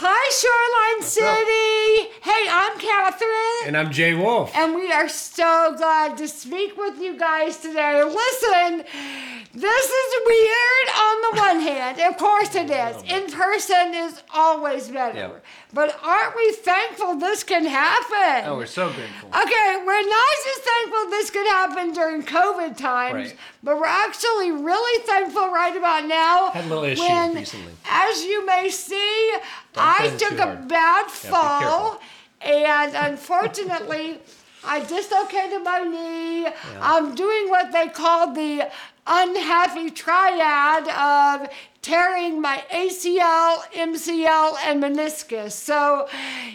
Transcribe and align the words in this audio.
Hi, 0.00 0.30
Shoreline 0.30 1.02
City. 1.02 2.10
Hey, 2.22 2.46
I'm 2.48 2.78
Katherine. 2.78 3.66
And 3.66 3.76
I'm 3.76 3.90
Jay 3.90 4.14
Wolf. 4.14 4.54
And 4.54 4.74
we 4.76 4.92
are 4.92 5.08
so 5.08 5.74
glad 5.76 6.16
to 6.18 6.28
speak 6.28 6.76
with 6.76 7.00
you 7.00 7.18
guys 7.18 7.56
today. 7.56 8.04
Listen, 8.04 8.84
this 9.54 9.90
is 9.90 10.14
weird 10.24 10.88
on 10.96 11.16
the 11.22 11.40
one 11.40 11.60
hand. 11.60 12.00
Of 12.00 12.16
course 12.16 12.54
it 12.54 12.70
is. 12.70 13.02
In 13.12 13.28
person 13.32 13.92
is 13.94 14.22
always 14.32 14.88
better. 14.88 15.18
Yep. 15.18 15.44
But 15.74 15.98
aren't 16.04 16.36
we 16.36 16.52
thankful 16.52 17.16
this 17.16 17.42
can 17.42 17.66
happen? 17.66 18.48
Oh, 18.48 18.56
we're 18.56 18.66
so 18.66 18.92
grateful. 18.92 19.30
Okay, 19.30 19.82
we're 19.84 20.08
not 20.08 20.34
just 20.44 20.60
thankful 20.62 21.10
this 21.10 21.30
could 21.30 21.46
happen 21.48 21.92
during 21.92 22.22
COVID 22.22 22.76
times, 22.76 23.14
Right. 23.14 23.36
But 23.62 23.76
we're 23.78 23.86
actually 23.86 24.50
really 24.52 25.04
thankful 25.04 25.48
right 25.50 25.76
about 25.76 26.06
now. 26.06 26.50
Had 26.50 26.64
a 26.64 26.68
little 26.68 26.84
issue 26.84 27.02
when, 27.02 27.34
recently. 27.34 27.72
As 27.88 28.22
you 28.24 28.46
may 28.46 28.68
see, 28.70 29.32
Don't 29.72 29.84
I 29.84 30.16
took 30.16 30.38
a 30.38 30.46
hard. 30.46 30.68
bad 30.68 31.10
fall, 31.10 32.00
and 32.40 32.94
unfortunately, 32.94 34.20
I 34.64 34.80
dislocated 34.80 35.62
my 35.62 35.80
knee. 35.80 36.48
I'm 36.80 37.14
doing 37.14 37.48
what 37.48 37.72
they 37.72 37.88
call 37.88 38.32
the 38.32 38.68
unhappy 39.06 39.90
triad 39.90 40.88
of 40.88 41.48
tearing 41.88 42.38
my 42.38 42.62
ACL, 42.70 43.62
MCL, 43.72 44.56
and 44.64 44.82
meniscus. 44.82 45.52
So, 45.52 46.06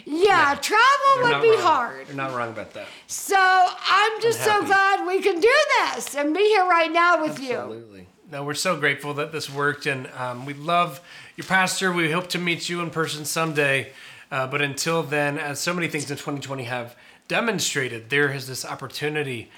yeah, 0.04 0.54
travel 0.54 0.84
They're 1.16 1.24
would 1.24 1.42
be 1.42 1.50
wrong. 1.50 1.60
hard. 1.60 2.06
They're 2.06 2.14
not 2.14 2.36
wrong 2.36 2.50
about 2.50 2.72
that. 2.74 2.86
So 3.08 3.36
I'm 3.36 4.20
just 4.20 4.44
so 4.44 4.64
glad 4.64 5.06
we 5.06 5.20
can 5.20 5.40
do 5.40 5.54
this 5.76 6.14
and 6.14 6.32
be 6.32 6.44
here 6.44 6.64
right 6.64 6.92
now 6.92 7.20
with 7.20 7.40
you. 7.40 7.56
Absolutely. 7.56 8.06
No, 8.30 8.44
we're 8.44 8.54
so 8.54 8.78
grateful 8.78 9.14
that 9.14 9.32
this 9.32 9.50
worked, 9.50 9.86
and 9.86 10.08
um, 10.16 10.46
we 10.46 10.54
love 10.54 11.00
your 11.36 11.46
pastor. 11.46 11.92
We 11.92 12.12
hope 12.12 12.28
to 12.28 12.38
meet 12.38 12.68
you 12.68 12.80
in 12.80 12.90
person 12.90 13.24
someday. 13.24 13.90
Uh, 14.30 14.46
but 14.46 14.62
until 14.62 15.02
then, 15.02 15.38
as 15.38 15.58
so 15.58 15.74
many 15.74 15.88
things 15.88 16.10
in 16.10 16.16
2020 16.16 16.64
have 16.64 16.96
demonstrated, 17.26 18.08
there 18.08 18.32
is 18.32 18.46
this 18.46 18.64
opportunity 18.64 19.50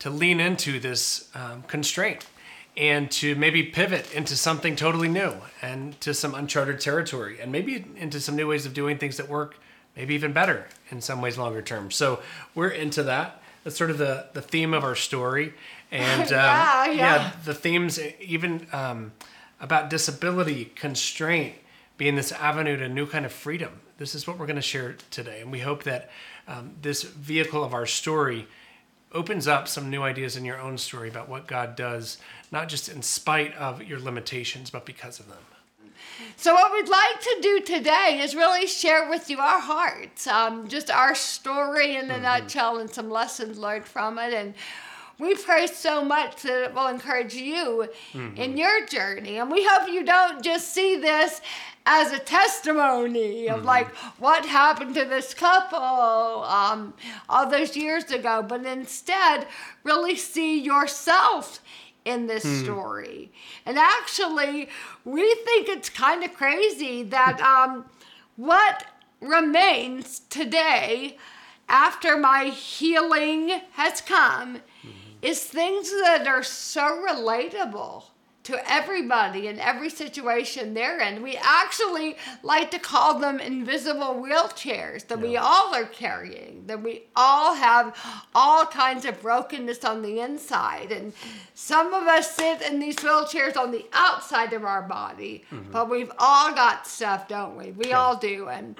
to 0.00 0.10
lean 0.10 0.40
into 0.40 0.80
this 0.80 1.28
um, 1.36 1.62
constraint 1.68 2.26
and 2.76 3.10
to 3.10 3.34
maybe 3.34 3.62
pivot 3.62 4.12
into 4.14 4.36
something 4.36 4.76
totally 4.76 5.08
new 5.08 5.34
and 5.60 6.00
to 6.00 6.14
some 6.14 6.34
uncharted 6.34 6.80
territory 6.80 7.40
and 7.40 7.50
maybe 7.50 7.84
into 7.96 8.20
some 8.20 8.36
new 8.36 8.46
ways 8.46 8.64
of 8.66 8.74
doing 8.74 8.96
things 8.98 9.16
that 9.16 9.28
work 9.28 9.56
maybe 9.96 10.14
even 10.14 10.32
better 10.32 10.66
in 10.90 11.00
some 11.00 11.20
ways 11.20 11.36
longer 11.36 11.62
term. 11.62 11.90
So 11.90 12.20
we're 12.54 12.68
into 12.68 13.02
that. 13.04 13.42
That's 13.64 13.76
sort 13.76 13.90
of 13.90 13.98
the, 13.98 14.26
the 14.32 14.40
theme 14.40 14.72
of 14.72 14.84
our 14.84 14.94
story. 14.94 15.52
And 15.90 16.22
um, 16.28 16.28
Yeah, 16.30 16.86
yeah. 16.90 17.32
the 17.44 17.54
themes 17.54 17.98
even 18.20 18.66
um, 18.72 19.12
about 19.60 19.90
disability 19.90 20.66
constraint 20.76 21.56
being 21.98 22.14
this 22.16 22.32
avenue 22.32 22.76
to 22.78 22.84
a 22.84 22.88
new 22.88 23.06
kind 23.06 23.26
of 23.26 23.32
freedom. 23.32 23.80
This 23.98 24.14
is 24.14 24.26
what 24.26 24.38
we're 24.38 24.46
going 24.46 24.56
to 24.56 24.62
share 24.62 24.96
today. 25.10 25.42
And 25.42 25.52
we 25.52 25.58
hope 25.58 25.82
that 25.82 26.10
um, 26.48 26.70
this 26.80 27.02
vehicle 27.02 27.62
of 27.62 27.74
our 27.74 27.84
story 27.84 28.46
opens 29.12 29.48
up 29.48 29.68
some 29.68 29.90
new 29.90 30.02
ideas 30.02 30.36
in 30.36 30.44
your 30.44 30.60
own 30.60 30.78
story 30.78 31.08
about 31.08 31.28
what 31.28 31.46
God 31.46 31.76
does, 31.76 32.18
not 32.52 32.68
just 32.68 32.88
in 32.88 33.02
spite 33.02 33.54
of 33.56 33.82
your 33.82 33.98
limitations, 33.98 34.70
but 34.70 34.86
because 34.86 35.18
of 35.18 35.28
them. 35.28 35.38
So, 36.36 36.54
what 36.54 36.72
we'd 36.72 36.88
like 36.88 37.20
to 37.20 37.38
do 37.42 37.60
today 37.60 38.20
is 38.22 38.34
really 38.34 38.66
share 38.66 39.08
with 39.08 39.28
you 39.28 39.38
our 39.38 39.60
hearts, 39.60 40.26
um, 40.26 40.68
just 40.68 40.90
our 40.90 41.14
story 41.14 41.96
in 41.96 42.10
a 42.10 42.20
nutshell, 42.20 42.78
and 42.78 42.90
some 42.90 43.10
lessons 43.10 43.58
learned 43.58 43.84
from 43.84 44.18
it. 44.18 44.32
And 44.32 44.54
we 45.20 45.34
pray 45.34 45.66
so 45.66 46.04
much 46.04 46.42
that 46.42 46.64
it 46.64 46.74
will 46.74 46.88
encourage 46.88 47.34
you 47.34 47.88
in 48.36 48.56
your 48.56 48.86
journey. 48.86 49.38
And 49.38 49.50
we 49.50 49.66
hope 49.68 49.88
you 49.88 50.04
don't 50.04 50.42
just 50.42 50.72
see 50.72 50.96
this 50.96 51.40
as 51.86 52.12
a 52.12 52.18
testimony 52.18 53.48
of 53.48 53.64
like 53.64 53.88
what 54.18 54.46
happened 54.46 54.94
to 54.94 55.04
this 55.04 55.34
couple 55.34 55.78
um, 55.78 56.94
all 57.28 57.48
those 57.48 57.76
years 57.76 58.10
ago, 58.10 58.42
but 58.46 58.64
instead 58.64 59.46
really 59.84 60.16
see 60.16 60.58
yourself 60.58 61.60
in 62.04 62.26
this 62.26 62.44
story. 62.62 63.30
And 63.66 63.78
actually, 63.78 64.68
we 65.04 65.34
think 65.44 65.68
it's 65.68 65.90
kind 65.90 66.24
of 66.24 66.32
crazy 66.34 67.02
that 67.04 67.40
um, 67.40 67.84
what 68.36 68.86
remains 69.20 70.22
today 70.30 71.18
after 71.68 72.16
my 72.16 72.46
healing 72.46 73.60
has 73.72 74.00
come 74.00 74.60
is 75.22 75.42
things 75.42 75.90
that 75.90 76.26
are 76.26 76.42
so 76.42 77.04
relatable 77.06 78.04
to 78.42 78.72
everybody 78.72 79.48
in 79.48 79.58
every 79.60 79.90
situation 79.90 80.72
they're 80.72 80.98
in. 81.00 81.22
We 81.22 81.38
actually 81.40 82.16
like 82.42 82.70
to 82.70 82.78
call 82.78 83.18
them 83.18 83.38
invisible 83.38 84.14
wheelchairs 84.14 85.06
that 85.08 85.20
we 85.20 85.36
all 85.36 85.74
are 85.74 85.84
carrying, 85.84 86.64
that 86.66 86.82
we 86.82 87.02
all 87.14 87.54
have 87.54 87.94
all 88.34 88.64
kinds 88.64 89.04
of 89.04 89.20
brokenness 89.20 89.84
on 89.84 90.00
the 90.00 90.20
inside. 90.20 90.90
And 90.90 91.12
some 91.52 91.92
of 91.92 92.04
us 92.04 92.34
sit 92.34 92.62
in 92.62 92.80
these 92.80 92.96
wheelchairs 92.96 93.58
on 93.58 93.72
the 93.72 93.86
outside 93.92 94.54
of 94.54 94.64
our 94.64 94.82
body, 94.82 95.44
mm-hmm. 95.52 95.70
but 95.70 95.90
we've 95.90 96.12
all 96.18 96.54
got 96.54 96.86
stuff, 96.86 97.28
don't 97.28 97.56
we? 97.56 97.72
We 97.72 97.92
all 97.92 98.16
do. 98.16 98.48
And, 98.48 98.74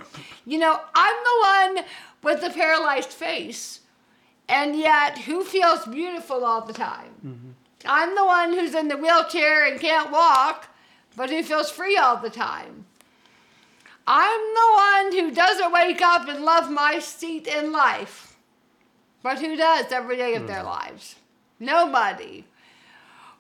you 0.47 0.59
know, 0.59 0.81
I'm 0.95 1.17
the 1.23 1.75
one 1.77 1.85
with 2.23 2.41
the 2.41 2.51
paralyzed 2.51 3.11
face, 3.11 3.81
and 4.51 4.77
yet 4.77 5.17
who 5.17 5.45
feels 5.45 5.87
beautiful 5.87 6.45
all 6.45 6.63
the 6.63 6.73
time? 6.73 7.15
Mm-hmm. 7.25 7.51
I'm 7.85 8.15
the 8.17 8.25
one 8.27 8.53
who's 8.53 8.75
in 8.75 8.89
the 8.89 8.97
wheelchair 8.97 9.65
and 9.65 9.81
can't 9.81 10.11
walk, 10.11 10.69
but 11.17 11.31
who 11.31 11.43
feels 11.43 11.71
free 11.71 11.97
all 11.97 12.17
the 12.17 12.31
time. 12.31 12.85
I'm 14.07 14.41
the 14.41 14.73
one 14.73 15.13
who 15.13 15.35
doesn't 15.35 15.73
wake 15.73 16.03
up 16.03 16.29
and 16.29 16.45
love 16.45 16.69
my 16.71 16.99
seat 16.99 17.47
in 17.47 17.71
life, 17.71 18.37
but 19.23 19.39
who 19.39 19.57
does 19.57 19.93
every 19.93 20.17
day 20.17 20.35
of 20.35 20.49
their 20.49 20.63
mm. 20.63 20.67
lives? 20.67 21.15
Nobody. 21.61 22.45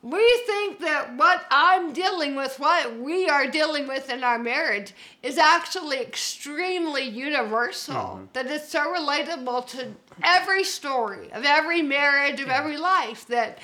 We 0.03 0.43
think 0.47 0.81
that 0.81 1.15
what 1.16 1.44
I'm 1.50 1.93
dealing 1.93 2.34
with, 2.34 2.59
what 2.59 2.97
we 2.97 3.28
are 3.28 3.47
dealing 3.47 3.87
with 3.87 4.09
in 4.09 4.25
our 4.25 4.38
marriage, 4.38 4.94
is 5.22 5.37
actually 5.37 5.99
extremely 5.99 7.03
universal. 7.03 7.94
Mm-hmm. 7.94 8.25
That 8.33 8.47
it's 8.47 8.71
so 8.71 8.94
relatable 8.94 9.66
to 9.69 9.89
every 10.22 10.65
story 10.65 11.31
of 11.33 11.44
every 11.44 11.83
marriage, 11.83 12.41
of 12.41 12.49
every 12.49 12.78
life, 12.78 13.27
that 13.27 13.59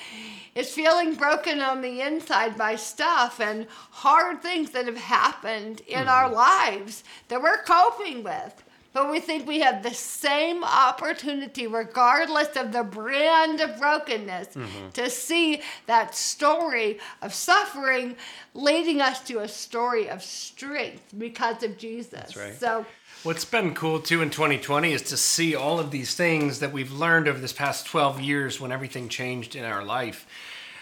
it's 0.53 0.73
feeling 0.73 1.15
broken 1.15 1.59
on 1.59 1.81
the 1.81 2.01
inside 2.01 2.55
by 2.55 2.75
stuff 2.75 3.39
and 3.39 3.65
hard 3.89 4.43
things 4.43 4.71
that 4.71 4.85
have 4.85 4.97
happened 4.97 5.81
in 5.87 6.07
our 6.07 6.25
mm-hmm. 6.25 6.35
lives 6.35 7.03
that 7.29 7.41
we're 7.41 7.63
coping 7.63 8.23
with. 8.23 8.63
But 8.97 9.11
we 9.11 9.19
think 9.19 9.45
we 9.45 9.59
have 9.59 9.83
the 9.83 9.93
same 9.93 10.63
opportunity, 10.63 11.67
regardless 11.67 12.55
of 12.55 12.71
the 12.71 12.81
brand 12.81 13.61
of 13.61 13.77
brokenness, 13.77 14.57
to 14.93 15.09
see 15.11 15.61
that 15.85 16.15
story 16.15 16.97
of 17.21 17.31
suffering 17.31 18.15
leading 18.55 18.99
us 18.99 19.19
to 19.25 19.41
a 19.41 19.47
story 19.47 20.09
of 20.09 20.23
strength 20.23 21.13
because 21.15 21.61
of 21.61 21.77
Jesus. 21.77 22.09
That's 22.09 22.35
right. 22.35 22.59
So, 22.59 22.87
What's 23.21 23.45
been 23.45 23.75
cool 23.75 23.99
too 23.99 24.23
in 24.23 24.31
2020 24.31 24.91
is 24.91 25.03
to 25.03 25.17
see 25.17 25.53
all 25.53 25.79
of 25.79 25.91
these 25.91 26.15
things 26.15 26.57
that 26.57 26.73
we've 26.73 26.91
learned 26.91 27.27
over 27.27 27.37
this 27.37 27.53
past 27.53 27.85
12 27.85 28.19
years 28.19 28.59
when 28.59 28.71
everything 28.71 29.09
changed 29.09 29.55
in 29.55 29.63
our 29.63 29.83
life, 29.83 30.25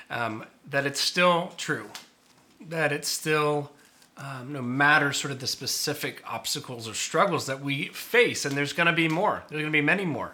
um, 0.10 0.46
that 0.70 0.86
it's 0.86 1.02
still 1.02 1.52
true, 1.58 1.90
that 2.62 2.94
it's 2.94 3.10
still, 3.10 3.72
um, 4.18 4.54
no 4.54 4.62
matter 4.62 5.12
sort 5.12 5.32
of 5.32 5.40
the 5.40 5.48
specific 5.48 6.24
obstacles 6.26 6.88
or 6.88 6.94
struggles 6.94 7.48
that 7.48 7.62
we 7.62 7.88
face, 7.90 8.46
and 8.46 8.56
there's 8.56 8.74
going 8.74 8.88
to 8.88 8.94
be 8.94 9.10
more, 9.10 9.44
there's 9.50 9.62
going 9.62 9.72
to 9.72 9.78
be 9.78 9.82
many 9.82 10.06
more 10.06 10.34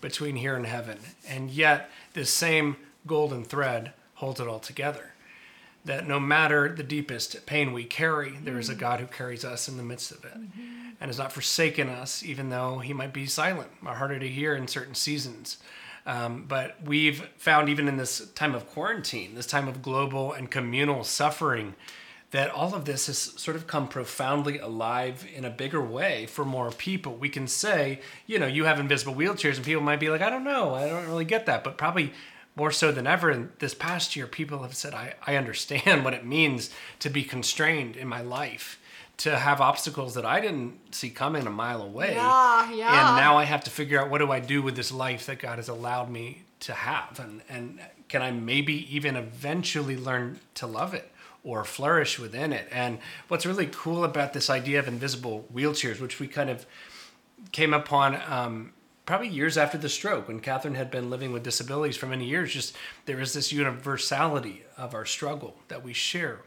between 0.00 0.36
here 0.36 0.56
and 0.56 0.66
heaven. 0.66 0.98
And 1.28 1.50
yet, 1.50 1.90
this 2.12 2.30
same 2.30 2.76
golden 3.06 3.44
thread 3.44 3.92
holds 4.14 4.40
it 4.40 4.48
all 4.48 4.58
together. 4.58 5.12
That 5.84 6.06
no 6.06 6.20
matter 6.20 6.68
the 6.68 6.82
deepest 6.82 7.46
pain 7.46 7.72
we 7.72 7.84
carry, 7.84 8.32
there 8.42 8.58
is 8.58 8.68
a 8.68 8.74
God 8.74 9.00
who 9.00 9.06
carries 9.06 9.44
us 9.44 9.68
in 9.68 9.76
the 9.76 9.82
midst 9.82 10.10
of 10.10 10.24
it 10.24 10.34
and 11.00 11.08
has 11.08 11.18
not 11.18 11.32
forsaken 11.32 11.88
us, 11.88 12.22
even 12.22 12.50
though 12.50 12.80
he 12.80 12.92
might 12.92 13.14
be 13.14 13.26
silent, 13.26 13.70
or 13.86 13.94
harder 13.94 14.18
to 14.18 14.28
hear 14.28 14.54
in 14.54 14.68
certain 14.68 14.94
seasons. 14.94 15.56
Um, 16.04 16.44
but 16.46 16.76
we've 16.84 17.26
found, 17.38 17.68
even 17.68 17.88
in 17.88 17.96
this 17.96 18.28
time 18.34 18.54
of 18.54 18.68
quarantine, 18.68 19.34
this 19.34 19.46
time 19.46 19.68
of 19.68 19.80
global 19.80 20.32
and 20.32 20.50
communal 20.50 21.04
suffering, 21.04 21.74
that 22.30 22.50
all 22.50 22.74
of 22.74 22.84
this 22.84 23.06
has 23.08 23.18
sort 23.18 23.56
of 23.56 23.66
come 23.66 23.88
profoundly 23.88 24.58
alive 24.58 25.26
in 25.34 25.44
a 25.44 25.50
bigger 25.50 25.82
way 25.82 26.26
for 26.26 26.44
more 26.44 26.70
people. 26.70 27.14
We 27.14 27.28
can 27.28 27.48
say, 27.48 28.00
you 28.26 28.38
know, 28.38 28.46
you 28.46 28.64
have 28.64 28.78
invisible 28.78 29.14
wheelchairs, 29.14 29.56
and 29.56 29.64
people 29.64 29.82
might 29.82 30.00
be 30.00 30.10
like, 30.10 30.22
I 30.22 30.30
don't 30.30 30.44
know, 30.44 30.74
I 30.74 30.88
don't 30.88 31.06
really 31.06 31.24
get 31.24 31.46
that. 31.46 31.64
But 31.64 31.76
probably 31.76 32.12
more 32.54 32.70
so 32.70 32.92
than 32.92 33.06
ever 33.06 33.30
in 33.30 33.50
this 33.58 33.74
past 33.74 34.14
year, 34.14 34.26
people 34.26 34.62
have 34.62 34.74
said, 34.74 34.94
I, 34.94 35.14
I 35.26 35.36
understand 35.36 36.04
what 36.04 36.14
it 36.14 36.24
means 36.24 36.70
to 37.00 37.10
be 37.10 37.24
constrained 37.24 37.96
in 37.96 38.06
my 38.06 38.20
life, 38.20 38.80
to 39.18 39.36
have 39.36 39.60
obstacles 39.60 40.14
that 40.14 40.24
I 40.24 40.40
didn't 40.40 40.94
see 40.94 41.10
coming 41.10 41.46
a 41.46 41.50
mile 41.50 41.82
away. 41.82 42.14
Yeah, 42.14 42.72
yeah. 42.72 43.08
And 43.08 43.16
now 43.16 43.36
I 43.38 43.44
have 43.44 43.64
to 43.64 43.70
figure 43.70 44.00
out 44.00 44.08
what 44.08 44.18
do 44.18 44.30
I 44.30 44.40
do 44.40 44.62
with 44.62 44.76
this 44.76 44.92
life 44.92 45.26
that 45.26 45.40
God 45.40 45.58
has 45.58 45.68
allowed 45.68 46.10
me 46.10 46.42
to 46.60 46.74
have, 46.74 47.18
and 47.18 47.40
and 47.48 47.80
can 48.08 48.22
I 48.22 48.30
maybe 48.30 48.94
even 48.94 49.16
eventually 49.16 49.96
learn 49.96 50.40
to 50.54 50.66
love 50.66 50.94
it, 50.94 51.10
or 51.42 51.64
flourish 51.64 52.18
within 52.18 52.52
it. 52.52 52.68
And 52.70 52.98
what's 53.28 53.46
really 53.46 53.68
cool 53.72 54.04
about 54.04 54.32
this 54.32 54.50
idea 54.50 54.78
of 54.78 54.88
invisible 54.88 55.46
wheelchairs, 55.52 56.00
which 56.00 56.20
we 56.20 56.26
kind 56.26 56.50
of 56.50 56.66
came 57.52 57.72
upon 57.72 58.20
um, 58.28 58.72
probably 59.06 59.28
years 59.28 59.56
after 59.56 59.78
the 59.78 59.88
stroke, 59.88 60.28
when 60.28 60.40
Katherine 60.40 60.74
had 60.74 60.90
been 60.90 61.10
living 61.10 61.32
with 61.32 61.42
disabilities 61.42 61.96
for 61.96 62.06
many 62.06 62.26
years, 62.26 62.52
just 62.52 62.76
there 63.06 63.20
is 63.20 63.32
this 63.32 63.52
universality 63.52 64.64
of 64.76 64.94
our 64.94 65.06
struggle 65.06 65.56
that 65.68 65.82
we 65.82 65.92
share. 65.92 66.40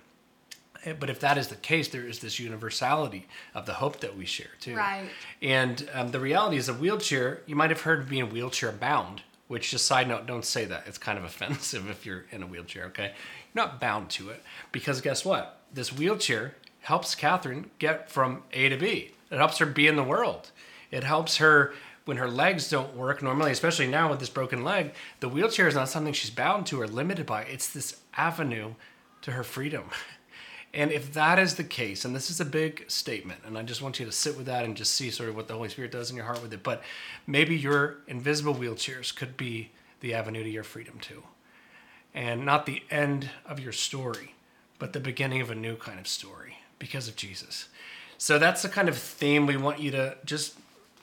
Eh, 0.86 0.94
But 0.94 1.10
if 1.10 1.19
that 1.22 1.38
is 1.38 1.48
the 1.48 1.56
case, 1.56 1.88
there 1.88 2.07
is 2.07 2.19
this 2.19 2.39
universality 2.39 3.28
of 3.56 3.66
the 3.66 3.74
hope 3.74 4.00
that 4.01 4.16
we 4.16 4.25
share 4.25 4.51
too. 4.60 4.75
Right. 4.75 5.10
And 5.42 5.89
um, 5.94 6.12
the 6.12 6.19
reality 6.19 6.57
is, 6.57 6.69
a 6.69 6.74
wheelchair, 6.74 7.42
you 7.48 7.56
might 7.56 7.69
have 7.72 7.81
heard 7.81 8.01
of 8.01 8.10
being 8.10 8.30
wheelchair 8.30 8.72
bound, 8.72 9.24
which, 9.53 9.69
just 9.69 9.85
side 9.85 10.07
note, 10.07 10.25
don't 10.25 10.44
say 10.44 10.65
that. 10.65 10.83
It's 10.88 10.97
kind 10.97 11.17
of 11.17 11.23
offensive 11.33 11.88
if 11.89 12.05
you're 12.05 12.25
in 12.31 12.41
a 12.41 12.47
wheelchair, 12.47 12.85
okay? 12.85 13.13
You're 13.53 13.65
not 13.65 13.79
bound 13.79 14.09
to 14.11 14.29
it. 14.29 14.44
Because 14.71 15.00
guess 15.00 15.23
what? 15.23 15.61
This 15.71 15.94
wheelchair 15.94 16.55
helps 16.81 17.13
Katherine 17.13 17.69
get 17.77 18.11
from 18.11 18.44
A 18.51 18.69
to 18.69 18.77
B. 18.77 19.11
It 19.31 19.38
helps 19.38 19.59
her 19.59 19.67
be 19.67 19.88
in 19.88 19.95
the 19.95 20.03
world. 20.03 20.50
It 20.89 21.03
helps 21.03 21.38
her 21.38 21.73
when 22.05 22.17
her 22.17 22.27
legs 22.27 22.69
don't 22.69 22.95
work 22.95 23.21
normally, 23.21 23.51
especially 23.51 23.88
now 23.88 24.09
with 24.09 24.19
this 24.19 24.29
broken 24.29 24.63
leg. 24.63 24.94
The 25.19 25.29
wheelchair 25.29 25.67
is 25.67 25.75
not 25.75 25.88
something 25.88 26.13
she's 26.13 26.31
bound 26.31 26.65
to 26.67 26.81
or 26.81 26.88
limited 26.88 27.25
by, 27.25 27.44
it's 27.44 27.67
this 27.67 27.97
avenue 28.17 28.73
to 29.21 29.31
her 29.31 29.44
freedom. 29.44 29.85
And 30.74 30.92
if 30.92 31.14
that 31.14 31.38
is 31.38 31.56
the 31.56 31.64
case, 31.64 32.04
and 32.04 32.16
this 32.16 32.31
is 32.31 32.40
a 32.40 32.46
big 32.46 32.86
statement, 32.90 33.42
and 33.46 33.58
I 33.58 33.62
just 33.62 33.81
want 33.81 34.00
you 34.00 34.06
to 34.08 34.12
sit 34.12 34.36
with 34.36 34.48
that 34.48 34.66
and 34.66 34.75
just 34.75 34.96
see 34.96 35.12
sort 35.12 35.30
of 35.30 35.36
what 35.36 35.48
the 35.48 35.54
Holy 35.54 35.70
Spirit 35.70 35.92
does 35.92 36.10
in 36.10 36.16
your 36.16 36.25
heart 36.25 36.42
with 36.42 36.52
it, 36.52 36.64
but 36.64 36.81
maybe 37.28 37.56
your 37.56 37.98
invisible 38.08 38.56
wheelchairs 38.56 39.16
could 39.16 39.38
be 39.38 39.70
the 40.00 40.16
avenue 40.16 40.44
to 40.44 40.50
your 40.50 40.64
freedom 40.64 40.98
too. 41.00 41.24
And 42.16 42.44
not 42.44 42.66
the 42.66 42.81
end 42.90 43.30
of 43.46 43.60
your 43.60 43.72
story, 43.72 44.34
but 44.80 44.94
the 44.94 45.00
beginning 45.00 45.42
of 45.42 45.52
a 45.52 45.56
new 45.56 45.75
kind 45.75 46.00
of 46.00 46.08
story 46.08 46.58
because 46.80 47.08
of 47.08 47.16
Jesus. 47.16 47.70
So 48.18 48.40
that's 48.40 48.64
the 48.64 48.70
kind 48.70 48.90
of 48.90 48.98
theme 48.98 49.46
we 49.46 49.58
want 49.58 49.80
you 49.80 49.92
to 49.92 50.18
just 50.25 50.56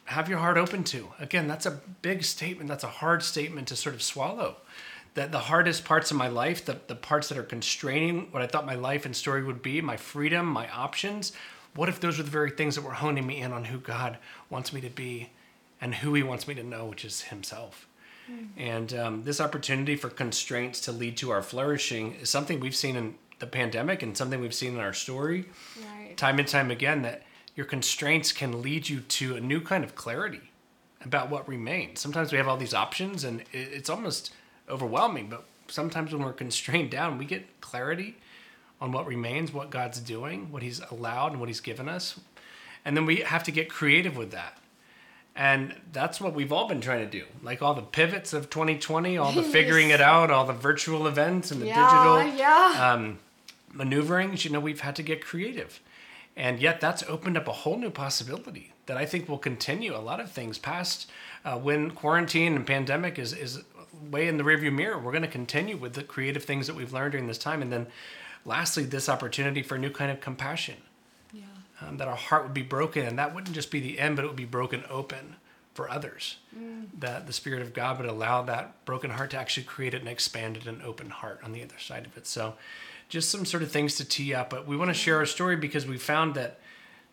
have 0.06 0.28
your 0.28 0.38
heart 0.38 0.58
open 0.58 0.82
to. 0.82 1.12
Again, 1.20 1.46
that's 1.46 1.66
a 1.66 1.80
big 2.02 2.24
statement. 2.24 2.68
That's 2.68 2.82
a 2.82 2.88
hard 2.88 3.22
statement 3.22 3.68
to 3.68 3.76
sort 3.76 3.94
of 3.94 4.02
swallow. 4.02 4.56
That 5.14 5.32
the 5.32 5.40
hardest 5.40 5.84
parts 5.84 6.10
of 6.10 6.16
my 6.16 6.28
life, 6.28 6.64
the, 6.64 6.78
the 6.86 6.94
parts 6.94 7.28
that 7.28 7.38
are 7.38 7.42
constraining 7.42 8.30
what 8.30 8.42
I 8.42 8.46
thought 8.46 8.64
my 8.64 8.76
life 8.76 9.04
and 9.04 9.14
story 9.14 9.42
would 9.42 9.60
be, 9.62 9.80
my 9.80 9.96
freedom, 9.96 10.46
my 10.46 10.70
options, 10.70 11.32
what 11.74 11.88
if 11.88 12.00
those 12.00 12.18
are 12.20 12.22
the 12.22 12.30
very 12.30 12.50
things 12.50 12.74
that 12.76 12.84
were 12.84 12.92
honing 12.92 13.26
me 13.26 13.38
in 13.40 13.52
on 13.52 13.64
who 13.64 13.78
God 13.78 14.18
wants 14.48 14.72
me 14.72 14.80
to 14.80 14.90
be 14.90 15.30
and 15.80 15.96
who 15.96 16.14
He 16.14 16.22
wants 16.22 16.46
me 16.46 16.54
to 16.54 16.62
know, 16.62 16.86
which 16.86 17.04
is 17.04 17.22
Himself? 17.22 17.86
And 18.56 18.94
um, 18.94 19.24
this 19.24 19.40
opportunity 19.40 19.96
for 19.96 20.08
constraints 20.08 20.80
to 20.82 20.92
lead 20.92 21.16
to 21.16 21.30
our 21.30 21.42
flourishing 21.42 22.14
is 22.14 22.30
something 22.30 22.60
we've 22.60 22.76
seen 22.76 22.94
in 22.94 23.16
the 23.40 23.46
pandemic 23.46 24.04
and 24.04 24.16
something 24.16 24.40
we've 24.40 24.54
seen 24.54 24.74
in 24.74 24.80
our 24.80 24.92
story 24.92 25.46
Right. 25.84 26.16
time 26.16 26.38
and 26.38 26.46
time 26.46 26.70
again 26.70 27.02
that 27.02 27.22
your 27.56 27.66
constraints 27.66 28.30
can 28.30 28.62
lead 28.62 28.88
you 28.88 29.00
to 29.00 29.34
a 29.34 29.40
new 29.40 29.60
kind 29.60 29.82
of 29.82 29.96
clarity 29.96 30.52
about 31.04 31.28
what 31.28 31.48
remains. 31.48 31.98
Sometimes 31.98 32.30
we 32.30 32.38
have 32.38 32.46
all 32.46 32.56
these 32.56 32.74
options 32.74 33.24
and 33.24 33.42
it's 33.52 33.90
almost 33.90 34.32
overwhelming, 34.70 35.28
but 35.28 35.44
sometimes 35.68 36.12
when 36.12 36.22
we're 36.22 36.32
constrained 36.32 36.90
down, 36.90 37.18
we 37.18 37.24
get 37.24 37.60
clarity 37.60 38.16
on 38.80 38.92
what 38.92 39.06
remains, 39.06 39.52
what 39.52 39.70
God's 39.70 40.00
doing, 40.00 40.50
what 40.50 40.62
He's 40.62 40.80
allowed, 40.90 41.32
and 41.32 41.40
what 41.40 41.48
He's 41.48 41.60
given 41.60 41.88
us. 41.88 42.18
And 42.84 42.96
then 42.96 43.04
we 43.04 43.16
have 43.16 43.42
to 43.44 43.50
get 43.52 43.68
creative 43.68 44.16
with 44.16 44.30
that. 44.30 44.56
And 45.36 45.74
that's 45.92 46.20
what 46.20 46.34
we've 46.34 46.52
all 46.52 46.66
been 46.66 46.80
trying 46.80 47.00
to 47.04 47.10
do. 47.10 47.24
Like 47.42 47.62
all 47.62 47.74
the 47.74 47.82
pivots 47.82 48.32
of 48.32 48.50
2020, 48.50 49.16
all 49.18 49.32
the 49.32 49.42
figuring 49.58 49.90
it 49.90 50.00
out, 50.00 50.30
all 50.30 50.44
the 50.46 50.52
virtual 50.52 51.06
events 51.06 51.50
and 51.50 51.60
the 51.62 51.66
Yeah, 51.66 52.24
digital 52.24 52.38
yeah. 52.38 52.92
um, 52.92 53.18
maneuverings, 53.72 54.44
you 54.44 54.50
know, 54.50 54.60
we've 54.60 54.80
had 54.80 54.96
to 54.96 55.02
get 55.02 55.24
creative. 55.24 55.80
And 56.36 56.60
yet 56.60 56.80
that's 56.80 57.02
opened 57.04 57.36
up 57.36 57.46
a 57.48 57.52
whole 57.52 57.76
new 57.76 57.90
possibility 57.90 58.72
that 58.86 58.96
I 58.96 59.04
think 59.06 59.28
will 59.28 59.38
continue 59.38 59.94
a 59.94 59.98
lot 59.98 60.20
of 60.20 60.30
things 60.32 60.58
past 60.58 61.08
uh, 61.44 61.56
when 61.58 61.90
quarantine 61.90 62.56
and 62.56 62.66
pandemic 62.66 63.18
is, 63.18 63.32
is 63.32 63.62
way 64.10 64.28
in 64.28 64.36
the 64.36 64.44
rearview 64.44 64.72
mirror. 64.72 64.98
We're 64.98 65.12
going 65.12 65.22
to 65.22 65.28
continue 65.28 65.76
with 65.76 65.94
the 65.94 66.02
creative 66.02 66.44
things 66.44 66.66
that 66.66 66.76
we've 66.76 66.92
learned 66.92 67.12
during 67.12 67.26
this 67.26 67.38
time. 67.38 67.62
And 67.62 67.72
then 67.72 67.86
lastly, 68.44 68.84
this 68.84 69.08
opportunity 69.08 69.62
for 69.62 69.74
a 69.76 69.78
new 69.78 69.90
kind 69.90 70.10
of 70.10 70.20
compassion 70.20 70.76
yeah. 71.32 71.44
um, 71.80 71.96
that 71.98 72.08
our 72.08 72.16
heart 72.16 72.44
would 72.44 72.54
be 72.54 72.62
broken, 72.62 73.06
and 73.06 73.18
that 73.18 73.34
wouldn't 73.34 73.54
just 73.54 73.70
be 73.70 73.80
the 73.80 73.98
end, 73.98 74.16
but 74.16 74.24
it 74.24 74.28
would 74.28 74.36
be 74.36 74.44
broken 74.44 74.84
open 74.88 75.36
for 75.74 75.90
others. 75.90 76.36
That 76.98 77.26
the 77.26 77.32
Spirit 77.32 77.62
of 77.62 77.72
God 77.72 77.98
would 77.98 78.08
allow 78.08 78.42
that 78.42 78.84
broken 78.84 79.10
heart 79.10 79.30
to 79.30 79.38
actually 79.38 79.64
create 79.64 79.94
an 79.94 80.08
expanded 80.08 80.66
and 80.66 80.82
open 80.82 81.10
heart 81.10 81.40
on 81.44 81.52
the 81.52 81.62
other 81.62 81.78
side 81.78 82.06
of 82.06 82.16
it. 82.16 82.26
So, 82.26 82.54
just 83.08 83.30
some 83.30 83.44
sort 83.44 83.62
of 83.62 83.72
things 83.72 83.96
to 83.96 84.04
tee 84.04 84.34
up. 84.34 84.50
But 84.50 84.66
we 84.66 84.76
want 84.76 84.90
to 84.90 84.94
share 84.94 85.16
our 85.16 85.26
story 85.26 85.56
because 85.56 85.86
we 85.86 85.98
found 85.98 86.34
that 86.34 86.60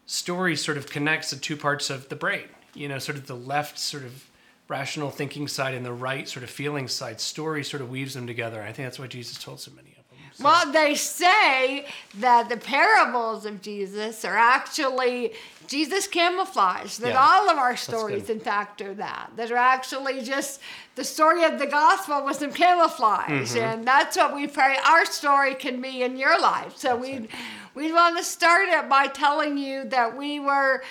story 0.06 0.56
sort 0.56 0.78
of 0.78 0.88
connects 0.90 1.32
the 1.32 1.38
two 1.38 1.58
parts 1.58 1.90
of 1.90 2.10
the 2.10 2.16
brain. 2.16 2.48
You 2.74 2.88
know, 2.88 3.00
sort 3.00 3.18
of 3.18 3.28
the 3.28 3.36
left 3.36 3.80
sort 3.80 4.04
of 4.04 4.30
rational 4.68 5.10
thinking 5.12 5.48
side 5.48 5.74
and 5.74 5.86
the 5.86 5.94
right 5.94 6.28
sort 6.28 6.44
of 6.44 6.50
feeling 6.50 6.88
side. 6.88 7.20
Story 7.22 7.64
sort 7.64 7.82
of 7.82 7.90
weaves 7.90 8.14
them 8.14 8.28
together. 8.28 8.62
I 8.62 8.72
think 8.74 8.86
that's 8.88 9.00
why 9.00 9.08
Jesus 9.08 9.38
told 9.42 9.60
so 9.60 9.72
many 9.72 9.90
of 9.90 9.96
them. 10.10 10.18
So- 10.34 10.44
Well, 10.44 10.72
they 10.72 10.94
say 10.96 11.86
that 12.16 12.50
the 12.50 12.58
parables 12.58 13.46
of 13.46 13.62
Jesus 13.62 14.24
are 14.26 14.38
actually 14.38 15.34
Jesus 15.68 16.08
camouflage. 16.08 16.98
That 16.98 17.10
Yeah, 17.14 17.22
all 17.22 17.50
of 17.50 17.58
our 17.58 17.76
stories, 17.76 18.30
in 18.30 18.40
fact, 18.40 18.82
are 18.82 18.94
that. 18.96 19.32
That 19.36 19.52
are 19.52 19.58
actually 19.58 20.22
just 20.22 20.60
the 20.96 21.04
story 21.04 21.44
of 21.44 21.60
the 21.60 21.66
gospel 21.68 22.24
with 22.26 22.38
some 22.38 22.52
camouflage, 22.54 23.30
Mm-hmm. 23.30 23.58
and 23.60 23.86
that's 23.88 24.16
what 24.18 24.34
we 24.36 24.48
pray 24.48 24.78
our 24.86 25.06
story 25.06 25.56
can 25.56 25.82
be 25.82 26.04
in 26.04 26.18
your 26.18 26.40
life. 26.40 26.76
So 26.78 26.96
we 26.96 27.28
we 27.74 27.92
want 27.94 28.18
to 28.18 28.24
start 28.24 28.70
it 28.70 28.88
by 28.90 29.08
telling 29.08 29.58
you 29.58 29.86
that 29.86 30.16
we 30.18 30.40
were 30.40 30.84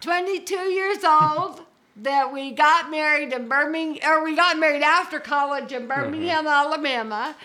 22 0.00 0.54
years 0.54 1.04
old. 1.04 1.62
That 2.02 2.32
we 2.32 2.50
got 2.50 2.90
married 2.90 3.32
in 3.32 3.48
Birmingham, 3.48 4.02
or 4.10 4.24
we 4.24 4.34
got 4.34 4.58
married 4.58 4.82
after 4.82 5.20
college 5.20 5.72
in 5.72 5.86
Birmingham, 5.86 6.46
mm-hmm. 6.46 6.48
Alabama, 6.48 7.36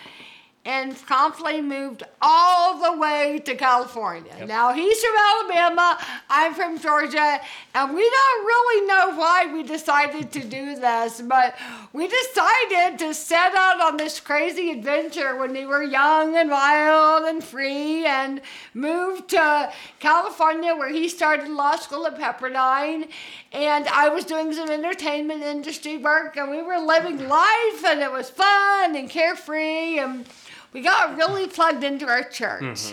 and 0.64 0.94
promptly 1.06 1.62
moved 1.62 2.02
all 2.20 2.78
the 2.78 2.98
way 2.98 3.40
to 3.44 3.54
California. 3.54 4.44
Now 4.46 4.74
he's 4.74 5.02
from 5.02 5.14
Alabama, 5.16 5.98
I'm 6.28 6.52
from 6.54 6.78
Georgia, 6.78 7.40
and 7.74 7.94
we 7.94 8.02
don't 8.02 8.44
really 8.44 8.86
know 8.86 9.16
why 9.16 9.50
we 9.50 9.62
decided 9.62 10.30
to 10.32 10.40
do 10.40 10.74
this, 10.74 11.22
but 11.22 11.56
we 11.92 12.06
decided 12.08 12.98
to 12.98 13.14
set 13.14 13.54
out 13.54 13.80
on 13.80 13.96
this 13.96 14.20
crazy 14.20 14.72
adventure 14.72 15.36
when 15.36 15.52
we 15.52 15.64
were 15.64 15.82
young 15.82 16.36
and 16.36 16.50
wild 16.50 17.24
and 17.24 17.42
free 17.42 18.04
and 18.04 18.42
moved 18.74 19.30
to 19.30 19.72
California 20.00 20.74
where 20.74 20.90
he 20.90 21.08
started 21.08 21.48
law 21.48 21.76
school 21.76 22.06
at 22.06 22.18
Pepperdine 22.18 23.08
and 23.52 23.88
I 23.88 24.08
was 24.08 24.24
doing 24.24 24.52
some 24.52 24.70
entertainment 24.70 25.42
industry 25.42 25.96
work 25.96 26.36
and 26.36 26.50
we 26.50 26.62
were 26.62 26.78
living 26.78 27.28
life 27.28 27.84
and 27.86 28.00
it 28.00 28.12
was 28.12 28.28
fun 28.28 28.94
and 28.96 29.08
carefree 29.08 29.98
and 29.98 30.26
we 30.72 30.82
got 30.82 31.16
really 31.16 31.46
plugged 31.46 31.82
into 31.82 32.06
our 32.06 32.22
church. 32.22 32.92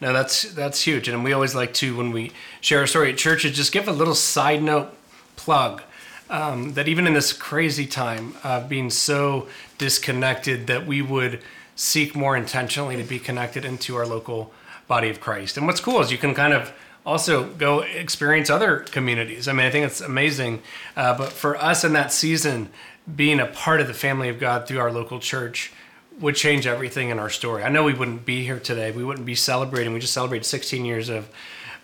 Now 0.00 0.12
that's 0.12 0.42
that's 0.54 0.82
huge, 0.82 1.08
and 1.08 1.24
we 1.24 1.32
always 1.32 1.54
like 1.54 1.72
to 1.74 1.96
when 1.96 2.10
we 2.10 2.32
share 2.60 2.82
a 2.82 2.88
story 2.88 3.12
at 3.12 3.18
churches, 3.18 3.56
just 3.56 3.72
give 3.72 3.88
a 3.88 3.92
little 3.92 4.14
side 4.14 4.62
note 4.62 4.94
plug 5.36 5.82
um, 6.28 6.74
that 6.74 6.88
even 6.88 7.06
in 7.06 7.14
this 7.14 7.32
crazy 7.32 7.86
time 7.86 8.34
of 8.44 8.68
being 8.68 8.90
so 8.90 9.48
disconnected, 9.78 10.66
that 10.66 10.86
we 10.86 11.00
would 11.00 11.40
seek 11.76 12.14
more 12.14 12.36
intentionally 12.36 12.96
to 12.96 13.04
be 13.04 13.18
connected 13.18 13.64
into 13.64 13.96
our 13.96 14.06
local 14.06 14.52
body 14.88 15.08
of 15.08 15.20
Christ. 15.20 15.56
And 15.56 15.66
what's 15.66 15.80
cool 15.80 16.00
is 16.00 16.12
you 16.12 16.18
can 16.18 16.34
kind 16.34 16.52
of 16.52 16.72
also 17.06 17.44
go 17.44 17.80
experience 17.80 18.50
other 18.50 18.80
communities. 18.80 19.46
I 19.46 19.52
mean, 19.52 19.64
I 19.64 19.70
think 19.70 19.86
it's 19.86 20.00
amazing. 20.00 20.60
Uh, 20.96 21.16
but 21.16 21.30
for 21.30 21.56
us 21.56 21.84
in 21.84 21.92
that 21.92 22.12
season, 22.12 22.68
being 23.14 23.38
a 23.38 23.46
part 23.46 23.80
of 23.80 23.86
the 23.86 23.94
family 23.94 24.28
of 24.28 24.40
God 24.40 24.66
through 24.66 24.80
our 24.80 24.90
local 24.90 25.20
church 25.20 25.72
would 26.18 26.34
change 26.34 26.66
everything 26.66 27.10
in 27.10 27.18
our 27.18 27.30
story. 27.30 27.62
I 27.62 27.68
know 27.68 27.84
we 27.84 27.94
wouldn't 27.94 28.26
be 28.26 28.44
here 28.44 28.58
today. 28.58 28.90
We 28.90 29.04
wouldn't 29.04 29.26
be 29.26 29.36
celebrating. 29.36 29.92
We 29.92 30.00
just 30.00 30.14
celebrated 30.14 30.44
16 30.44 30.84
years 30.84 31.08
of 31.08 31.28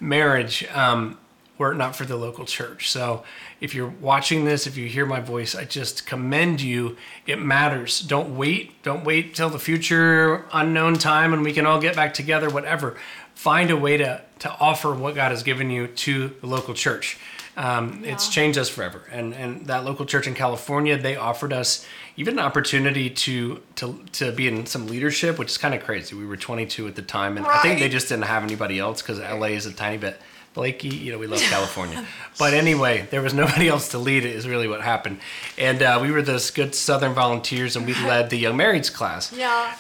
marriage 0.01 0.67
um, 0.75 1.19
were 1.59 1.73
it 1.73 1.77
not 1.77 1.95
for 1.95 2.05
the 2.05 2.17
local 2.17 2.45
church. 2.45 2.91
So 2.91 3.23
if 3.61 3.75
you're 3.75 3.95
watching 4.01 4.45
this, 4.45 4.67
if 4.67 4.77
you 4.77 4.89
hear 4.89 5.07
my 5.07 5.21
voice, 5.21 5.55
I 5.55 5.65
just 5.65 6.07
commend 6.07 6.61
you. 6.61 6.97
It 7.27 7.41
matters. 7.41 8.01
Don't 8.01 8.37
wait. 8.37 8.83
Don't 8.83 9.05
wait 9.05 9.35
till 9.35 9.51
the 9.51 9.61
future 9.61 10.47
unknown 10.53 10.95
time 10.95 11.33
and 11.33 11.45
we 11.45 11.53
can 11.53 11.67
all 11.67 11.81
get 11.81 11.95
back 11.95 12.15
together, 12.15 12.51
whatever. 12.51 12.97
Find 13.35 13.71
a 13.71 13.77
way 13.77 13.97
to, 13.97 14.21
to 14.41 14.51
offer 14.61 14.95
what 14.95 15.15
God 15.15 15.31
has 15.31 15.43
given 15.43 15.71
you 15.71 15.87
to 15.89 16.29
the 16.41 16.47
local 16.47 16.75
church. 16.75 17.19
Um, 17.57 18.03
It's 18.05 18.29
changed 18.29 18.59
us 18.59 18.69
forever. 18.71 19.03
And 19.11 19.35
and 19.35 19.67
that 19.67 19.85
local 19.85 20.07
church 20.07 20.27
in 20.27 20.35
California, 20.35 20.97
they 20.97 21.17
offered 21.17 21.53
us 21.53 21.85
even 22.17 22.39
an 22.39 22.45
opportunity 22.45 23.11
to 23.11 23.61
to 23.77 24.03
to 24.13 24.33
be 24.33 24.49
in 24.49 24.65
some 24.67 24.87
leadership, 24.87 25.39
which 25.39 25.51
is 25.51 25.59
kind 25.59 25.75
of 25.75 25.83
crazy. 25.85 26.15
We 26.15 26.25
were 26.25 26.37
22 26.39 26.87
at 26.89 26.95
the 26.95 27.03
time, 27.03 27.37
and 27.37 27.45
I 27.47 27.61
think 27.63 27.79
they 27.81 27.89
just 27.91 28.09
didn't 28.09 28.25
have 28.25 28.43
anybody 28.43 28.79
else 28.79 29.03
because 29.03 29.19
LA 29.19 29.49
is 29.49 29.67
a 29.67 29.73
tiny 29.73 29.99
bit 29.99 30.17
flaky. 30.55 30.89
You 30.89 31.13
know, 31.13 31.19
we 31.19 31.27
love 31.27 31.41
California, 31.51 32.07
but 32.39 32.55
anyway, 32.55 33.07
there 33.11 33.21
was 33.23 33.35
nobody 33.35 33.69
else 33.69 33.89
to 33.91 33.99
lead 33.99 34.25
it. 34.25 34.35
Is 34.35 34.47
really 34.49 34.69
what 34.69 34.81
happened, 34.81 35.19
and 35.59 35.83
uh, 35.83 35.99
we 36.01 36.11
were 36.11 36.23
those 36.23 36.51
good 36.51 36.75
Southern 36.75 37.13
volunteers, 37.13 37.77
and 37.77 37.85
we 37.87 37.93
led 38.09 38.31
the 38.31 38.39
young 38.39 38.57
marrieds 38.57 38.91
class. 38.91 39.31
Yeah. 39.31 39.75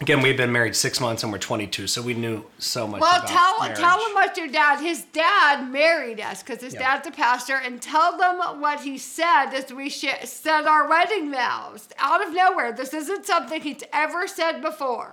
Again, 0.00 0.20
we've 0.22 0.36
been 0.36 0.52
married 0.52 0.74
six 0.74 1.00
months 1.00 1.22
and 1.22 1.32
we're 1.32 1.38
22, 1.38 1.86
so 1.86 2.02
we 2.02 2.14
knew 2.14 2.44
so 2.58 2.86
much. 2.86 3.00
Well, 3.00 3.16
about 3.16 3.28
tell 3.28 3.60
marriage. 3.60 3.78
tell 3.78 3.98
them 3.98 4.14
what 4.14 4.36
your 4.36 4.48
dad. 4.48 4.80
His 4.80 5.02
dad 5.12 5.70
married 5.70 6.20
us 6.20 6.42
because 6.42 6.62
his 6.62 6.74
Yeah. 6.74 6.96
dad's 6.96 7.06
a 7.08 7.10
pastor, 7.10 7.56
and 7.56 7.80
tell 7.80 8.16
them 8.16 8.60
what 8.60 8.80
he 8.80 8.98
said 8.98 9.52
as 9.54 9.72
we 9.72 9.88
sh- 9.90 10.06
said 10.24 10.66
our 10.66 10.88
wedding 10.88 11.30
vows 11.30 11.88
out 11.98 12.26
of 12.26 12.32
nowhere. 12.32 12.72
This 12.72 12.94
isn't 12.94 13.26
something 13.26 13.60
he's 13.60 13.82
ever 13.92 14.26
said 14.26 14.62
before. 14.62 15.12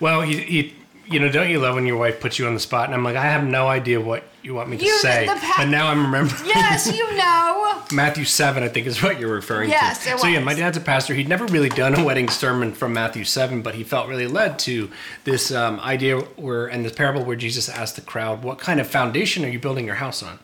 Well, 0.00 0.20
he, 0.22 0.36
he, 0.40 0.74
you 1.10 1.18
know, 1.18 1.28
don't 1.30 1.50
you 1.50 1.58
love 1.58 1.74
when 1.74 1.86
your 1.86 1.96
wife 1.96 2.20
puts 2.20 2.38
you 2.38 2.46
on 2.46 2.54
the 2.54 2.60
spot? 2.60 2.84
And 2.86 2.94
I'm 2.94 3.02
like, 3.02 3.16
I 3.16 3.24
have 3.24 3.44
no 3.44 3.66
idea 3.66 4.00
what 4.00 4.22
you 4.42 4.54
want 4.54 4.68
me 4.68 4.76
to 4.78 4.84
You- 4.84 4.96
say, 4.98 5.26
pa- 5.26 5.54
but 5.58 5.66
now 5.68 5.88
I'm 5.88 6.04
remembering. 6.04 6.46
Yes, 6.46 6.86
you 6.96 7.14
know. 7.16 7.82
Matthew 7.92 8.24
7, 8.24 8.62
I 8.62 8.68
think, 8.68 8.86
is 8.86 9.02
what 9.02 9.18
you're 9.18 9.34
referring 9.34 9.70
Yes, 9.70 10.04
to. 10.04 10.10
it 10.12 10.20
so, 10.20 10.28
yeah, 10.28 10.38
my 10.38 10.54
dad's 10.54 10.76
a 10.76 10.80
pastor. 10.80 11.12
He'd 11.14 11.28
never 11.28 11.44
really 11.46 11.68
done 11.68 11.96
a 11.98 12.04
wedding 12.04 12.28
sermon 12.28 12.72
from 12.72 12.92
Matthew 12.92 13.24
7, 13.24 13.62
but 13.62 13.74
he 13.74 13.82
felt 13.82 14.08
really 14.08 14.28
led 14.28 14.60
to 14.60 14.88
this 15.24 15.50
um, 15.50 15.80
idea 15.80 16.20
where, 16.36 16.68
and 16.68 16.84
this 16.84 16.92
parable 16.92 17.24
where 17.24 17.34
Jesus 17.36 17.68
asked 17.68 17.96
the 17.96 18.02
crowd, 18.02 18.44
What 18.44 18.58
kind 18.60 18.78
of 18.78 18.86
foundation 18.86 19.44
are 19.44 19.48
you 19.48 19.58
building 19.58 19.86
your 19.86 19.96
house 19.96 20.22
on? 20.22 20.38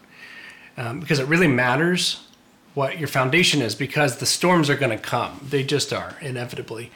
Um, 0.77 0.99
because 1.01 1.21
it 1.21 1.27
really 1.29 1.47
matters 1.47 2.23
what 2.75 2.99
your 2.99 3.09
foundation 3.09 3.63
is 3.63 3.75
because 3.77 4.19
the 4.19 4.27
storms 4.27 4.69
are 4.69 4.77
going 4.77 4.91
to 4.91 5.03
come. 5.03 5.41
They 5.49 5.63
just 5.63 5.93
are, 5.93 6.17
inevitably. 6.21 6.91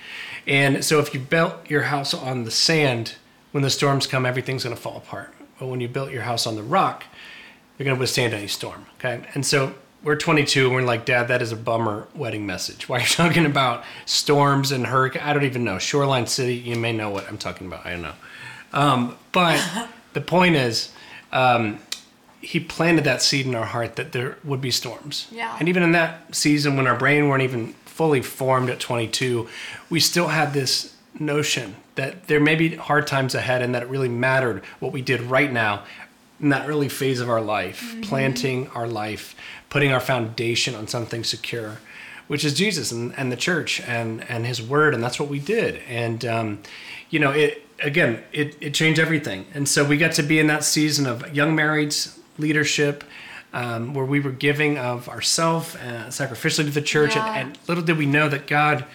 And 0.46 0.84
so, 0.84 0.98
if 0.98 1.14
you 1.14 1.20
built 1.20 1.70
your 1.70 1.82
house 1.82 2.12
on 2.12 2.42
the 2.44 2.50
sand, 2.50 3.14
when 3.52 3.62
the 3.62 3.71
storms 3.71 4.07
come, 4.07 4.26
everything's 4.26 4.64
going 4.64 4.75
to 4.75 4.80
fall 4.80 4.97
apart. 4.97 5.35
But 5.59 5.66
when 5.66 5.80
you 5.80 5.88
built 5.88 6.11
your 6.11 6.23
house 6.23 6.47
on 6.47 6.57
the 6.57 6.62
rock, 6.62 7.04
you're 7.78 7.85
going 7.85 7.97
to 7.97 8.00
withstand 8.00 8.35
any 8.35 8.47
storm. 8.47 8.87
Okay. 8.99 9.23
And 9.35 9.45
so 9.45 9.75
we're 10.02 10.16
22 10.16 10.66
and 10.66 10.75
we're 10.75 10.83
like, 10.83 11.04
Dad, 11.04 11.28
that 11.28 11.42
is 11.42 11.52
a 11.52 11.57
bummer 11.57 12.09
wedding 12.14 12.47
message. 12.47 12.88
Why 12.88 12.99
are 12.99 13.00
you 13.00 13.07
talking 13.09 13.47
about 13.47 13.85
storms 14.07 14.73
and 14.73 14.87
hurricane? 14.87 15.23
I 15.23 15.33
don't 15.33 15.45
even 15.45 15.64
know. 15.64 15.78
Shoreline 15.78 16.26
City, 16.26 16.54
you 16.54 16.76
may 16.76 16.92
know 16.92 17.11
what 17.11 17.28
I'm 17.28 17.38
talking 17.38 17.66
about. 17.66 17.87
I 17.87 17.90
don't 17.90 18.02
know. 18.02 18.14
Um, 18.73 19.16
but 19.33 19.88
the 20.12 20.21
point 20.21 20.57
is, 20.57 20.92
um, 21.33 21.78
he 22.40 22.59
planted 22.59 23.04
that 23.04 23.21
seed 23.21 23.47
in 23.47 23.54
our 23.54 23.66
heart 23.66 23.97
that 23.97 24.12
there 24.12 24.38
would 24.45 24.61
be 24.61 24.71
storms. 24.71 25.26
Yeah. 25.30 25.54
And 25.61 25.69
even 25.69 25.83
in 25.83 25.92
that 25.92 26.35
season 26.35 26.76
when 26.76 26.87
our 26.87 26.97
brain 26.97 27.28
weren't 27.28 27.42
even 27.42 27.75
fully 27.85 28.23
formed 28.23 28.71
at 28.71 28.80
22, 28.80 29.47
we 29.90 30.00
still 30.00 30.28
had 30.28 30.54
this 30.54 30.95
notion 31.18 31.76
that 31.96 32.28
there 32.28 32.40
may 32.40 32.54
be 32.54 32.76
hard 32.76 33.06
times 33.06 33.34
ahead 33.34 33.62
and 33.62 33.74
that 33.74 33.82
it 33.82 33.88
really 33.88 34.08
mattered 34.08 34.64
what 34.78 34.92
we 34.92 35.02
did 35.02 35.20
right 35.22 35.52
now 35.52 35.84
in 36.40 36.48
that 36.48 36.68
early 36.68 36.88
phase 36.88 37.20
of 37.20 37.28
our 37.28 37.40
life, 37.40 37.96
planting 38.02 38.68
our 38.68 38.88
life, 38.88 39.34
putting 39.68 39.92
our 39.92 40.00
foundation 40.00 40.74
on 40.74 40.88
something 40.88 41.22
secure, 41.22 41.78
which 42.28 42.44
is 42.44 42.54
Jesus 42.54 42.92
and, 42.92 43.12
and 43.16 43.30
the 43.30 43.36
church 43.36 43.80
and, 43.82 44.28
and 44.30 44.46
his 44.46 44.62
word. 44.62 44.94
And 44.94 45.02
that's 45.02 45.20
what 45.20 45.28
we 45.28 45.38
did. 45.38 45.80
And, 45.88 46.24
um, 46.24 46.62
you 47.10 47.18
know, 47.18 47.30
it, 47.30 47.66
again, 47.82 48.22
it, 48.32 48.56
it 48.60 48.72
changed 48.72 48.98
everything. 48.98 49.46
And 49.52 49.68
so 49.68 49.84
we 49.84 49.98
got 49.98 50.12
to 50.12 50.22
be 50.22 50.38
in 50.38 50.46
that 50.46 50.64
season 50.64 51.06
of 51.06 51.34
young 51.34 51.54
marrieds, 51.54 52.18
leadership, 52.38 53.04
um, 53.52 53.94
where 53.94 54.04
we 54.04 54.20
were 54.20 54.30
giving 54.30 54.78
of 54.78 55.08
ourselves 55.08 55.74
uh, 55.76 56.06
sacrificially 56.08 56.64
to 56.64 56.70
the 56.70 56.80
church. 56.82 57.16
Yeah. 57.16 57.34
And, 57.34 57.48
and 57.48 57.58
little 57.68 57.84
did 57.84 57.98
we 57.98 58.06
know 58.06 58.28
that 58.28 58.46
God 58.46 58.86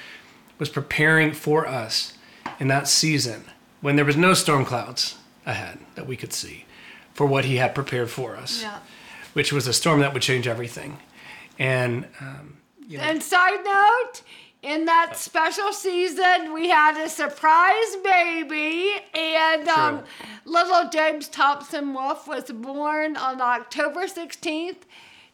was 0.58 0.70
preparing 0.70 1.34
for 1.34 1.68
us 1.68 2.14
in 2.60 2.68
that 2.70 2.88
season 2.88 3.46
when 3.82 3.96
there 3.96 4.06
was 4.06 4.16
no 4.18 4.34
storm 4.34 4.66
clouds 4.66 5.16
ahead 5.46 5.80
that 5.96 6.08
we 6.08 6.16
could 6.16 6.34
see 6.34 6.66
for 7.14 7.26
what 7.26 7.46
he 7.46 7.58
had 7.58 7.74
prepared 7.76 8.10
for 8.10 8.36
us, 8.36 8.62
Yeah. 8.62 8.80
which 9.34 9.52
was 9.54 9.68
a 9.68 9.74
storm 9.74 10.00
that 10.02 10.14
would 10.14 10.22
change 10.22 10.48
everything. 10.48 10.98
And, 11.60 12.08
um, 12.20 12.58
you 12.88 12.98
know, 12.98 13.04
And 13.04 13.22
side 13.24 13.64
note, 13.64 14.22
in 14.62 14.86
that 14.86 15.16
special 15.16 15.72
season, 15.72 16.52
we 16.54 16.70
had 16.70 16.98
a 17.02 17.08
surprise 17.08 17.96
baby, 18.04 18.92
and 19.14 19.68
um, 19.70 20.04
little 20.46 20.90
James 20.90 21.28
Thompson 21.28 21.94
Wolf 21.94 22.28
was 22.28 22.46
born 22.52 23.16
on 23.16 23.40
October 23.42 24.08
16th, 24.08 24.84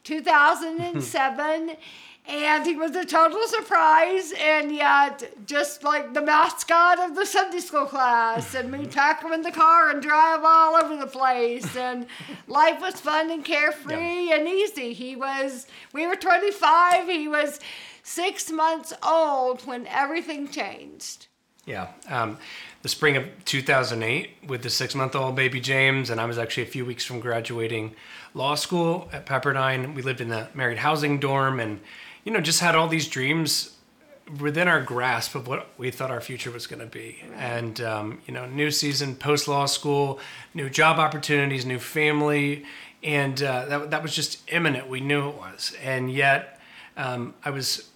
2007. 0.03 1.77
And 2.27 2.65
he 2.65 2.75
was 2.75 2.95
a 2.95 3.03
total 3.03 3.45
surprise, 3.47 4.31
and 4.37 4.73
yet 4.73 5.47
just 5.47 5.83
like 5.83 6.13
the 6.13 6.21
mascot 6.21 6.99
of 6.99 7.15
the 7.15 7.25
Sunday 7.25 7.59
school 7.59 7.85
class, 7.85 8.53
and 8.53 8.71
we 8.71 8.85
pack 8.87 9.23
him 9.23 9.33
in 9.33 9.41
the 9.41 9.51
car 9.51 9.89
and 9.89 10.01
drive 10.01 10.41
all 10.43 10.75
over 10.75 10.95
the 10.95 11.07
place, 11.07 11.75
and 11.75 12.05
life 12.47 12.79
was 12.79 13.01
fun 13.01 13.31
and 13.31 13.43
carefree 13.43 14.31
and 14.31 14.47
easy. 14.47 14.93
He 14.93 15.15
was, 15.15 15.67
we 15.93 16.05
were 16.05 16.15
25, 16.15 17.07
he 17.07 17.27
was 17.27 17.59
six 18.03 18.51
months 18.51 18.93
old 19.03 19.65
when 19.65 19.87
everything 19.87 20.47
changed. 20.47 21.27
Yeah. 21.65 21.89
Um, 22.07 22.37
the 22.81 22.89
spring 22.89 23.15
of 23.17 23.25
2008 23.45 24.47
with 24.47 24.63
the 24.63 24.69
six 24.69 24.95
month 24.95 25.15
old 25.15 25.35
baby 25.35 25.59
James, 25.59 26.09
and 26.09 26.19
I 26.19 26.25
was 26.25 26.37
actually 26.37 26.63
a 26.63 26.67
few 26.67 26.85
weeks 26.85 27.05
from 27.05 27.19
graduating 27.19 27.95
law 28.33 28.55
school 28.55 29.09
at 29.13 29.25
Pepperdine. 29.25 29.93
We 29.93 30.01
lived 30.01 30.21
in 30.21 30.29
the 30.29 30.47
married 30.53 30.79
housing 30.79 31.19
dorm 31.19 31.59
and, 31.59 31.79
you 32.23 32.31
know, 32.31 32.41
just 32.41 32.59
had 32.59 32.75
all 32.75 32.87
these 32.87 33.07
dreams 33.07 33.75
within 34.39 34.67
our 34.67 34.81
grasp 34.81 35.35
of 35.35 35.47
what 35.47 35.67
we 35.77 35.91
thought 35.91 36.11
our 36.11 36.21
future 36.21 36.51
was 36.51 36.67
going 36.67 36.79
to 36.79 36.85
be. 36.85 37.23
And, 37.35 37.81
um, 37.81 38.21
you 38.25 38.33
know, 38.33 38.45
new 38.45 38.71
season, 38.71 39.15
post 39.15 39.47
law 39.47 39.65
school, 39.65 40.19
new 40.53 40.69
job 40.69 40.99
opportunities, 40.99 41.65
new 41.65 41.79
family. 41.79 42.65
And 43.03 43.41
uh, 43.41 43.65
that, 43.65 43.91
that 43.91 44.03
was 44.03 44.15
just 44.15 44.41
imminent. 44.49 44.87
We 44.87 45.01
knew 45.01 45.29
it 45.29 45.35
was. 45.35 45.75
And 45.83 46.11
yet, 46.11 46.59
um, 46.95 47.33
I 47.43 47.49
was 47.49 47.89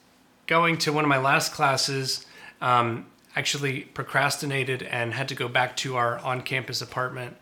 going 0.48 0.78
to 0.80 0.94
one 0.94 1.04
of 1.04 1.10
my 1.10 1.18
last 1.18 1.54
classes, 1.54 2.26
um, 2.62 3.06
actually 3.36 3.82
procrastinated 3.82 4.82
and 4.84 5.14
had 5.14 5.28
to 5.28 5.36
go 5.36 5.48
back 5.48 5.76
to 5.76 5.98
our 5.98 6.20
on 6.20 6.42
campus 6.42 6.82
apartment 6.82 7.36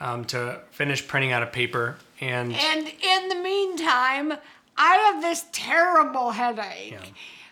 um, 0.00 0.24
to 0.24 0.60
finish 0.70 1.06
printing 1.06 1.32
out 1.32 1.42
a 1.42 1.46
paper. 1.46 1.96
And 2.20 2.52
And 2.52 2.88
in 2.88 3.28
the 3.28 3.34
meantime, 3.36 4.34
I 4.76 4.96
have 4.96 5.22
this 5.22 5.44
terrible 5.52 6.30
headache. 6.30 6.92
Yeah. 6.92 7.04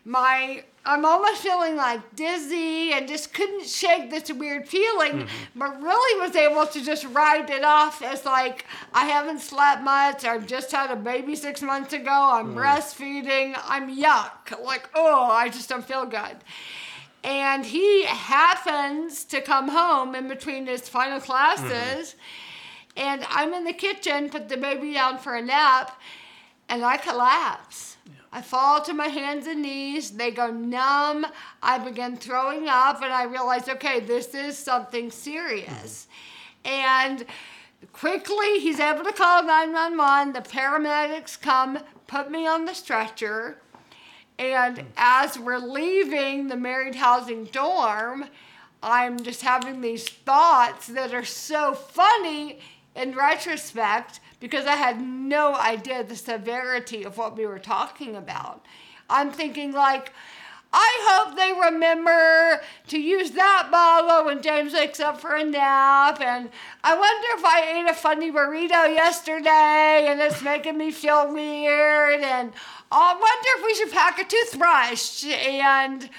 My 0.04 0.64
I'm 0.84 1.04
almost 1.04 1.42
feeling 1.42 1.76
like 1.76 2.16
dizzy 2.16 2.92
and 2.92 3.06
just 3.06 3.32
couldn't 3.32 3.66
shake 3.68 4.10
this 4.10 4.32
weird 4.32 4.66
feeling, 4.68 5.12
Mm-hmm. 5.12 5.58
but 5.60 5.80
really 5.80 6.20
was 6.26 6.34
able 6.34 6.66
to 6.66 6.84
just 6.84 7.04
write 7.06 7.48
it 7.50 7.62
off 7.62 8.02
as 8.02 8.24
like 8.24 8.64
I 8.92 9.04
haven't 9.06 9.38
slept 9.40 9.82
much. 9.84 10.24
I've 10.24 10.46
just 10.48 10.72
had 10.72 10.90
a 10.90 10.96
baby 10.96 11.36
six 11.36 11.62
months 11.62 11.92
ago. 11.92 12.10
I'm 12.10 12.54
Mm. 12.54 12.56
breastfeeding. 12.56 13.56
I'm 13.64 13.96
yuck. 13.96 14.60
Like 14.64 14.88
oh, 14.94 15.30
I 15.30 15.48
just 15.48 15.68
don't 15.68 15.84
feel 15.84 16.04
good. 16.04 16.36
And 17.24 17.64
he 17.64 18.04
happens 18.04 19.22
to 19.26 19.40
come 19.40 19.68
home 19.68 20.16
in 20.16 20.26
between 20.26 20.66
his 20.66 20.88
final 20.88 21.20
classes, 21.20 22.16
and 22.96 23.24
I'm 23.28 23.54
in 23.54 23.62
the 23.62 23.72
kitchen, 23.72 24.28
put 24.28 24.48
the 24.48 24.56
baby 24.56 24.94
down 24.94 25.18
for 25.18 25.36
a 25.36 25.40
nap, 25.42 25.96
and 26.72 26.82
I 26.82 26.96
collapse. 26.96 27.98
I 28.32 28.40
fall 28.40 28.80
to 28.80 28.94
my 28.94 29.08
hands 29.08 29.46
and 29.46 29.60
knees. 29.60 30.12
They 30.12 30.30
go 30.30 30.50
numb. 30.50 31.26
I 31.62 31.76
begin 31.76 32.16
throwing 32.16 32.66
up, 32.66 33.02
and 33.02 33.12
I 33.12 33.24
realize, 33.24 33.68
okay, 33.68 34.00
this 34.00 34.34
is 34.34 34.56
something 34.56 35.10
serious. 35.10 36.08
And 36.64 37.26
quickly, 37.92 38.58
he's 38.58 38.80
able 38.80 39.04
to 39.04 39.12
call 39.12 39.42
911. 39.42 40.32
The 40.32 40.40
paramedics 40.40 41.38
come, 41.38 41.78
put 42.06 42.30
me 42.30 42.46
on 42.46 42.64
the 42.64 42.72
stretcher. 42.72 43.58
And 44.38 44.86
as 44.96 45.38
we're 45.38 45.58
leaving 45.58 46.48
the 46.48 46.56
married 46.56 46.94
housing 46.94 47.44
dorm, 47.44 48.24
I'm 48.82 49.22
just 49.22 49.42
having 49.42 49.82
these 49.82 50.08
thoughts 50.08 50.86
that 50.86 51.12
are 51.12 51.22
so 51.26 51.74
funny 51.74 52.60
in 52.96 53.14
retrospect 53.14 54.20
because 54.42 54.66
I 54.66 54.74
had 54.74 55.00
no 55.00 55.54
idea 55.54 56.02
the 56.02 56.16
severity 56.16 57.04
of 57.04 57.16
what 57.16 57.36
we 57.36 57.46
were 57.46 57.60
talking 57.60 58.16
about. 58.16 58.66
I'm 59.08 59.30
thinking, 59.30 59.70
like, 59.70 60.12
I 60.72 60.98
hope 61.08 61.36
they 61.36 61.52
remember 61.52 62.60
to 62.88 62.98
use 62.98 63.30
that 63.32 63.68
bottle 63.70 64.26
when 64.26 64.42
James 64.42 64.72
wakes 64.72 64.98
up 64.98 65.20
for 65.20 65.36
a 65.36 65.44
nap. 65.44 66.20
And 66.20 66.50
I 66.82 66.98
wonder 66.98 67.26
if 67.38 67.44
I 67.44 67.78
ate 67.78 67.90
a 67.90 67.94
funny 67.94 68.32
burrito 68.32 68.92
yesterday 68.92 70.06
and 70.08 70.20
it's 70.20 70.42
making 70.42 70.76
me 70.76 70.90
feel 70.90 71.32
weird. 71.32 72.20
And 72.20 72.52
I 72.90 73.12
wonder 73.12 73.48
if 73.58 73.64
we 73.64 73.74
should 73.76 73.92
pack 73.92 74.18
a 74.18 74.24
toothbrush. 74.24 75.24
And 75.24 76.10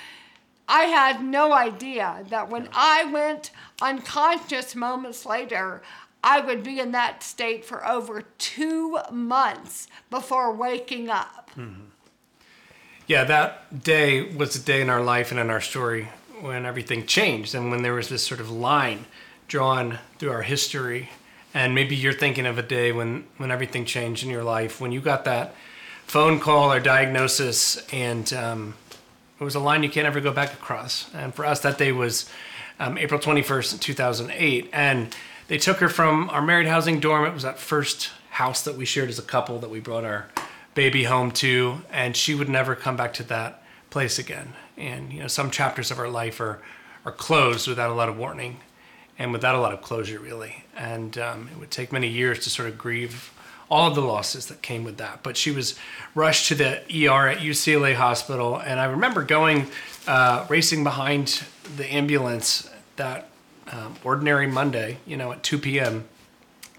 I 0.70 0.84
had 0.84 1.22
no 1.22 1.52
idea 1.52 2.24
that 2.30 2.50
when 2.50 2.70
I 2.72 3.04
went 3.12 3.52
unconscious 3.82 4.76
moments 4.76 5.26
later, 5.26 5.82
I 6.24 6.40
would 6.40 6.64
be 6.64 6.80
in 6.80 6.92
that 6.94 7.22
state 7.22 7.66
for 7.66 7.86
over 7.86 8.24
two 8.38 8.98
months 9.12 9.88
before 10.10 10.54
waking 10.54 11.10
up. 11.10 11.52
yeah, 13.08 13.26
that 13.26 13.84
day 13.84 14.34
was 14.34 14.54
the 14.54 14.60
day 14.60 14.82
in 14.82 14.90
our 14.90 15.02
life 15.02 15.32
and 15.32 15.40
in 15.40 15.50
our 15.50 15.62
story 15.62 16.08
when 16.40 16.66
everything 16.66 17.06
changed 17.06 17.54
and 17.54 17.70
when 17.70 17.84
there 17.84 17.94
was 17.94 18.10
this 18.10 18.26
sort 18.26 18.40
of 18.40 18.50
line 18.50 19.06
drawn 19.48 20.00
through 20.18 20.32
our 20.32 20.42
history. 20.44 21.10
And 21.54 21.76
maybe 21.76 21.96
you're 21.96 22.14
thinking 22.14 22.46
of 22.46 22.58
a 22.58 22.64
day 22.64 22.92
when, 22.92 23.26
when 23.38 23.52
everything 23.52 23.86
changed 23.86 24.24
in 24.24 24.30
your 24.30 24.44
life, 24.44 24.80
when 24.82 24.92
you 24.92 25.02
got 25.02 25.26
that 25.26 25.54
phone 26.08 26.40
call 26.40 26.72
or 26.72 26.80
diagnosis, 26.80 27.86
and 27.94 28.32
um, 28.34 28.74
it 29.40 29.44
was 29.44 29.56
a 29.56 29.60
line 29.60 29.84
you 29.84 29.90
can't 29.90 30.08
ever 30.08 30.20
go 30.20 30.32
back 30.32 30.54
across. 30.54 31.14
And 31.14 31.34
for 31.34 31.46
us, 31.46 31.60
that 31.60 31.78
day 31.78 31.92
was 31.92 32.30
um, 32.80 32.98
April 32.98 33.20
21st, 33.20 33.80
2008. 33.80 34.70
And 34.74 35.16
they 35.54 35.60
took 35.60 35.78
her 35.78 35.88
from 35.88 36.32
our 36.32 36.42
married 36.42 36.66
housing 36.66 37.00
dorm. 37.00 37.26
It 37.26 37.34
was 37.36 37.44
that 37.44 37.60
first 37.60 38.10
house 38.32 38.64
that 38.64 38.76
we 38.76 38.86
shared 38.86 39.10
as 39.10 39.20
a 39.20 39.22
couple 39.22 39.60
that 39.60 39.70
we 39.70 39.80
brought 39.80 40.04
our 40.04 40.28
baby 40.74 41.04
home 41.04 41.30
to. 41.30 41.84
And 41.92 42.18
she 42.18 42.34
would 42.34 42.50
never 42.50 42.74
come 42.74 42.98
back 42.98 43.14
to 43.14 43.24
that 43.26 43.62
place 43.92 44.18
again. 44.18 44.54
And, 44.78 45.14
you 45.14 45.20
know, 45.20 45.28
some 45.28 45.52
chapters 45.52 45.92
of 45.92 46.00
our 46.00 46.10
life 46.10 46.40
are, 46.40 46.60
are 47.06 47.12
closed 47.12 47.68
without 47.68 47.92
a 47.92 47.94
lot 47.94 48.10
of 48.10 48.18
warning 48.18 48.62
and 49.20 49.32
without 49.32 49.54
a 49.54 49.60
lot 49.60 49.74
of 49.74 49.84
closure, 49.84 50.18
really. 50.18 50.64
And 50.76 51.20
um, 51.20 51.50
it 51.52 51.60
would 51.60 51.70
take 51.70 51.92
many 51.92 52.08
years 52.08 52.40
to 52.46 52.50
sort 52.50 52.68
of 52.68 52.76
grieve 52.76 53.32
all 53.70 53.90
of 53.90 53.94
the 53.94 54.02
losses 54.02 54.48
that 54.48 54.64
came 54.64 54.84
with 54.84 54.98
that. 54.98 55.22
But 55.22 55.38
she 55.38 55.52
was 55.52 55.78
rushed 56.16 56.48
to 56.48 56.56
the 56.56 56.78
ER 56.78 57.28
at 57.28 57.38
UCLA 57.38 57.94
Hospital, 57.94 58.58
and 58.58 58.80
I 58.80 58.86
remember 58.86 59.24
going 59.24 59.68
uh, 60.08 60.48
racing 60.50 60.84
behind 60.84 61.44
the 61.78 61.86
ambulance 61.94 62.72
that 62.96 63.30
um, 63.72 63.96
ordinary 64.04 64.48
Monday, 64.48 64.98
you 65.06 65.18
know, 65.18 65.32
at 65.32 65.44
2 65.44 65.58
p.m. 65.58 66.06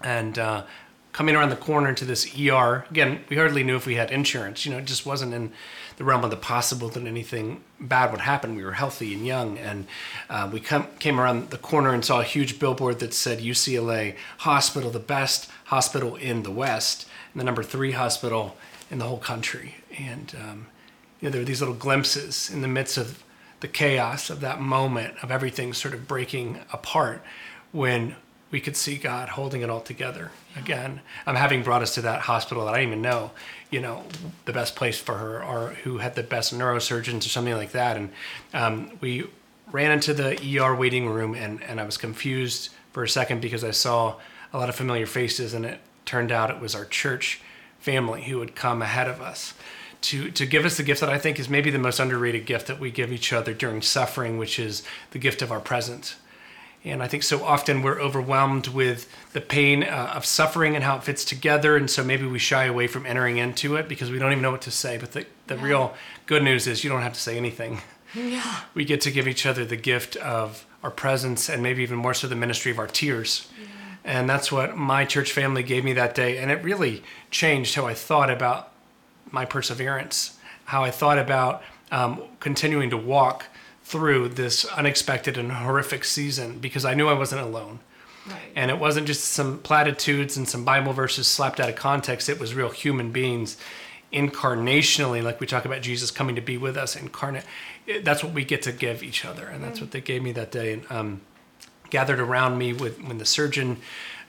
and 0.03 0.37
uh, 0.37 0.63
coming 1.11 1.35
around 1.35 1.49
the 1.49 1.55
corner 1.55 1.93
to 1.93 2.03
this 2.03 2.27
ER. 2.37 2.85
Again, 2.91 3.23
we 3.29 3.37
hardly 3.37 3.63
knew 3.63 3.77
if 3.77 3.85
we 3.85 3.95
had 3.95 4.11
insurance. 4.11 4.65
You 4.65 4.73
know, 4.73 4.79
it 4.79 4.85
just 4.85 5.05
wasn't 5.05 5.33
in 5.33 5.53
the 5.95 6.03
realm 6.03 6.23
of 6.23 6.29
the 6.29 6.35
possible 6.35 6.89
that 6.89 7.03
anything 7.03 7.63
bad 7.79 8.11
would 8.11 8.21
happen. 8.21 8.55
We 8.55 8.65
were 8.65 8.73
healthy 8.73 9.13
and 9.13 9.25
young, 9.25 9.57
and 9.57 9.87
uh, 10.29 10.49
we 10.51 10.59
come, 10.59 10.87
came 10.99 11.19
around 11.19 11.51
the 11.51 11.57
corner 11.57 11.93
and 11.93 12.03
saw 12.03 12.19
a 12.19 12.25
huge 12.25 12.59
billboard 12.59 12.99
that 12.99 13.13
said 13.13 13.39
UCLA 13.39 14.15
Hospital, 14.39 14.91
the 14.91 14.99
best 14.99 15.49
hospital 15.65 16.17
in 16.17 16.43
the 16.43 16.51
West, 16.51 17.07
and 17.31 17.39
the 17.39 17.45
number 17.45 17.63
three 17.63 17.93
hospital 17.93 18.57
in 18.91 18.99
the 18.99 19.05
whole 19.05 19.17
country. 19.17 19.75
And 19.97 20.35
um, 20.37 20.67
you 21.21 21.27
know, 21.27 21.31
there 21.31 21.41
were 21.41 21.45
these 21.45 21.61
little 21.61 21.75
glimpses 21.75 22.49
in 22.49 22.61
the 22.61 22.67
midst 22.67 22.97
of 22.97 23.23
the 23.59 23.67
chaos 23.67 24.29
of 24.29 24.41
that 24.41 24.59
moment 24.59 25.15
of 25.23 25.31
everything 25.31 25.73
sort 25.73 25.93
of 25.93 26.07
breaking 26.07 26.59
apart 26.71 27.23
when 27.71 28.15
we 28.51 28.61
could 28.61 28.77
see 28.77 28.95
God 28.95 29.29
holding 29.29 29.61
it 29.61 29.69
all 29.69 29.81
together 29.81 30.31
again. 30.55 31.01
I'm 31.25 31.35
um, 31.35 31.41
having 31.41 31.63
brought 31.63 31.81
us 31.81 31.95
to 31.95 32.01
that 32.03 32.21
hospital 32.21 32.65
that 32.65 32.73
I 32.73 32.77
didn't 32.77 32.91
even 32.91 33.01
know, 33.01 33.31
you 33.69 33.81
know, 33.81 34.03
the 34.45 34.53
best 34.53 34.75
place 34.75 34.97
for 34.99 35.15
her 35.15 35.43
or 35.43 35.69
who 35.83 35.97
had 35.97 36.15
the 36.15 36.23
best 36.23 36.53
neurosurgeons 36.53 37.25
or 37.25 37.29
something 37.29 37.55
like 37.55 37.71
that. 37.71 37.97
And 37.97 38.11
um, 38.53 38.91
we 39.01 39.27
ran 39.71 39.91
into 39.91 40.13
the 40.13 40.59
ER 40.59 40.75
waiting 40.75 41.09
room 41.09 41.33
and, 41.33 41.61
and 41.63 41.81
I 41.81 41.83
was 41.83 41.97
confused 41.97 42.69
for 42.93 43.03
a 43.03 43.09
second 43.09 43.41
because 43.41 43.63
I 43.63 43.71
saw 43.71 44.15
a 44.53 44.57
lot 44.57 44.69
of 44.69 44.75
familiar 44.75 45.05
faces 45.05 45.53
and 45.53 45.65
it 45.65 45.79
turned 46.05 46.31
out 46.31 46.49
it 46.49 46.61
was 46.61 46.75
our 46.75 46.85
church 46.85 47.41
family 47.79 48.23
who 48.23 48.39
had 48.39 48.55
come 48.55 48.81
ahead 48.81 49.07
of 49.07 49.21
us 49.21 49.53
to, 50.05 50.29
to 50.31 50.45
give 50.45 50.65
us 50.65 50.77
the 50.77 50.83
gift 50.83 51.01
that 51.01 51.09
I 51.09 51.17
think 51.17 51.39
is 51.39 51.49
maybe 51.49 51.69
the 51.69 51.79
most 51.79 51.99
underrated 51.99 52.45
gift 52.45 52.67
that 52.67 52.79
we 52.79 52.91
give 52.91 53.11
each 53.11 53.33
other 53.33 53.53
during 53.53 53.81
suffering, 53.81 54.37
which 54.37 54.59
is 54.59 54.83
the 55.11 55.19
gift 55.19 55.41
of 55.41 55.51
our 55.51 55.59
presence. 55.59 56.15
And 56.83 57.01
I 57.01 57.07
think 57.07 57.23
so 57.23 57.43
often 57.43 57.81
we're 57.81 57.99
overwhelmed 57.99 58.67
with 58.67 59.11
the 59.33 59.41
pain 59.41 59.83
uh, 59.83 60.11
of 60.15 60.23
suffering 60.23 60.75
and 60.75 60.83
how 60.83 60.97
it 60.97 61.03
fits 61.03 61.25
together. 61.25 61.75
And 61.75 61.89
so 61.89 62.03
maybe 62.03 62.27
we 62.27 62.37
shy 62.37 62.65
away 62.65 62.85
from 62.85 63.07
entering 63.07 63.37
into 63.37 63.75
it 63.75 63.87
because 63.87 64.11
we 64.11 64.19
don't 64.19 64.31
even 64.31 64.43
know 64.43 64.51
what 64.51 64.61
to 64.61 64.71
say. 64.71 64.99
But 64.99 65.13
the, 65.13 65.25
the 65.47 65.55
yeah. 65.55 65.63
real 65.63 65.93
good 66.27 66.43
news 66.43 66.67
is 66.67 66.83
you 66.83 66.91
don't 66.91 67.01
have 67.01 67.13
to 67.13 67.19
say 67.19 67.37
anything. 67.37 67.81
Yeah. 68.13 68.61
We 68.75 68.85
get 68.85 69.01
to 69.01 69.11
give 69.11 69.27
each 69.27 69.47
other 69.47 69.65
the 69.65 69.75
gift 69.75 70.15
of 70.17 70.67
our 70.83 70.91
presence 70.91 71.49
and 71.49 71.63
maybe 71.63 71.81
even 71.81 71.97
more 71.97 72.13
so 72.13 72.27
the 72.27 72.35
ministry 72.35 72.71
of 72.71 72.77
our 72.77 72.87
tears. 72.87 73.47
Yeah. 73.59 73.67
And 74.03 74.29
that's 74.29 74.51
what 74.51 74.77
my 74.77 75.05
church 75.05 75.31
family 75.31 75.63
gave 75.63 75.83
me 75.83 75.93
that 75.93 76.13
day. 76.13 76.37
And 76.37 76.51
it 76.51 76.63
really 76.63 77.01
changed 77.31 77.73
how 77.73 77.87
I 77.87 77.95
thought 77.95 78.29
about 78.29 78.71
my 79.31 79.45
perseverance, 79.45 80.37
how 80.65 80.83
I 80.83 80.91
thought 80.91 81.17
about 81.17 81.63
um, 81.91 82.21
continuing 82.39 82.89
to 82.89 82.97
walk 82.97 83.45
through 83.83 84.29
this 84.29 84.65
unexpected 84.65 85.37
and 85.37 85.51
horrific 85.51 86.03
season 86.03 86.57
because 86.59 86.85
I 86.85 86.93
knew 86.95 87.07
I 87.07 87.13
wasn't 87.13 87.41
alone. 87.41 87.79
Right. 88.27 88.39
And 88.55 88.71
it 88.71 88.79
wasn't 88.79 89.05
just 89.05 89.25
some 89.25 89.59
platitudes 89.59 90.35
and 90.35 90.49
some 90.49 90.65
Bible 90.65 90.93
verses 90.93 91.27
slapped 91.27 91.59
out 91.59 91.69
of 91.69 91.75
context. 91.75 92.27
It 92.27 92.39
was 92.39 92.55
real 92.55 92.69
human 92.69 93.11
beings 93.11 93.57
incarnationally, 94.11 95.21
like 95.21 95.39
we 95.39 95.45
talk 95.45 95.65
about 95.65 95.81
Jesus 95.81 96.09
coming 96.09 96.35
to 96.35 96.41
be 96.41 96.57
with 96.57 96.77
us 96.77 96.95
incarnate. 96.95 97.43
That's 98.01 98.23
what 98.23 98.33
we 98.33 98.43
get 98.43 98.63
to 98.63 98.71
give 98.71 99.03
each 99.03 99.25
other. 99.25 99.45
And 99.45 99.63
that's 99.63 99.79
what 99.79 99.91
they 99.91 100.01
gave 100.01 100.23
me 100.23 100.31
that 100.31 100.51
day. 100.51 100.73
And 100.73 100.91
um, 100.91 101.21
gathered 101.89 102.19
around 102.19 102.57
me 102.57 102.73
with 102.73 103.01
when 103.03 103.19
the 103.19 103.25
surgeon 103.25 103.77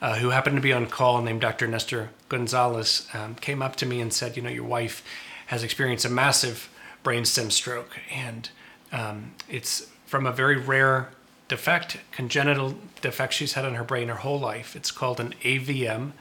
uh, 0.01 0.15
who 0.15 0.29
happened 0.29 0.55
to 0.55 0.61
be 0.61 0.73
on 0.73 0.87
call, 0.87 1.21
named 1.21 1.41
Dr. 1.41 1.67
Nestor 1.67 2.09
Gonzalez, 2.29 3.07
um, 3.13 3.35
came 3.35 3.61
up 3.61 3.75
to 3.77 3.85
me 3.85 4.01
and 4.01 4.13
said, 4.13 4.37
"You 4.37 4.43
know, 4.43 4.49
your 4.49 4.63
wife 4.63 5.03
has 5.47 5.63
experienced 5.63 6.05
a 6.05 6.09
massive 6.09 6.69
brainstem 7.03 7.51
stroke, 7.51 7.99
and 8.11 8.49
um, 8.91 9.31
it's 9.49 9.87
from 10.05 10.25
a 10.25 10.31
very 10.31 10.57
rare 10.57 11.09
defect, 11.47 11.97
congenital 12.11 12.75
defect 13.01 13.33
she's 13.33 13.53
had 13.53 13.65
in 13.65 13.75
her 13.75 13.83
brain 13.83 14.09
her 14.09 14.15
whole 14.15 14.39
life. 14.39 14.75
It's 14.75 14.91
called 14.91 15.19
an 15.19 15.33
AVM, 15.43 16.11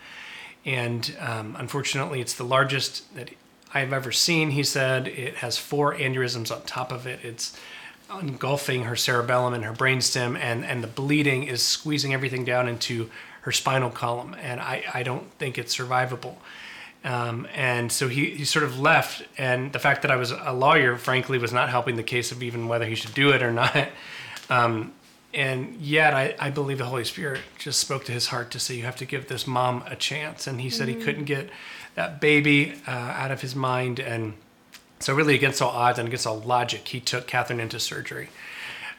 and 0.64 1.16
um, 1.20 1.56
unfortunately, 1.58 2.20
it's 2.20 2.34
the 2.34 2.44
largest 2.44 3.14
that 3.14 3.30
I've 3.74 3.92
ever 3.92 4.12
seen." 4.12 4.50
He 4.50 4.62
said 4.62 5.08
it 5.08 5.36
has 5.36 5.58
four 5.58 5.94
aneurysms 5.94 6.54
on 6.54 6.62
top 6.62 6.92
of 6.92 7.06
it. 7.06 7.20
It's 7.22 7.56
engulfing 8.20 8.84
her 8.84 8.96
cerebellum 8.96 9.52
and 9.54 9.64
her 9.64 9.72
brainstem, 9.72 10.38
and, 10.38 10.64
and 10.64 10.82
the 10.82 10.88
bleeding 10.88 11.44
is 11.44 11.62
squeezing 11.62 12.14
everything 12.14 12.44
down 12.44 12.68
into 12.68 13.10
her 13.46 13.52
spinal 13.52 13.90
column, 13.90 14.34
and 14.42 14.60
I, 14.60 14.82
I 14.92 15.04
don't 15.04 15.30
think 15.38 15.56
it's 15.56 15.74
survivable. 15.74 16.34
Um, 17.04 17.46
and 17.54 17.92
so 17.92 18.08
he, 18.08 18.30
he 18.30 18.44
sort 18.44 18.64
of 18.64 18.80
left, 18.80 19.22
and 19.38 19.72
the 19.72 19.78
fact 19.78 20.02
that 20.02 20.10
I 20.10 20.16
was 20.16 20.32
a 20.32 20.52
lawyer, 20.52 20.96
frankly, 20.96 21.38
was 21.38 21.52
not 21.52 21.70
helping 21.70 21.94
the 21.94 22.02
case 22.02 22.32
of 22.32 22.42
even 22.42 22.66
whether 22.66 22.84
he 22.84 22.96
should 22.96 23.14
do 23.14 23.30
it 23.30 23.42
or 23.42 23.52
not. 23.52 23.88
Um, 24.48 24.92
and 25.34 25.74
yet, 25.80 26.14
I, 26.14 26.36
I 26.38 26.50
believe 26.50 26.78
the 26.78 26.84
Holy 26.84 27.02
Spirit 27.02 27.40
just 27.58 27.80
spoke 27.80 28.04
to 28.04 28.12
his 28.12 28.28
heart 28.28 28.52
to 28.52 28.60
say, 28.60 28.76
You 28.76 28.84
have 28.84 28.94
to 28.98 29.04
give 29.04 29.26
this 29.26 29.44
mom 29.44 29.82
a 29.88 29.96
chance. 29.96 30.46
And 30.46 30.60
he 30.60 30.70
said 30.70 30.86
mm-hmm. 30.86 31.00
he 31.00 31.04
couldn't 31.04 31.24
get 31.24 31.50
that 31.96 32.20
baby 32.20 32.74
uh, 32.86 32.92
out 32.92 33.32
of 33.32 33.40
his 33.40 33.56
mind. 33.56 33.98
And 33.98 34.34
so, 35.00 35.12
really, 35.12 35.34
against 35.34 35.60
all 35.60 35.70
odds 35.70 35.98
and 35.98 36.06
against 36.06 36.28
all 36.28 36.38
logic, 36.38 36.86
he 36.86 37.00
took 37.00 37.26
Katherine 37.26 37.58
into 37.58 37.80
surgery 37.80 38.28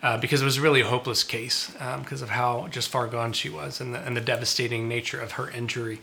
uh, 0.04 0.18
because 0.18 0.42
it 0.42 0.46
was 0.46 0.60
really 0.60 0.82
a 0.82 0.86
hopeless 0.86 1.24
case 1.24 1.72
um, 1.80 2.04
because 2.04 2.22
of 2.22 2.30
how 2.30 2.68
just 2.70 2.90
far 2.90 3.08
gone 3.08 3.34
she 3.34 3.50
was 3.50 3.82
and 3.82 3.96
the, 3.96 4.00
and 4.00 4.16
the 4.16 4.22
devastating 4.22 4.88
nature 4.88 5.20
of 5.20 5.34
her 5.34 5.50
injury. 5.50 6.00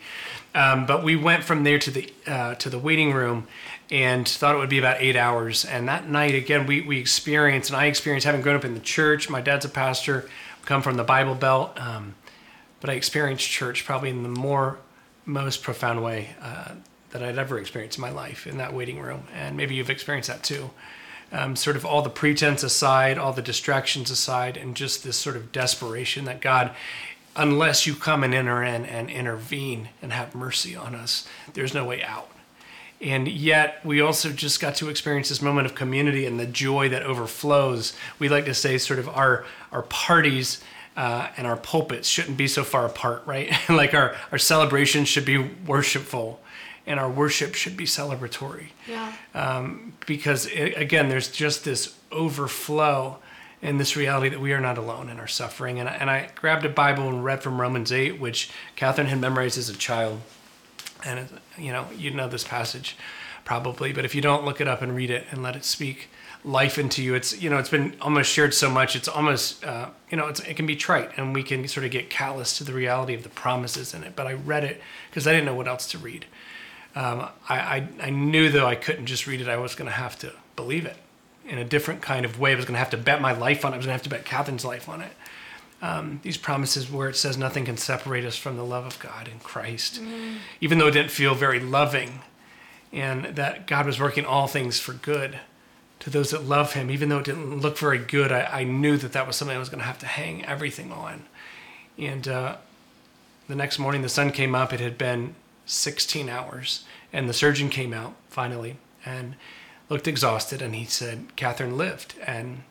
Um, 0.53 0.85
but 0.85 1.03
we 1.03 1.15
went 1.15 1.43
from 1.43 1.63
there 1.63 1.79
to 1.79 1.91
the 1.91 2.13
uh, 2.27 2.55
to 2.55 2.69
the 2.69 2.79
waiting 2.79 3.13
room 3.13 3.47
and 3.89 4.27
thought 4.27 4.55
it 4.55 4.57
would 4.57 4.69
be 4.69 4.79
about 4.79 4.97
eight 4.99 5.15
hours. 5.15 5.63
And 5.63 5.87
that 5.87 6.09
night, 6.09 6.35
again, 6.35 6.65
we, 6.65 6.81
we 6.81 6.99
experienced, 6.99 7.69
and 7.69 7.77
I 7.77 7.85
experienced 7.85 8.25
having 8.25 8.41
grown 8.41 8.55
up 8.55 8.65
in 8.65 8.73
the 8.73 8.79
church. 8.79 9.29
My 9.29 9.41
dad's 9.41 9.65
a 9.65 9.69
pastor, 9.69 10.29
come 10.65 10.81
from 10.81 10.97
the 10.97 11.03
Bible 11.03 11.35
Belt, 11.35 11.79
um, 11.79 12.15
but 12.81 12.89
I 12.89 12.93
experienced 12.93 13.47
church 13.47 13.85
probably 13.85 14.09
in 14.09 14.23
the 14.23 14.29
more 14.29 14.79
most 15.25 15.63
profound 15.63 16.03
way 16.03 16.35
uh, 16.41 16.71
that 17.11 17.23
I'd 17.23 17.37
ever 17.37 17.57
experienced 17.59 17.97
in 17.97 18.01
my 18.01 18.11
life 18.11 18.45
in 18.45 18.57
that 18.57 18.73
waiting 18.73 18.99
room. 18.99 19.23
And 19.33 19.55
maybe 19.55 19.75
you've 19.75 19.89
experienced 19.89 20.29
that 20.29 20.43
too 20.43 20.71
um, 21.31 21.55
sort 21.55 21.75
of 21.75 21.85
all 21.85 22.01
the 22.01 22.09
pretense 22.09 22.63
aside, 22.63 23.17
all 23.17 23.33
the 23.33 23.41
distractions 23.41 24.09
aside, 24.09 24.57
and 24.57 24.75
just 24.75 25.03
this 25.03 25.17
sort 25.17 25.35
of 25.35 25.51
desperation 25.51 26.25
that 26.25 26.41
God, 26.41 26.71
unless 27.35 27.85
you 27.85 27.95
come 27.95 28.23
and 28.23 28.33
enter 28.33 28.63
in 28.63 28.85
and 28.85 29.09
intervene 29.09 29.89
and 30.01 30.13
have 30.13 30.35
mercy 30.35 30.75
on 30.75 30.95
us, 30.95 31.27
there's 31.53 31.73
no 31.73 31.85
way 31.85 32.03
out. 32.03 32.29
And 33.01 33.27
yet, 33.27 33.85
we 33.85 33.99
also 33.99 34.31
just 34.31 34.61
got 34.61 34.75
to 34.75 34.89
experience 34.89 35.29
this 35.29 35.41
moment 35.41 35.65
of 35.65 35.75
community 35.75 36.25
and 36.25 36.39
the 36.39 36.45
joy 36.45 36.89
that 36.89 37.03
overflows. 37.03 37.93
We 38.19 38.29
like 38.29 38.45
to 38.45 38.53
say, 38.53 38.77
sort 38.77 38.99
of, 38.99 39.09
our, 39.09 39.45
our 39.71 39.83
parties 39.83 40.63
uh, 40.95 41.27
and 41.35 41.45
our 41.45 41.57
pulpits 41.57 42.07
shouldn't 42.07 42.37
be 42.37 42.47
so 42.47 42.63
far 42.63 42.85
apart, 42.85 43.23
right? 43.25 43.51
like 43.69 43.93
our, 43.93 44.15
our 44.31 44.37
celebrations 44.37 45.09
should 45.09 45.25
be 45.25 45.37
worshipful 45.37 46.39
and 46.87 46.99
our 46.99 47.09
worship 47.09 47.55
should 47.55 47.75
be 47.75 47.85
celebratory. 47.85 48.67
Yeah. 48.87 49.13
Um, 49.33 49.93
because 50.05 50.45
it, 50.47 50.77
again, 50.77 51.09
there's 51.09 51.29
just 51.29 51.65
this 51.65 51.97
overflow 52.11 53.19
in 53.61 53.77
this 53.77 53.95
reality 53.95 54.29
that 54.29 54.39
we 54.39 54.53
are 54.53 54.61
not 54.61 54.77
alone 54.77 55.09
in 55.09 55.19
our 55.19 55.27
suffering. 55.27 55.79
And 55.79 55.89
I, 55.89 55.93
and 55.93 56.09
I 56.09 56.29
grabbed 56.35 56.65
a 56.65 56.69
Bible 56.69 57.09
and 57.09 57.23
read 57.23 57.41
from 57.41 57.59
Romans 57.59 57.91
8, 57.91 58.19
which 58.19 58.51
Katherine 58.75 59.07
had 59.07 59.19
memorized 59.19 59.57
as 59.57 59.69
a 59.69 59.75
child. 59.75 60.21
And, 61.03 61.27
you 61.57 61.71
know, 61.71 61.87
you 61.97 62.11
know 62.11 62.27
this 62.27 62.43
passage 62.43 62.95
probably, 63.43 63.93
but 63.93 64.05
if 64.05 64.15
you 64.15 64.21
don't, 64.21 64.43
look 64.43 64.59
it 64.59 64.67
up 64.67 64.81
and 64.81 64.95
read 64.95 65.11
it 65.11 65.25
and 65.31 65.43
let 65.43 65.55
it 65.55 65.63
speak 65.63 66.09
life 66.43 66.77
into 66.77 67.01
you. 67.01 67.15
It's, 67.15 67.41
you 67.41 67.49
know, 67.49 67.57
it's 67.57 67.69
been 67.69 67.95
almost 68.01 68.31
shared 68.31 68.53
so 68.53 68.69
much. 68.69 68.95
It's 68.95 69.07
almost, 69.07 69.63
uh, 69.63 69.89
you 70.09 70.17
know, 70.17 70.27
it 70.27 70.55
can 70.55 70.65
be 70.65 70.75
trite 70.75 71.11
and 71.17 71.33
we 71.33 71.43
can 71.43 71.67
sort 71.67 71.85
of 71.85 71.91
get 71.91 72.09
callous 72.09 72.57
to 72.57 72.63
the 72.63 72.73
reality 72.73 73.13
of 73.13 73.23
the 73.23 73.29
promises 73.29 73.93
in 73.93 74.03
it. 74.03 74.15
But 74.15 74.27
I 74.27 74.33
read 74.33 74.63
it 74.63 74.81
because 75.09 75.25
I 75.25 75.31
didn't 75.31 75.45
know 75.45 75.55
what 75.55 75.67
else 75.67 75.87
to 75.91 75.97
read 75.97 76.25
um, 76.95 77.27
I, 77.49 77.59
I, 77.59 77.87
I, 78.03 78.09
knew 78.09 78.49
though 78.49 78.65
I 78.65 78.75
couldn't 78.75 79.05
just 79.05 79.27
read 79.27 79.41
it, 79.41 79.49
I 79.49 79.57
was 79.57 79.75
going 79.75 79.89
to 79.89 79.95
have 79.95 80.17
to 80.19 80.31
believe 80.55 80.85
it 80.85 80.95
in 81.45 81.57
a 81.57 81.65
different 81.65 82.01
kind 82.01 82.25
of 82.25 82.39
way. 82.39 82.53
I 82.53 82.55
was 82.55 82.65
going 82.65 82.75
to 82.75 82.79
have 82.79 82.91
to 82.91 82.97
bet 82.97 83.21
my 83.21 83.33
life 83.33 83.65
on 83.65 83.73
it. 83.73 83.75
I 83.75 83.77
was 83.77 83.85
going 83.85 83.97
to 83.97 84.03
have 84.03 84.03
to 84.03 84.09
bet 84.09 84.25
Katherine's 84.25 84.63
life 84.63 84.87
on 84.87 85.01
it. 85.01 85.11
Um, 85.81 86.21
these 86.23 86.37
promises 86.37 86.89
where 86.89 87.09
it 87.09 87.17
says 87.17 87.37
nothing 87.37 87.65
can 87.65 87.77
separate 87.77 88.23
us 88.23 88.37
from 88.37 88.55
the 88.55 88.63
love 88.63 88.85
of 88.85 88.97
God 88.99 89.27
in 89.27 89.39
Christ, 89.39 90.01
mm. 90.01 90.37
even 90.61 90.77
though 90.77 90.87
it 90.87 90.91
didn't 90.91 91.11
feel 91.11 91.35
very 91.35 91.59
loving, 91.59 92.21
and 92.93 93.25
that 93.35 93.67
God 93.67 93.85
was 93.85 93.99
working 93.99 94.25
all 94.25 94.47
things 94.47 94.79
for 94.79 94.93
good 94.93 95.39
to 95.99 96.09
those 96.09 96.31
that 96.31 96.45
love 96.45 96.73
him, 96.73 96.89
even 96.89 97.09
though 97.09 97.19
it 97.19 97.25
didn't 97.25 97.59
look 97.59 97.77
very 97.77 97.97
good. 97.97 98.31
I, 98.31 98.61
I 98.61 98.63
knew 98.63 98.95
that 98.97 99.11
that 99.11 99.27
was 99.27 99.35
something 99.35 99.55
I 99.55 99.59
was 99.59 99.69
going 99.69 99.79
to 99.79 99.85
have 99.85 99.99
to 99.99 100.05
hang 100.05 100.45
everything 100.45 100.91
on. 100.91 101.25
And 101.97 102.27
uh, 102.27 102.55
the 103.47 103.55
next 103.55 103.77
morning, 103.77 104.01
the 104.01 104.09
sun 104.09 104.31
came 104.31 104.55
up. 104.55 104.71
It 104.71 104.79
had 104.79 104.97
been 104.97 105.35
16 105.65 106.29
hours, 106.29 106.83
and 107.11 107.29
the 107.29 107.33
surgeon 107.33 107.69
came 107.69 107.93
out 107.93 108.15
finally 108.29 108.77
and 109.05 109.35
looked 109.89 110.07
exhausted. 110.07 110.61
And 110.61 110.75
he 110.75 110.85
said, 110.85 111.35
Katherine 111.35 111.77
lived. 111.77 112.15
And 112.25 112.63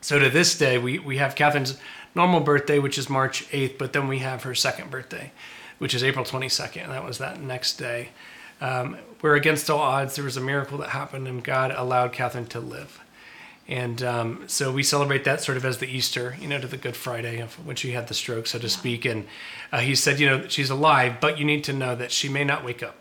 so 0.00 0.18
to 0.18 0.30
this 0.30 0.56
day, 0.56 0.78
we, 0.78 0.98
we 0.98 1.18
have 1.18 1.34
Katherine's 1.34 1.78
normal 2.14 2.40
birthday, 2.40 2.78
which 2.78 2.98
is 2.98 3.08
March 3.08 3.48
8th, 3.50 3.78
but 3.78 3.92
then 3.92 4.08
we 4.08 4.18
have 4.18 4.42
her 4.44 4.54
second 4.54 4.90
birthday, 4.90 5.32
which 5.78 5.94
is 5.94 6.02
April 6.02 6.24
22nd. 6.24 6.84
And 6.84 6.92
that 6.92 7.04
was 7.04 7.18
that 7.18 7.40
next 7.40 7.76
day 7.76 8.10
um, 8.60 8.96
where 9.20 9.34
against 9.34 9.70
all 9.70 9.80
odds 9.80 10.16
there 10.16 10.24
was 10.24 10.36
a 10.36 10.40
miracle 10.40 10.78
that 10.78 10.90
happened 10.90 11.28
and 11.28 11.42
God 11.42 11.72
allowed 11.72 12.12
Katherine 12.12 12.46
to 12.46 12.60
live. 12.60 13.00
And 13.68 14.02
um, 14.02 14.44
so 14.48 14.72
we 14.72 14.82
celebrate 14.82 15.24
that 15.24 15.42
sort 15.42 15.58
of 15.58 15.64
as 15.64 15.76
the 15.76 15.86
Easter, 15.86 16.36
you 16.40 16.48
know, 16.48 16.58
to 16.58 16.66
the 16.66 16.78
Good 16.78 16.96
Friday 16.96 17.38
of 17.38 17.54
when 17.66 17.76
she 17.76 17.92
had 17.92 18.08
the 18.08 18.14
stroke, 18.14 18.46
so 18.46 18.58
to 18.58 18.68
speak. 18.68 19.04
And 19.04 19.26
uh, 19.70 19.80
he 19.80 19.94
said, 19.94 20.18
you 20.18 20.26
know, 20.26 20.48
she's 20.48 20.70
alive, 20.70 21.16
but 21.20 21.38
you 21.38 21.44
need 21.44 21.64
to 21.64 21.74
know 21.74 21.94
that 21.94 22.10
she 22.10 22.30
may 22.30 22.44
not 22.44 22.64
wake 22.64 22.82
up. 22.82 22.96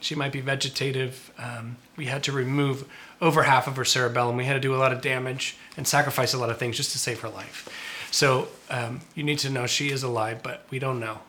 She 0.00 0.16
might 0.16 0.32
be 0.32 0.40
vegetative. 0.40 1.32
Um, 1.38 1.76
we 1.96 2.06
had 2.06 2.24
to 2.24 2.32
remove 2.32 2.90
over 3.20 3.44
half 3.44 3.68
of 3.68 3.76
her 3.76 3.84
cerebellum. 3.84 4.36
We 4.36 4.44
had 4.44 4.54
to 4.54 4.60
do 4.60 4.74
a 4.74 4.76
lot 4.76 4.92
of 4.92 5.00
damage 5.00 5.56
and 5.76 5.86
sacrifice 5.86 6.34
a 6.34 6.38
lot 6.38 6.50
of 6.50 6.58
things 6.58 6.76
just 6.76 6.90
to 6.92 6.98
save 6.98 7.20
her 7.20 7.28
life. 7.28 7.68
So 8.10 8.48
um, 8.68 9.02
you 9.14 9.22
need 9.22 9.38
to 9.38 9.50
know 9.50 9.68
she 9.68 9.90
is 9.90 10.02
alive, 10.02 10.42
but 10.42 10.66
we 10.70 10.80
don't 10.80 10.98
know 10.98 11.20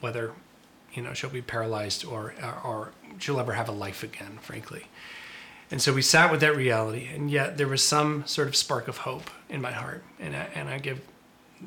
whether 0.00 0.32
you 0.94 1.02
know 1.02 1.12
she'll 1.12 1.30
be 1.30 1.42
paralyzed 1.42 2.04
or 2.04 2.34
or 2.64 2.92
she'll 3.18 3.40
ever 3.40 3.52
have 3.52 3.68
a 3.68 3.72
life 3.72 4.02
again 4.02 4.38
frankly 4.40 4.86
and 5.70 5.82
so 5.82 5.92
we 5.92 6.02
sat 6.02 6.30
with 6.30 6.40
that 6.40 6.56
reality 6.56 7.08
and 7.14 7.30
yet 7.30 7.58
there 7.58 7.68
was 7.68 7.84
some 7.84 8.26
sort 8.26 8.48
of 8.48 8.56
spark 8.56 8.88
of 8.88 8.98
hope 8.98 9.30
in 9.48 9.60
my 9.60 9.72
heart. 9.72 10.02
And 10.18 10.34
I, 10.34 10.48
and 10.54 10.68
I 10.68 10.78
give 10.78 11.00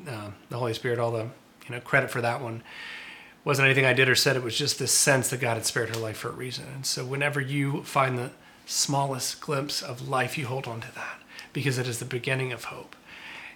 uh, 0.08 0.30
the 0.48 0.58
Holy 0.58 0.74
Spirit 0.74 0.98
all 0.98 1.12
the 1.12 1.24
you 1.66 1.70
know 1.70 1.80
credit 1.80 2.10
for 2.10 2.20
that 2.20 2.40
one. 2.40 2.56
It 2.56 3.46
wasn't 3.46 3.66
anything 3.66 3.84
I 3.84 3.92
did 3.92 4.08
or 4.08 4.14
said 4.14 4.36
it 4.36 4.42
was 4.42 4.56
just 4.56 4.78
this 4.78 4.92
sense 4.92 5.30
that 5.30 5.40
God 5.40 5.54
had 5.54 5.66
spared 5.66 5.94
her 5.94 6.00
life 6.00 6.16
for 6.16 6.28
a 6.28 6.32
reason. 6.32 6.64
And 6.74 6.84
so 6.84 7.04
whenever 7.04 7.40
you 7.40 7.82
find 7.84 8.18
the 8.18 8.30
smallest 8.66 9.40
glimpse 9.40 9.82
of 9.82 10.08
life 10.08 10.36
you 10.36 10.46
hold 10.46 10.66
on 10.66 10.80
to 10.80 10.94
that 10.94 11.20
because 11.52 11.78
it 11.78 11.86
is 11.86 11.98
the 11.98 12.04
beginning 12.04 12.52
of 12.52 12.64
hope. 12.64 12.96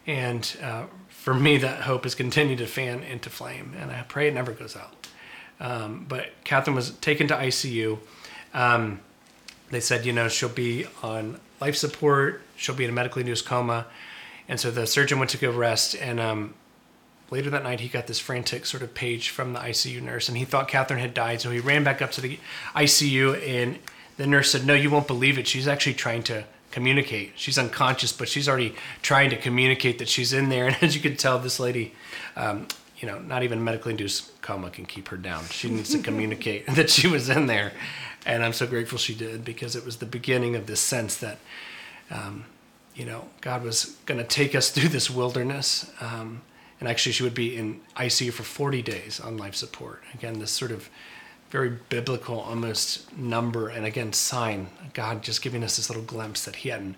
And 0.07 0.57
uh, 0.63 0.85
for 1.09 1.35
me 1.35 1.57
that 1.59 1.83
hope 1.83 2.05
has 2.05 2.15
continued 2.15 2.59
to 2.59 2.67
fan 2.67 3.03
into 3.03 3.31
flame 3.31 3.75
and 3.77 3.91
I 3.91 4.03
pray 4.03 4.29
it 4.29 4.35
never 4.35 4.53
goes 4.53 4.77
out. 4.77 5.09
Um, 5.59 6.07
but 6.09 6.27
Katherine 6.45 6.77
was 6.77 6.91
taken 6.91 7.27
to 7.29 7.35
ICU. 7.35 7.99
Um, 8.53 9.01
they 9.71 9.81
said, 9.81 10.07
you 10.07 10.13
know, 10.13 10.29
she'll 10.29 10.49
be 10.49 10.87
on 11.03 11.41
life 11.61 11.77
support. 11.77 12.43
She'll 12.57 12.75
be 12.75 12.85
in 12.85 12.91
a 12.91 12.93
medically 12.93 13.23
induced 13.23 13.47
coma. 13.47 13.87
And 14.49 14.61
so 14.61 14.71
the 14.71 14.87
surgeon 14.87 15.19
went 15.19 15.31
to 15.33 15.39
go 15.39 15.51
rest. 15.51 15.95
And 15.97 16.21
um, 16.21 16.55
later 17.31 17.51
that 17.51 17.63
night, 17.63 17.81
he 17.81 17.89
got 17.89 18.07
this 18.07 18.19
frantic 18.19 18.65
sort 18.67 18.83
of 18.83 18.95
page 18.95 19.31
from 19.31 19.53
the 19.53 19.59
ICU 19.59 20.01
nurse. 20.01 20.29
And 20.29 20.39
he 20.39 20.45
thought 20.45 20.69
Catherine 20.69 21.01
had 21.01 21.15
died. 21.15 21.41
So 21.41 21.51
he 21.51 21.59
ran 21.59 21.83
back 21.83 22.01
up 22.01 22.13
to 22.13 22.21
the 22.21 22.39
ICU. 22.75 23.47
And 23.47 23.79
the 24.17 24.27
nurse 24.27 24.53
said, 24.53 24.67
no, 24.67 24.75
you 24.75 24.91
won't 24.91 25.07
believe 25.07 25.39
it. 25.39 25.47
She's 25.47 25.67
actually 25.67 25.95
trying 25.95 26.23
to 26.25 26.45
communicate. 26.71 27.33
She's 27.37 27.59
unconscious, 27.59 28.13
but 28.13 28.29
she's 28.29 28.49
already 28.49 28.75
trying 29.03 29.31
to 29.31 29.37
communicate 29.37 29.99
that 29.99 30.09
she's 30.09 30.33
in 30.33 30.49
there. 30.49 30.67
And 30.67 30.77
as 30.83 30.95
you 30.95 31.01
can 31.01 31.17
tell, 31.17 31.39
this 31.39 31.59
lady, 31.59 31.95
um, 32.37 32.69
you 32.99 33.09
know, 33.09 33.19
not 33.19 33.43
even 33.43 33.63
medically 33.65 33.93
induced 33.93 34.41
coma 34.43 34.71
can 34.71 34.87
keep 34.87 35.09
her 35.09 35.17
down. 35.17 35.45
She 35.47 35.71
needs 35.71 35.91
to 35.91 35.99
communicate 36.03 36.67
that 36.75 36.91
she 36.91 37.09
was 37.09 37.29
in 37.29 37.47
there. 37.47 37.73
And 38.27 38.45
I'm 38.45 38.53
so 38.53 38.67
grateful 38.67 38.99
she 38.99 39.15
did 39.15 39.45
because 39.45 39.77
it 39.77 39.85
was 39.85 39.97
the 39.97 40.07
beginning 40.07 40.57
of 40.57 40.67
this 40.67 40.81
sense 40.81 41.17
that, 41.19 41.39
um, 42.11 42.45
you 42.95 43.05
know, 43.05 43.27
God 43.41 43.63
was 43.63 43.97
going 44.05 44.19
to 44.19 44.27
take 44.27 44.55
us 44.55 44.71
through 44.73 44.91
this 44.91 45.09
wilderness. 45.09 45.91
Um, 46.01 46.43
and 46.79 46.89
actually, 46.89 47.13
she 47.13 47.23
would 47.23 47.35
be 47.35 47.57
in 47.57 47.81
ICU 47.97 48.33
for 48.33 48.43
40 48.43 48.83
days 48.83 49.21
on 49.21 49.39
life 49.39 49.55
support. 49.55 50.03
Again, 50.13 50.41
this 50.41 50.51
sort 50.51 50.71
of 50.71 50.91
very 51.51 51.71
biblical 51.89 52.41
almost 52.41 53.17
number 53.17 53.69
and 53.69 53.87
again 53.87 54.13
sign 54.13 54.67
god 54.95 55.23
just 55.23 55.41
giving 55.41 55.63
us 55.63 55.77
this 55.77 55.89
little 55.89 56.03
glimpse 56.03 56.45
that 56.45 56.57
he 56.57 56.71
hadn't 56.71 56.97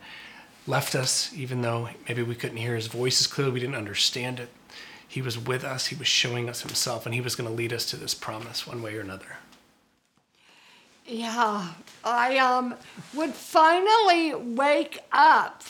left 0.66 0.94
us 0.94 1.30
even 1.34 1.60
though 1.60 1.90
maybe 2.08 2.22
we 2.22 2.34
couldn't 2.34 2.56
hear 2.56 2.74
his 2.74 2.86
voice 2.86 3.20
as 3.20 3.26
clearly 3.26 3.52
we 3.52 3.60
didn't 3.60 3.74
understand 3.74 4.40
it 4.40 4.48
he 5.08 5.22
was 5.22 5.38
with 5.38 5.64
us, 5.64 5.86
He 5.86 5.96
was 5.96 6.06
showing 6.06 6.50
us 6.50 6.60
Himself, 6.60 7.06
and 7.06 7.14
He 7.14 7.22
was 7.22 7.34
going 7.34 7.48
to 7.48 7.54
lead 7.54 7.72
us 7.72 7.86
to 7.86 7.96
this 7.96 8.14
promise 8.14 8.66
one 8.66 8.82
way 8.82 8.96
or 8.96 9.00
another. 9.00 9.38
Yeah, 11.10 11.72
I 12.04 12.36
um, 12.36 12.74
would 13.14 13.32
finally 13.32 14.34
wake 14.34 14.98
up 15.10 15.62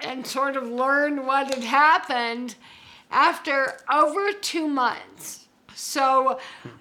and 0.00 0.26
sort 0.26 0.56
of 0.56 0.66
learn 0.66 1.26
what 1.26 1.52
had 1.52 1.64
happened 1.64 2.54
after 3.10 3.78
over 3.92 4.32
two 4.32 4.66
months. 4.66 5.48
So 5.74 6.40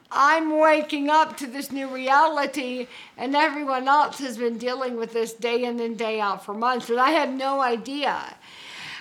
I'm 0.09 0.57
waking 0.57 1.09
up 1.09 1.35
to 1.37 1.47
this 1.47 1.73
new 1.73 1.89
reality, 1.89 2.87
and 3.17 3.35
everyone 3.35 3.89
else 3.89 4.19
has 4.19 4.37
been 4.37 4.57
dealing 4.57 4.95
with 4.95 5.11
this 5.11 5.33
day 5.33 5.65
in 5.65 5.81
and 5.81 5.97
day 5.97 6.21
out 6.21 6.45
for 6.45 6.53
months, 6.53 6.87
but 6.87 6.97
I 6.97 7.09
had 7.09 7.33
no 7.33 7.59
idea. 7.59 8.37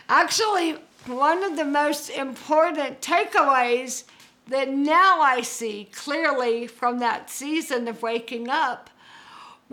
Actually, 0.08 0.72
one 1.06 1.44
of 1.44 1.54
the 1.54 1.64
most 1.64 2.10
important 2.10 3.00
takeaways 3.00 4.02
that 4.48 4.70
now 4.70 5.20
I 5.20 5.42
see 5.42 5.88
clearly 5.92 6.66
from 6.66 6.98
that 6.98 7.30
season 7.30 7.86
of 7.86 8.02
waking 8.02 8.48
up 8.48 8.90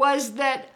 was 0.01 0.31
that 0.31 0.67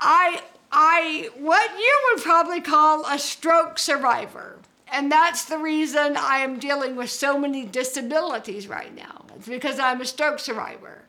I 0.00 0.40
I 0.72 1.28
what 1.36 1.70
you 1.78 1.94
would 2.06 2.22
probably 2.22 2.62
call 2.62 3.04
a 3.04 3.18
stroke 3.18 3.78
survivor. 3.78 4.56
And 4.90 5.12
that's 5.12 5.44
the 5.44 5.58
reason 5.58 6.16
I 6.16 6.38
am 6.38 6.58
dealing 6.58 6.96
with 6.96 7.10
so 7.10 7.38
many 7.38 7.66
disabilities 7.66 8.66
right 8.66 8.94
now. 8.96 9.26
It's 9.36 9.46
because 9.46 9.78
I'm 9.78 10.00
a 10.00 10.06
stroke 10.06 10.38
survivor. 10.38 11.02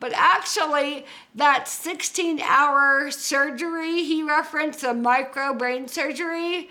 But 0.00 0.12
actually, 0.14 1.06
that 1.32 1.68
16 1.68 2.40
hour 2.40 3.12
surgery 3.12 4.02
he 4.02 4.24
referenced, 4.24 4.82
a 4.82 4.94
micro 4.94 5.54
brain 5.54 5.86
surgery, 5.86 6.68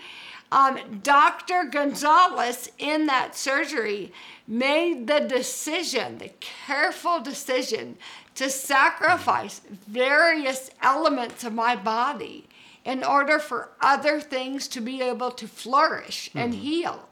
um, 0.52 1.00
Dr. 1.02 1.64
Gonzalez 1.64 2.70
in 2.78 3.06
that 3.06 3.36
surgery 3.36 4.12
made 4.46 5.06
the 5.06 5.20
decision, 5.20 6.18
the 6.18 6.30
careful 6.40 7.20
decision, 7.20 7.96
to 8.38 8.48
sacrifice 8.48 9.60
various 9.86 10.70
elements 10.82 11.44
of 11.44 11.52
my 11.52 11.76
body 11.76 12.48
in 12.84 13.04
order 13.04 13.38
for 13.38 13.70
other 13.80 14.20
things 14.20 14.68
to 14.68 14.80
be 14.80 15.02
able 15.02 15.30
to 15.30 15.46
flourish 15.46 16.30
and 16.34 16.52
mm-hmm. 16.52 16.62
heal 16.62 17.08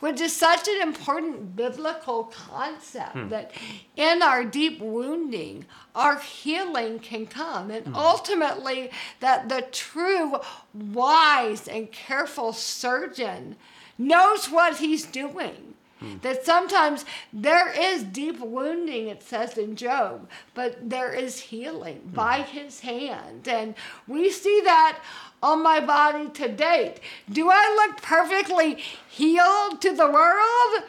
which 0.00 0.20
is 0.20 0.34
such 0.34 0.68
an 0.68 0.82
important 0.82 1.56
biblical 1.56 2.24
concept 2.24 3.12
hmm. 3.12 3.28
that 3.28 3.50
in 3.96 4.22
our 4.22 4.44
deep 4.44 4.78
wounding, 4.80 5.64
our 5.94 6.18
healing 6.18 6.98
can 6.98 7.26
come. 7.26 7.70
And 7.70 7.86
hmm. 7.86 7.94
ultimately, 7.94 8.90
that 9.20 9.48
the 9.48 9.62
true, 9.72 10.36
wise, 10.74 11.66
and 11.66 11.90
careful 11.90 12.52
surgeon 12.52 13.56
knows 13.96 14.50
what 14.50 14.76
he's 14.76 15.06
doing. 15.06 15.75
Hmm. 15.98 16.18
That 16.22 16.44
sometimes 16.44 17.04
there 17.32 17.68
is 17.68 18.02
deep 18.02 18.40
wounding, 18.40 19.08
it 19.08 19.22
says 19.22 19.56
in 19.56 19.76
Job, 19.76 20.28
but 20.54 20.90
there 20.90 21.12
is 21.12 21.40
healing 21.40 21.98
hmm. 21.98 22.14
by 22.14 22.42
his 22.42 22.80
hand. 22.80 23.48
And 23.48 23.74
we 24.06 24.30
see 24.30 24.60
that 24.64 25.00
on 25.42 25.62
my 25.62 25.80
body 25.80 26.28
to 26.28 26.48
date. 26.48 27.00
Do 27.30 27.50
I 27.50 27.86
look 27.86 28.02
perfectly 28.02 28.82
healed 29.08 29.80
to 29.82 29.94
the 29.94 30.10
world? 30.10 30.84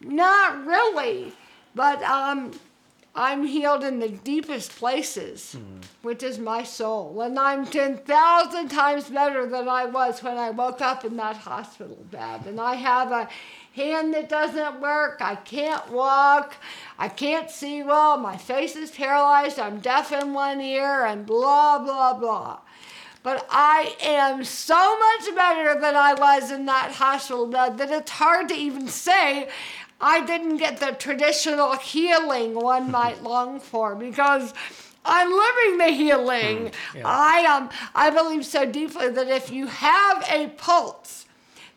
Not 0.00 0.64
really, 0.64 1.32
but 1.74 2.02
um, 2.02 2.52
I'm 3.18 3.44
healed 3.44 3.82
in 3.82 3.98
the 3.98 4.10
deepest 4.10 4.76
places, 4.76 5.56
mm. 5.58 5.84
which 6.02 6.22
is 6.22 6.38
my 6.38 6.62
soul. 6.62 7.20
And 7.20 7.36
I'm 7.36 7.66
10,000 7.66 8.68
times 8.68 9.10
better 9.10 9.44
than 9.44 9.68
I 9.68 9.86
was 9.86 10.22
when 10.22 10.38
I 10.38 10.50
woke 10.50 10.80
up 10.80 11.04
in 11.04 11.16
that 11.16 11.36
hospital 11.36 11.98
bed. 12.12 12.46
And 12.46 12.60
I 12.60 12.76
have 12.76 13.10
a 13.10 13.28
hand 13.74 14.14
that 14.14 14.28
doesn't 14.28 14.80
work. 14.80 15.18
I 15.20 15.34
can't 15.34 15.90
walk. 15.90 16.58
I 16.96 17.08
can't 17.08 17.50
see 17.50 17.82
well. 17.82 18.18
My 18.18 18.36
face 18.36 18.76
is 18.76 18.92
paralyzed. 18.92 19.58
I'm 19.58 19.80
deaf 19.80 20.12
in 20.12 20.32
one 20.32 20.60
ear, 20.60 21.04
and 21.04 21.26
blah, 21.26 21.80
blah, 21.80 22.14
blah. 22.14 22.60
But 23.24 23.48
I 23.50 23.96
am 24.00 24.44
so 24.44 24.96
much 24.96 25.34
better 25.34 25.80
than 25.80 25.96
I 25.96 26.14
was 26.14 26.52
in 26.52 26.66
that 26.66 26.92
hospital 26.92 27.48
bed 27.48 27.78
that 27.78 27.90
it's 27.90 28.12
hard 28.12 28.48
to 28.50 28.54
even 28.54 28.86
say 28.86 29.48
I 30.00 30.24
didn't 30.24 30.58
get 30.58 30.78
the 30.78 30.92
traditional 30.92 31.76
healing 31.76 32.54
one 32.54 32.90
might 32.98 33.22
long 33.22 33.60
for 33.60 33.94
because 33.94 34.54
I'm 35.04 35.30
living 35.30 35.78
the 35.78 35.90
healing. 35.90 36.56
Mm, 36.66 36.72
yeah. 36.94 37.02
I 37.04 37.46
um 37.46 37.70
I 37.94 38.10
believe 38.10 38.44
so 38.44 38.66
deeply 38.66 39.08
that 39.08 39.28
if 39.28 39.50
you 39.50 39.66
have 39.66 40.24
a 40.30 40.48
pulse, 40.48 41.26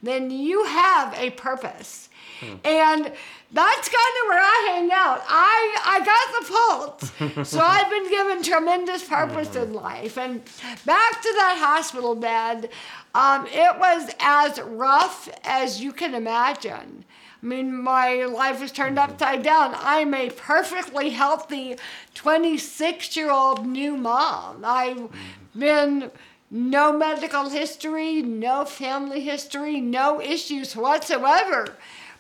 then 0.04 0.30
you 0.32 0.66
have 0.66 1.14
a 1.18 1.32
purpose. 1.32 2.10
Mm. 2.42 2.60
And 2.66 3.12
that's 3.54 3.90
kind 3.90 4.16
of 4.22 4.28
where 4.30 4.40
I 4.40 4.68
hang 4.72 4.90
out. 4.92 5.22
I 5.28 5.78
I 5.86 6.00
got 6.06 6.40
the 6.40 7.38
pulse, 7.38 7.50
so 7.50 7.60
I've 7.60 7.90
been 7.90 8.10
given 8.10 8.44
tremendous 8.44 9.04
purpose 9.04 9.56
in 9.56 9.74
life. 9.74 10.18
And 10.18 10.44
back 10.86 11.22
to 11.22 11.34
that 11.38 11.58
hospital 11.60 12.16
bed, 12.16 12.70
um, 13.14 13.46
it 13.48 13.78
was 13.80 14.10
as 14.20 14.60
rough 14.62 15.30
as 15.44 15.82
you 15.82 15.92
can 15.92 16.16
imagine. 16.16 17.06
I 17.42 17.46
mean, 17.46 17.82
my 17.82 18.26
life 18.26 18.62
was 18.62 18.72
turned 18.72 19.00
upside 19.00 19.42
down. 19.42 19.74
I'm 19.76 20.14
a 20.14 20.30
perfectly 20.30 21.10
healthy 21.10 21.76
26 22.14 23.16
year 23.16 23.32
old 23.32 23.66
new 23.66 23.98
mom. 23.98 24.64
I've 24.64 25.10
been 25.58 26.12
no 26.52 26.96
medical 26.96 27.50
history, 27.50 28.22
no 28.22 28.66
family 28.66 29.22
history, 29.22 29.82
no 29.82 30.22
issues 30.22 30.76
whatsoever 30.76 31.66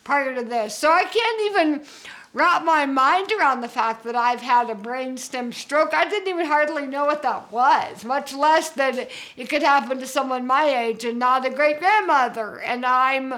prior 0.04 0.34
to 0.34 0.44
this. 0.44 0.76
So 0.76 0.92
I 0.92 1.04
can't 1.04 1.42
even 1.52 1.86
wrap 2.34 2.64
my 2.64 2.86
mind 2.88 3.32
around 3.32 3.62
the 3.62 3.68
fact 3.68 4.04
that 4.06 4.16
I've 4.16 4.42
had 4.42 4.70
a 4.70 4.76
brainstem 4.76 5.54
stroke. 5.54 5.94
I 5.94 6.10
didn't 6.10 6.30
even 6.30 6.46
hardly 6.48 6.88
know 6.88 7.06
what 7.06 7.22
that 7.24 7.52
was, 7.52 8.04
much 8.06 8.34
less 8.34 8.70
that 8.72 9.10
it 9.38 9.50
could 9.50 9.62
happen 9.62 10.00
to 10.00 10.08
someone 10.08 10.48
my 10.48 10.64
age 10.64 11.04
and 11.06 11.20
not 11.20 11.46
a 11.46 11.50
great 11.50 11.80
grandmother. 11.80 12.60
And 12.62 12.86
I'm 12.86 13.36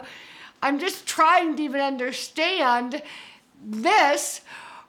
I'm 0.64 0.80
just 0.80 1.06
trying 1.06 1.58
to 1.58 1.64
even 1.64 1.82
understand 1.82 3.04
this 3.62 4.40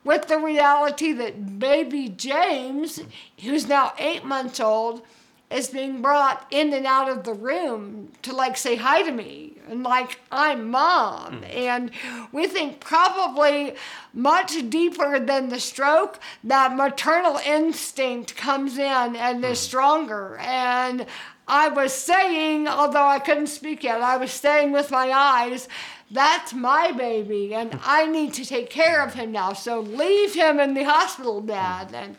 with 0.05 0.29
the 0.29 0.39
reality 0.39 1.13
that 1.13 1.59
baby 1.59 2.09
James, 2.09 3.01
who's 3.43 3.67
now 3.67 3.93
eight 3.99 4.25
months 4.25 4.61
old, 4.61 5.03
is 5.51 5.69
being 5.69 6.01
brought 6.01 6.47
in 6.51 6.73
and 6.73 6.87
out 6.87 7.09
of 7.09 7.25
the 7.25 7.33
room 7.33 8.13
to 8.23 8.33
like 8.33 8.57
say 8.57 8.77
hi 8.77 9.03
to 9.03 9.11
me 9.11 9.55
and 9.69 9.83
like 9.83 10.21
I'm 10.31 10.71
mom. 10.71 11.43
Mm. 11.43 11.55
And 11.57 11.91
we 12.31 12.47
think 12.47 12.79
probably 12.81 13.75
much 14.13 14.71
deeper 14.71 15.19
than 15.19 15.49
the 15.49 15.61
stroke, 15.61 16.21
that 16.45 16.77
maternal 16.77 17.39
instinct 17.45 18.37
comes 18.37 18.79
in 18.79 19.17
and 19.17 19.43
mm. 19.43 19.51
is 19.51 19.59
stronger. 19.59 20.37
And 20.39 21.07
I 21.47 21.69
was 21.69 21.93
saying, 21.93 22.69
although 22.69 23.07
I 23.07 23.19
couldn't 23.19 23.49
speak 23.49 23.85
yet, 23.85 24.01
I 24.01 24.17
was 24.17 24.33
saying 24.33 24.73
with 24.73 24.91
my 24.91 25.11
eyes, 25.11 25.69
that's 26.11 26.55
my 26.55 26.93
baby 26.93 27.55
and 27.55 27.79
I 27.83 28.07
need 28.07 28.35
to 28.35 28.45
take 28.45 28.71
care 28.71 29.03
of 29.03 29.15
him 29.15 29.33
now. 29.33 29.53
So 29.53 29.81
leave 29.81 30.35
him 30.35 30.61
in 30.61 30.75
the 30.75 30.85
hospital, 30.85 31.41
Dad. 31.41 31.93
And 31.93 32.17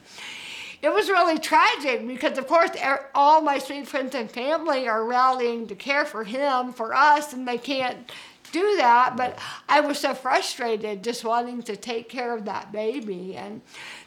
it 0.82 0.94
was 0.94 1.10
really 1.10 1.40
tragic 1.40 2.06
because, 2.06 2.38
of 2.38 2.48
course, 2.48 2.72
er, 2.84 3.10
all 3.16 3.42
my 3.42 3.58
sweet 3.58 3.88
friends 3.88 4.14
and 4.14 4.30
family 4.30 4.88
are 4.88 5.06
rallying 5.06 5.66
to 5.68 5.76
care 5.76 6.06
for 6.06 6.24
him, 6.24 6.74
for 6.74 6.94
us, 6.94 7.34
and 7.34 7.48
they 7.48 7.58
can't 7.58 8.12
do 8.52 8.76
that. 8.78 9.16
But 9.18 9.40
I 9.68 9.80
was 9.80 10.00
so 10.00 10.14
frustrated 10.14 11.04
just 11.04 11.24
wanting 11.24 11.64
to 11.64 11.76
take 11.76 12.10
care 12.10 12.36
of 12.36 12.46
that 12.46 12.72
baby. 12.72 13.36
And 13.36 13.62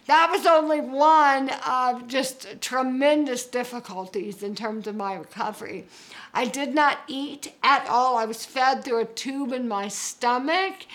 that 0.09 0.31
was 0.31 0.47
only 0.47 0.81
one 0.81 1.51
of 1.67 2.09
just 2.09 2.63
tremendous 2.63 3.45
difficulties 3.45 4.43
in 4.43 4.55
terms 4.55 4.87
of 4.87 4.97
my 4.97 5.15
recovery. 5.15 5.85
I 6.33 6.47
did 6.47 6.75
not 6.75 7.01
eat 7.09 7.53
at 7.63 7.87
all. 7.89 8.17
I 8.17 8.25
was 8.25 8.47
fed 8.47 8.85
through 8.85 9.01
a 9.01 9.05
tube 9.05 9.53
in 9.53 9.69
my 9.69 9.89
stomach. 9.89 10.87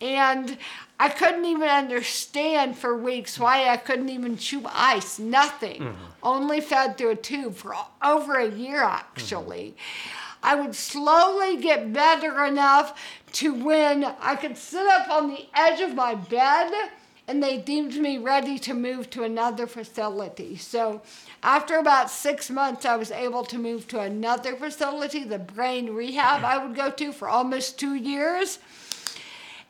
And 0.00 0.56
I 1.00 1.08
couldn't 1.08 1.46
even 1.46 1.68
understand 1.68 2.78
for 2.78 2.96
weeks 2.96 3.40
why 3.40 3.68
I 3.68 3.76
couldn't 3.76 4.08
even 4.08 4.36
chew 4.36 4.62
ice, 4.66 5.18
nothing. 5.18 5.82
Mm-hmm. 5.82 6.04
Only 6.22 6.60
fed 6.60 6.96
through 6.96 7.10
a 7.10 7.16
tube 7.16 7.56
for 7.56 7.74
over 8.04 8.34
a 8.34 8.48
year, 8.48 8.84
actually. 8.84 9.74
Mm-hmm. 9.74 10.46
I 10.46 10.54
would 10.54 10.76
slowly 10.76 11.56
get 11.56 11.92
better 11.92 12.44
enough 12.44 12.98
to 13.32 13.52
when 13.52 14.04
I 14.04 14.36
could 14.36 14.56
sit 14.56 14.86
up 14.86 15.10
on 15.10 15.28
the 15.28 15.46
edge 15.54 15.80
of 15.80 15.96
my 15.96 16.14
bed 16.14 16.90
and 17.30 17.40
they 17.40 17.58
deemed 17.58 17.94
me 17.94 18.18
ready 18.18 18.58
to 18.58 18.74
move 18.74 19.08
to 19.08 19.22
another 19.22 19.64
facility. 19.64 20.56
So 20.56 21.00
after 21.44 21.78
about 21.78 22.10
six 22.10 22.50
months, 22.50 22.84
I 22.84 22.96
was 22.96 23.12
able 23.12 23.44
to 23.44 23.56
move 23.56 23.86
to 23.88 24.00
another 24.00 24.56
facility, 24.56 25.22
the 25.22 25.38
brain 25.38 25.94
rehab 25.94 26.42
I 26.42 26.58
would 26.58 26.74
go 26.74 26.90
to 26.90 27.12
for 27.12 27.28
almost 27.28 27.78
two 27.78 27.94
years 27.94 28.58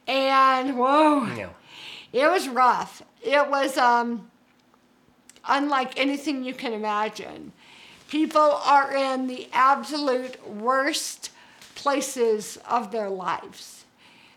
and 0.08 0.78
whoa, 0.78 1.26
yeah. 1.36 1.50
it 2.14 2.30
was 2.30 2.48
rough. 2.48 3.02
It 3.22 3.50
was 3.50 3.76
um, 3.76 4.30
unlike 5.46 6.00
anything 6.00 6.42
you 6.42 6.54
can 6.54 6.72
imagine. 6.72 7.52
People 8.08 8.40
are 8.64 8.96
in 8.96 9.26
the 9.26 9.48
absolute 9.52 10.48
worst 10.48 11.30
places 11.74 12.58
of 12.66 12.90
their 12.90 13.10
lives. 13.10 13.79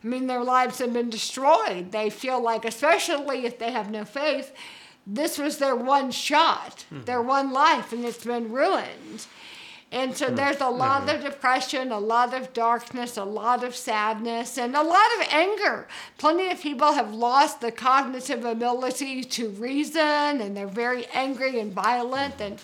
I 0.04 0.08
mean, 0.08 0.28
their 0.28 0.44
lives 0.44 0.80
have 0.80 0.94
been 0.94 1.10
destroyed. 1.10 1.92
They 1.92 2.10
feel 2.10 2.42
like, 2.42 2.66
especially 2.66 3.46
if 3.46 3.58
they 3.58 3.72
have 3.72 3.90
no 3.90 4.04
faith, 4.04 4.54
this 5.08 5.38
was 5.38 5.58
their 5.58 5.76
one 5.76 6.12
shot, 6.12 6.86
mm-hmm. 6.92 7.06
their 7.06 7.22
one 7.22 7.52
life, 7.52 7.94
and 7.94 8.04
it's 8.04 8.24
been 8.24 8.52
ruined. 8.52 9.28
And 9.92 10.18
so 10.18 10.30
mm. 10.30 10.36
there's 10.36 10.60
a 10.60 10.70
lot 10.70 11.06
mm-hmm. 11.06 11.18
of 11.18 11.32
depression, 11.32 11.92
a 11.92 12.00
lot 12.00 12.34
of 12.34 12.52
darkness, 12.52 13.16
a 13.16 13.24
lot 13.24 13.64
of 13.64 13.76
sadness, 13.76 14.58
and 14.58 14.76
a 14.76 14.82
lot 14.82 15.06
of 15.20 15.28
anger. 15.30 15.88
Plenty 16.18 16.50
of 16.50 16.60
people 16.60 16.94
have 16.94 17.14
lost 17.14 17.62
the 17.62 17.72
cognitive 17.72 18.44
ability 18.44 19.24
to 19.24 19.50
reason, 19.50 20.02
and 20.02 20.58
they're 20.58 20.68
very 20.68 21.06
angry 21.14 21.60
and 21.60 21.72
violent. 21.72 22.42
And 22.42 22.60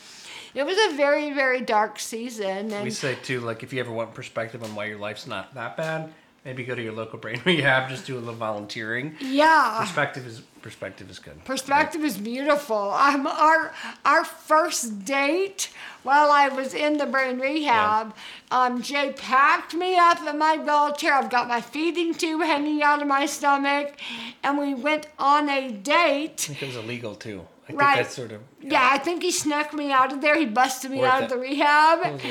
it 0.56 0.66
was 0.66 0.78
a 0.90 0.96
very, 0.96 1.32
very 1.32 1.62
dark 1.62 2.00
season. 2.00 2.74
And 2.74 2.84
we 2.84 2.90
say 2.90 3.16
too, 3.22 3.42
like 3.42 3.62
if 3.62 3.72
you 3.74 3.80
ever 3.80 3.92
want 3.92 4.16
perspective 4.16 4.64
on 4.64 4.74
why 4.74 4.86
your 4.86 4.98
life's 4.98 5.28
not 5.28 5.54
that 5.54 5.78
bad, 5.78 6.12
maybe 6.50 6.64
go 6.64 6.74
to 6.74 6.82
your 6.82 6.94
local 6.94 7.20
brain 7.20 7.40
rehab, 7.46 7.90
just 7.90 8.08
do 8.08 8.18
a 8.18 8.20
little 8.20 8.34
volunteering. 8.34 9.16
Yeah. 9.20 9.78
Perspective 9.82 10.26
is 10.26 10.42
perspective 10.64 11.10
is 11.10 11.20
good. 11.20 11.44
Perspective 11.46 12.02
right? 12.02 12.08
is 12.08 12.18
beautiful. 12.18 12.92
Um, 12.92 13.28
our 13.28 13.72
our 14.04 14.26
first 14.26 15.06
date 15.06 15.70
while 16.02 16.32
I 16.32 16.48
was 16.48 16.74
in 16.74 16.98
the 16.98 17.06
brain 17.06 17.40
rehab, 17.40 18.16
yeah. 18.52 18.66
um, 18.66 18.82
Jay 18.82 19.14
packed 19.16 19.76
me 19.76 19.96
up 19.96 20.26
in 20.28 20.40
my 20.40 20.58
wheelchair. 20.58 21.14
I've 21.14 21.30
got 21.30 21.48
my 21.48 21.62
feeding 21.62 22.16
tube 22.16 22.42
hanging 22.42 22.82
out 22.82 23.02
of 23.02 23.08
my 23.08 23.28
stomach, 23.28 24.00
and 24.44 24.58
we 24.58 24.74
went 24.74 25.06
on 25.20 25.50
a 25.50 25.72
date. 25.72 26.48
I 26.50 26.54
think 26.54 26.64
it 26.64 26.68
was 26.68 26.78
illegal 26.78 27.14
too. 27.14 27.46
I 27.70 27.74
right. 27.74 27.98
that's 27.98 28.16
sort 28.16 28.32
of 28.32 28.42
yeah. 28.62 28.72
yeah. 28.72 28.90
I 28.92 28.98
think 28.98 29.24
he 29.24 29.32
snuck 29.32 29.74
me 29.74 29.92
out 29.92 30.12
of 30.12 30.22
there. 30.22 30.38
He 30.38 30.46
busted 30.46 30.92
me 30.92 31.00
worth 31.00 31.12
out 31.12 31.22
it. 31.22 31.26
of 31.26 31.30
the 31.32 31.38
rehab, 31.38 32.22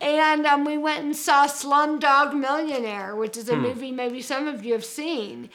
and 0.00 0.46
um, 0.46 0.64
we 0.64 0.78
went 0.78 1.04
and 1.04 1.16
saw 1.16 1.46
Slumdog 1.46 2.38
Millionaire, 2.38 3.16
which 3.16 3.36
is 3.36 3.48
a 3.48 3.54
hmm. 3.54 3.62
movie 3.62 3.92
maybe 3.92 4.20
some 4.22 4.46
of 4.46 4.64
you 4.64 4.72
have 4.74 4.84
seen. 4.84 5.50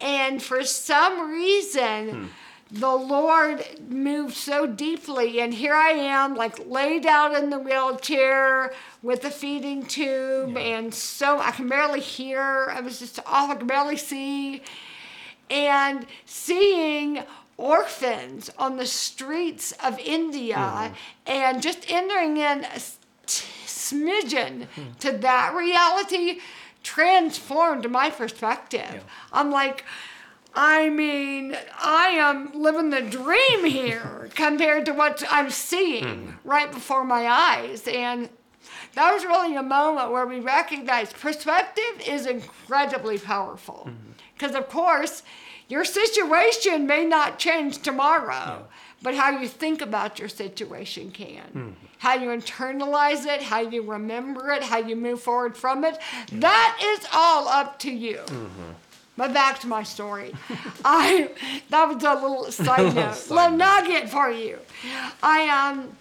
And 0.00 0.42
for 0.42 0.64
some 0.64 1.30
reason, 1.30 2.10
hmm. 2.10 2.26
the 2.70 2.94
Lord 2.94 3.64
moved 3.88 4.34
so 4.34 4.66
deeply. 4.66 5.40
And 5.40 5.54
here 5.54 5.74
I 5.74 5.90
am, 5.90 6.34
like 6.34 6.66
laid 6.66 7.06
out 7.06 7.34
in 7.34 7.50
the 7.50 7.58
wheelchair 7.58 8.72
with 9.02 9.24
a 9.24 9.30
feeding 9.30 9.86
tube, 9.86 10.54
yeah. 10.54 10.60
and 10.60 10.94
so 10.94 11.38
I 11.38 11.52
can 11.52 11.68
barely 11.68 12.00
hear. 12.00 12.68
I 12.70 12.80
was 12.80 12.98
just 12.98 13.18
off, 13.20 13.50
I 13.50 13.54
could 13.54 13.66
barely 13.66 13.96
see. 13.96 14.62
And 15.50 16.06
seeing 16.24 17.22
orphans 17.56 18.50
on 18.58 18.76
the 18.76 18.86
streets 18.86 19.72
of 19.82 19.98
India 19.98 20.56
mm. 20.56 20.94
and 21.26 21.62
just 21.62 21.90
entering 21.90 22.36
in 22.36 22.64
a 22.64 22.80
smidgen 23.26 24.66
mm. 24.76 24.98
to 24.98 25.12
that 25.12 25.54
reality 25.54 26.40
transformed 26.82 27.90
my 27.90 28.10
perspective. 28.10 28.80
Yeah. 28.94 29.00
I'm 29.32 29.50
like, 29.50 29.84
I 30.54 30.88
mean, 30.88 31.56
I 31.82 32.08
am 32.10 32.52
living 32.52 32.90
the 32.90 33.02
dream 33.02 33.64
here 33.64 34.28
compared 34.34 34.86
to 34.86 34.92
what 34.92 35.22
I'm 35.30 35.50
seeing 35.50 36.04
mm. 36.04 36.34
right 36.44 36.70
before 36.70 37.04
my 37.04 37.26
eyes. 37.26 37.88
And 37.88 38.28
that 38.94 39.12
was 39.12 39.24
really 39.24 39.56
a 39.56 39.62
moment 39.62 40.12
where 40.12 40.26
we 40.26 40.40
recognized 40.40 41.16
perspective 41.16 42.02
is 42.06 42.26
incredibly 42.26 43.18
powerful. 43.18 43.90
Because, 44.34 44.52
mm-hmm. 44.52 44.62
of 44.62 44.68
course, 44.68 45.22
your 45.68 45.84
situation 45.84 46.86
may 46.86 47.04
not 47.04 47.38
change 47.38 47.82
tomorrow, 47.82 48.66
but 49.02 49.14
how 49.14 49.38
you 49.38 49.48
think 49.48 49.80
about 49.80 50.18
your 50.18 50.28
situation 50.28 51.10
can. 51.10 51.42
Mm-hmm 51.48 51.84
how 52.04 52.14
you 52.14 52.28
internalize 52.28 53.24
it, 53.24 53.40
how 53.40 53.60
you 53.60 53.80
remember 53.82 54.50
it, 54.50 54.62
how 54.62 54.76
you 54.76 54.94
move 54.94 55.22
forward 55.22 55.56
from 55.56 55.84
it. 55.84 55.98
That 56.32 56.78
is 56.82 57.06
all 57.14 57.48
up 57.48 57.78
to 57.78 57.90
you. 57.90 58.18
Mm-hmm. 58.26 58.72
But 59.16 59.32
back 59.32 59.60
to 59.60 59.66
my 59.66 59.84
story. 59.84 60.34
I 60.84 61.30
that 61.70 61.84
was 61.88 62.04
a 62.04 62.14
little 62.14 62.44
side 62.52 62.94
note, 62.94 63.30
little 63.30 63.56
nugget 63.56 64.10
for 64.10 64.30
you. 64.30 64.58
I 65.22 65.48
um 65.48 65.96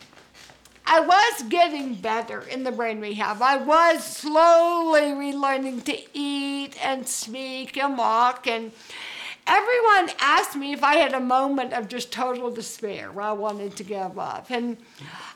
I 0.86 1.00
was 1.00 1.44
getting 1.44 1.96
better 1.96 2.42
in 2.42 2.64
the 2.64 2.72
brain 2.72 3.00
rehab. 3.00 3.42
I 3.42 3.56
was 3.56 4.04
slowly 4.04 5.14
relearning 5.14 5.86
to 5.86 5.98
eat 6.14 6.76
and 6.84 7.08
speak 7.08 7.78
and 7.78 7.98
walk 7.98 8.46
and 8.46 8.74
everyone 9.48 10.12
asked 10.20 10.56
me 10.56 10.74
if 10.74 10.84
I 10.84 10.96
had 10.96 11.14
a 11.14 11.20
moment 11.20 11.74
of 11.74 11.88
just 11.88 12.12
total 12.12 12.50
despair 12.52 13.12
where 13.12 13.26
I 13.26 13.34
wanted 13.34 13.76
to 13.78 13.84
give 13.84 14.18
up. 14.18 14.50
And 14.50 14.78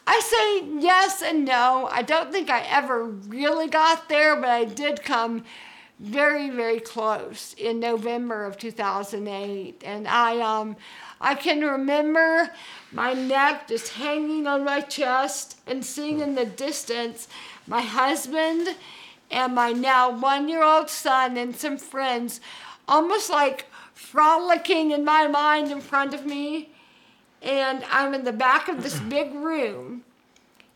I 0.06 0.20
say 0.20 0.80
yes 0.80 1.22
and 1.22 1.46
no. 1.46 1.90
I 1.92 2.02
don't 2.02 2.32
think 2.32 2.50
I 2.50 2.62
ever 2.62 3.04
really 3.04 3.68
got 3.68 4.10
there, 4.10 4.36
but 4.36 4.50
I 4.50 4.66
did 4.66 5.04
come 5.04 5.44
very, 6.00 6.50
very 6.50 6.80
close 6.80 7.56
in 7.58 7.80
November 7.80 8.46
of 8.46 8.58
2008. 8.58 9.82
And 9.84 10.08
I, 10.08 10.40
um, 10.40 10.76
I 11.20 11.36
can 11.36 11.62
remember 11.62 12.52
my 12.92 13.14
neck 13.14 13.68
just 13.68 13.94
hanging 13.94 14.46
on 14.48 14.64
my 14.64 14.82
chest 14.82 15.58
and 15.66 15.84
seeing 15.84 16.20
in 16.20 16.36
the 16.36 16.46
distance 16.46 17.28
my 17.66 17.82
husband 17.82 18.76
and 19.32 19.56
my 19.56 19.72
now 19.72 20.10
one 20.10 20.48
year 20.48 20.64
old 20.64 20.90
son 20.90 21.36
and 21.36 21.56
some 21.56 21.78
friends 21.78 22.40
almost 22.88 23.30
like 23.30 23.66
frolicking 23.98 24.92
in 24.92 25.04
my 25.04 25.28
mind 25.28 25.72
in 25.72 25.82
front 25.82 26.14
of 26.14 26.24
me. 26.24 26.70
And 27.42 27.84
I'm 27.90 28.14
in 28.14 28.24
the 28.24 28.32
back 28.32 28.68
of 28.68 28.84
this 28.84 29.00
big 29.10 29.34
room 29.34 30.04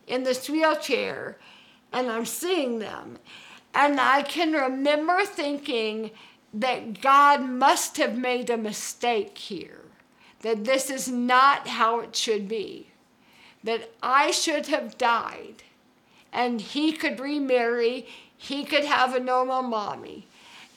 in 0.06 0.24
this 0.24 0.50
wheelchair 0.50 1.38
and 1.92 2.10
I'm 2.10 2.26
seeing 2.26 2.80
them. 2.80 3.18
And 3.74 4.00
I 4.00 4.22
can 4.22 4.52
remember 4.52 5.24
thinking 5.24 6.10
that 6.52 7.00
God 7.00 7.42
must 7.42 7.96
have 7.96 8.18
made 8.18 8.50
a 8.50 8.56
mistake 8.56 9.38
here, 9.38 9.80
that 10.40 10.64
this 10.64 10.90
is 10.90 11.08
not 11.08 11.68
how 11.68 12.00
it 12.00 12.14
should 12.14 12.48
be, 12.48 12.88
that 13.62 13.90
I 14.02 14.32
should 14.32 14.66
have 14.66 14.98
died 14.98 15.62
and 16.32 16.60
he 16.60 16.92
could 16.92 17.20
remarry, 17.20 18.06
he 18.36 18.64
could 18.64 18.84
have 18.84 19.14
a 19.14 19.20
normal 19.20 19.62
mommy. 19.62 20.26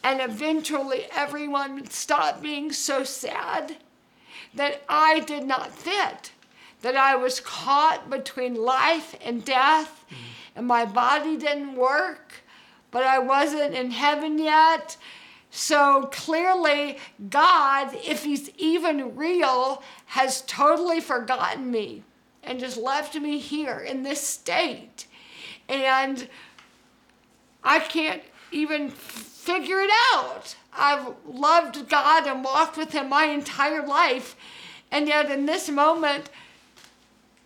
And 0.05 0.21
eventually 0.21 1.07
everyone 1.11 1.89
stopped 1.89 2.41
being 2.41 2.71
so 2.71 3.03
sad 3.03 3.75
that 4.53 4.83
I 4.87 5.19
did 5.21 5.43
not 5.43 5.73
fit, 5.73 6.31
that 6.81 6.95
I 6.95 7.15
was 7.15 7.39
caught 7.39 8.09
between 8.09 8.53
life 8.55 9.15
and 9.21 9.43
death, 9.43 10.05
mm-hmm. 10.05 10.57
and 10.57 10.67
my 10.67 10.85
body 10.85 11.35
didn't 11.35 11.75
work 11.75 12.45
but 12.95 13.03
I 13.03 13.19
wasn't 13.19 13.73
in 13.73 13.91
heaven 13.91 14.39
yet. 14.39 14.95
So 15.51 16.07
clearly, 16.13 16.97
God, 17.29 17.93
if 17.93 18.23
He's 18.23 18.49
even 18.51 19.17
real, 19.17 19.83
has 20.05 20.43
totally 20.43 21.01
forgotten 21.01 21.69
me 21.69 22.03
and 22.41 22.57
just 22.57 22.77
left 22.77 23.13
me 23.15 23.37
here 23.37 23.79
in 23.79 24.03
this 24.03 24.25
state. 24.25 25.07
And 25.67 26.29
I 27.65 27.79
can't 27.79 28.21
even 28.49 28.91
figure 29.45 29.79
it 29.79 29.91
out. 30.13 30.55
I've 30.73 31.13
loved 31.27 31.87
God 31.87 32.27
and 32.27 32.43
walked 32.43 32.77
with 32.77 32.91
Him 32.91 33.09
my 33.09 33.25
entire 33.25 33.85
life. 33.85 34.35
And 34.91 35.07
yet, 35.07 35.29
in 35.29 35.45
this 35.45 35.69
moment, 35.69 36.29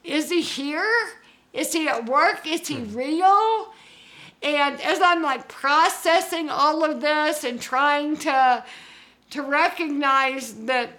is 0.03 0.29
He 0.29 0.41
here? 0.41 1.12
Is 1.53 1.73
He 1.73 1.88
at 1.88 2.05
work? 2.05 2.47
Is 2.47 2.67
He 2.67 2.75
hmm. 2.75 2.95
real? 2.95 3.73
And 4.41 4.79
as 4.81 4.99
I'm 5.03 5.21
like 5.21 5.49
processing 5.49 6.49
all 6.49 6.83
of 6.83 7.01
this 7.01 7.43
and 7.43 7.62
trying 7.62 8.17
to 8.17 8.63
to 9.31 9.41
recognize 9.43 10.53
that 10.65 10.89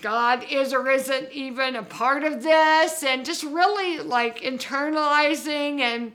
God 0.00 0.44
is 0.50 0.72
or 0.72 0.90
isn't 0.90 1.30
even 1.32 1.76
a 1.76 1.82
part 1.82 2.24
of 2.24 2.42
this 2.42 3.04
and 3.04 3.24
just 3.24 3.44
really 3.44 4.00
like 4.00 4.40
internalizing 4.40 5.80
and 5.80 6.12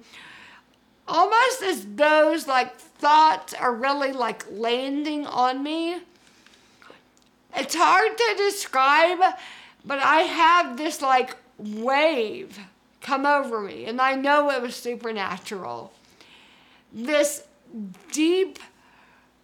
almost 1.07 1.63
as 1.63 1.85
those 1.95 2.47
like 2.47 2.73
thoughts 3.01 3.53
are 3.53 3.73
really 3.73 4.13
like 4.13 4.45
landing 4.49 5.25
on 5.25 5.63
me. 5.63 5.97
It's 7.55 7.75
hard 7.75 8.17
to 8.17 8.33
describe, 8.37 9.19
but 9.83 9.99
I 9.99 10.21
have 10.21 10.77
this 10.77 11.01
like 11.01 11.35
wave 11.57 12.57
come 13.01 13.25
over 13.25 13.59
me 13.61 13.85
and 13.85 13.99
I 13.99 14.15
know 14.15 14.49
it 14.49 14.61
was 14.61 14.75
supernatural 14.75 15.91
this 16.93 17.43
deep, 18.11 18.59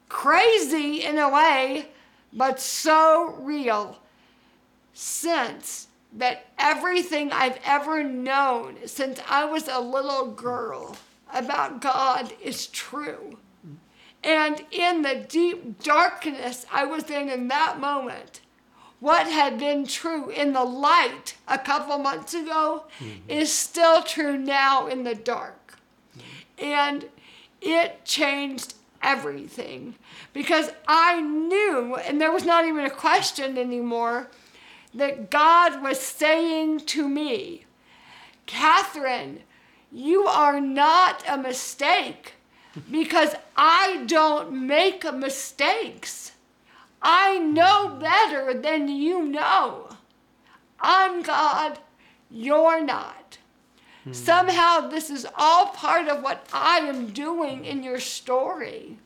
crazy 0.09 1.03
in 1.03 1.17
a 1.17 1.29
way, 1.29 1.87
but 2.33 2.59
so 2.59 3.35
real 3.39 3.97
sense 4.93 5.87
that 6.13 6.47
everything 6.57 7.31
I've 7.31 7.59
ever 7.65 8.03
known 8.03 8.77
since 8.85 9.19
I 9.29 9.45
was 9.45 9.67
a 9.67 9.79
little 9.79 10.31
girl 10.31 10.97
about 11.33 11.81
God 11.81 12.33
is 12.41 12.67
true. 12.67 13.37
And 14.27 14.65
in 14.71 15.03
the 15.03 15.15
deep 15.15 15.81
darkness 15.81 16.65
I 16.69 16.83
was 16.83 17.09
in 17.09 17.29
in 17.29 17.47
that 17.47 17.79
moment, 17.79 18.41
what 18.99 19.27
had 19.27 19.57
been 19.57 19.87
true 19.87 20.29
in 20.29 20.51
the 20.51 20.65
light 20.65 21.37
a 21.47 21.57
couple 21.57 21.97
months 21.97 22.33
ago 22.33 22.83
mm-hmm. 22.99 23.29
is 23.29 23.53
still 23.53 24.03
true 24.03 24.37
now 24.37 24.87
in 24.87 25.05
the 25.05 25.15
dark. 25.15 25.77
Mm-hmm. 26.17 26.65
And 26.65 27.05
it 27.61 28.03
changed 28.03 28.73
everything 29.01 29.95
because 30.33 30.71
I 30.89 31.21
knew, 31.21 31.95
and 31.95 32.19
there 32.19 32.31
was 32.31 32.43
not 32.43 32.65
even 32.65 32.83
a 32.83 32.89
question 32.89 33.57
anymore, 33.57 34.29
that 34.93 35.31
God 35.31 35.81
was 35.81 36.01
saying 36.01 36.81
to 36.81 37.07
me, 37.07 37.63
Katherine, 38.45 39.43
you 39.89 40.25
are 40.25 40.59
not 40.59 41.23
a 41.29 41.37
mistake 41.37 42.33
because 42.89 43.35
I 43.55 44.03
don't 44.07 44.67
make 44.67 45.11
mistakes. 45.13 46.31
I 47.01 47.37
know 47.37 47.97
better 47.99 48.53
than 48.53 48.87
you 48.87 49.23
know. 49.23 49.89
I'm 50.79 51.21
God, 51.21 51.79
you're 52.29 52.83
not. 52.83 53.37
Somehow, 54.11 54.87
this 54.87 55.09
is 55.09 55.27
all 55.35 55.67
part 55.67 56.07
of 56.07 56.23
what 56.23 56.47
I 56.53 56.79
am 56.79 57.07
doing 57.07 57.65
in 57.65 57.83
your 57.83 57.99
story. 57.99 58.97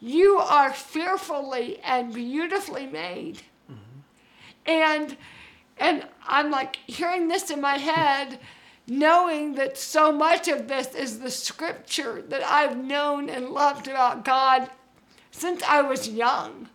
You 0.00 0.38
are 0.38 0.72
fearfully 0.72 1.78
and 1.84 2.12
beautifully 2.12 2.86
made. 2.86 3.42
Mm-hmm. 3.70 4.00
And 4.66 5.16
and 5.78 6.06
I'm 6.26 6.50
like 6.50 6.76
hearing 6.86 7.28
this 7.28 7.50
in 7.50 7.60
my 7.60 7.76
head, 7.76 8.38
knowing 8.86 9.54
that 9.54 9.76
so 9.76 10.12
much 10.12 10.48
of 10.48 10.68
this 10.68 10.94
is 10.94 11.18
the 11.18 11.30
scripture 11.30 12.22
that 12.28 12.44
I've 12.44 12.76
known 12.76 13.28
and 13.28 13.50
loved 13.50 13.88
about 13.88 14.24
God 14.24 14.70
since 15.30 15.62
I 15.62 15.82
was 15.82 16.08
young. 16.08 16.68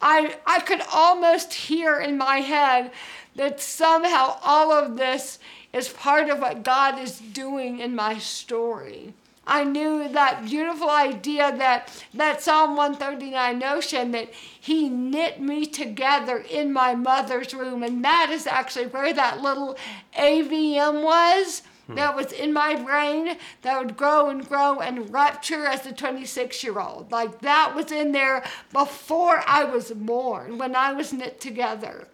I, 0.00 0.36
I 0.46 0.60
could 0.60 0.82
almost 0.92 1.52
hear 1.52 2.00
in 2.00 2.18
my 2.18 2.38
head 2.38 2.90
that 3.36 3.60
somehow 3.60 4.38
all 4.42 4.72
of 4.72 4.96
this 4.96 5.38
is 5.72 5.88
part 5.88 6.28
of 6.28 6.40
what 6.40 6.64
God 6.64 6.98
is 6.98 7.18
doing 7.18 7.78
in 7.78 7.94
my 7.94 8.18
story. 8.18 9.14
I 9.46 9.64
knew 9.64 10.08
that 10.08 10.44
beautiful 10.44 10.88
idea 10.88 11.54
that 11.56 12.04
that 12.14 12.42
Psalm 12.42 12.76
139 12.76 13.58
notion 13.58 14.12
that 14.12 14.32
he 14.32 14.88
knit 14.88 15.40
me 15.40 15.66
together 15.66 16.38
in 16.38 16.72
my 16.72 16.94
mother's 16.94 17.54
womb 17.54 17.82
and 17.82 18.04
that 18.04 18.30
is 18.30 18.46
actually 18.46 18.86
where 18.86 19.12
that 19.12 19.40
little 19.42 19.76
AVM 20.16 21.02
was 21.02 21.62
hmm. 21.88 21.96
that 21.96 22.14
was 22.14 22.30
in 22.30 22.52
my 22.52 22.76
brain 22.76 23.36
that 23.62 23.78
would 23.78 23.96
grow 23.96 24.28
and 24.28 24.48
grow 24.48 24.78
and 24.78 25.12
rupture 25.12 25.66
as 25.66 25.84
a 25.86 25.92
26 25.92 26.62
year 26.62 26.78
old 26.78 27.10
like 27.10 27.40
that 27.40 27.74
was 27.74 27.90
in 27.90 28.12
there 28.12 28.44
before 28.72 29.42
I 29.46 29.64
was 29.64 29.90
born 29.90 30.56
when 30.56 30.76
I 30.76 30.92
was 30.92 31.12
knit 31.12 31.40
together. 31.40 32.06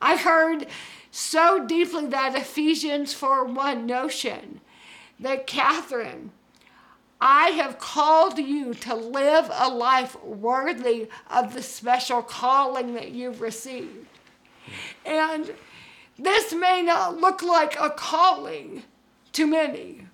I 0.00 0.16
heard 0.16 0.68
so 1.10 1.66
deeply 1.66 2.06
that 2.06 2.36
Ephesians 2.36 3.14
4 3.14 3.46
1 3.46 3.84
notion 3.84 4.60
that 5.18 5.46
Katherine, 5.46 6.30
I 7.20 7.48
have 7.50 7.78
called 7.78 8.38
you 8.38 8.74
to 8.74 8.94
live 8.94 9.50
a 9.52 9.70
life 9.70 10.22
worthy 10.22 11.08
of 11.30 11.54
the 11.54 11.62
special 11.62 12.22
calling 12.22 12.94
that 12.94 13.12
you've 13.12 13.40
received. 13.40 14.06
And 15.04 15.52
this 16.18 16.52
may 16.52 16.82
not 16.82 17.18
look 17.18 17.42
like 17.42 17.76
a 17.80 17.90
calling 17.90 18.82
to 19.32 19.46
many. 19.46 20.06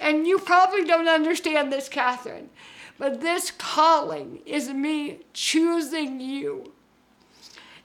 And 0.00 0.26
you 0.26 0.38
probably 0.38 0.84
don't 0.84 1.08
understand 1.08 1.72
this, 1.72 1.88
Katherine, 1.88 2.50
but 2.98 3.20
this 3.20 3.50
calling 3.50 4.40
is 4.46 4.70
me 4.70 5.20
choosing 5.32 6.20
you. 6.20 6.72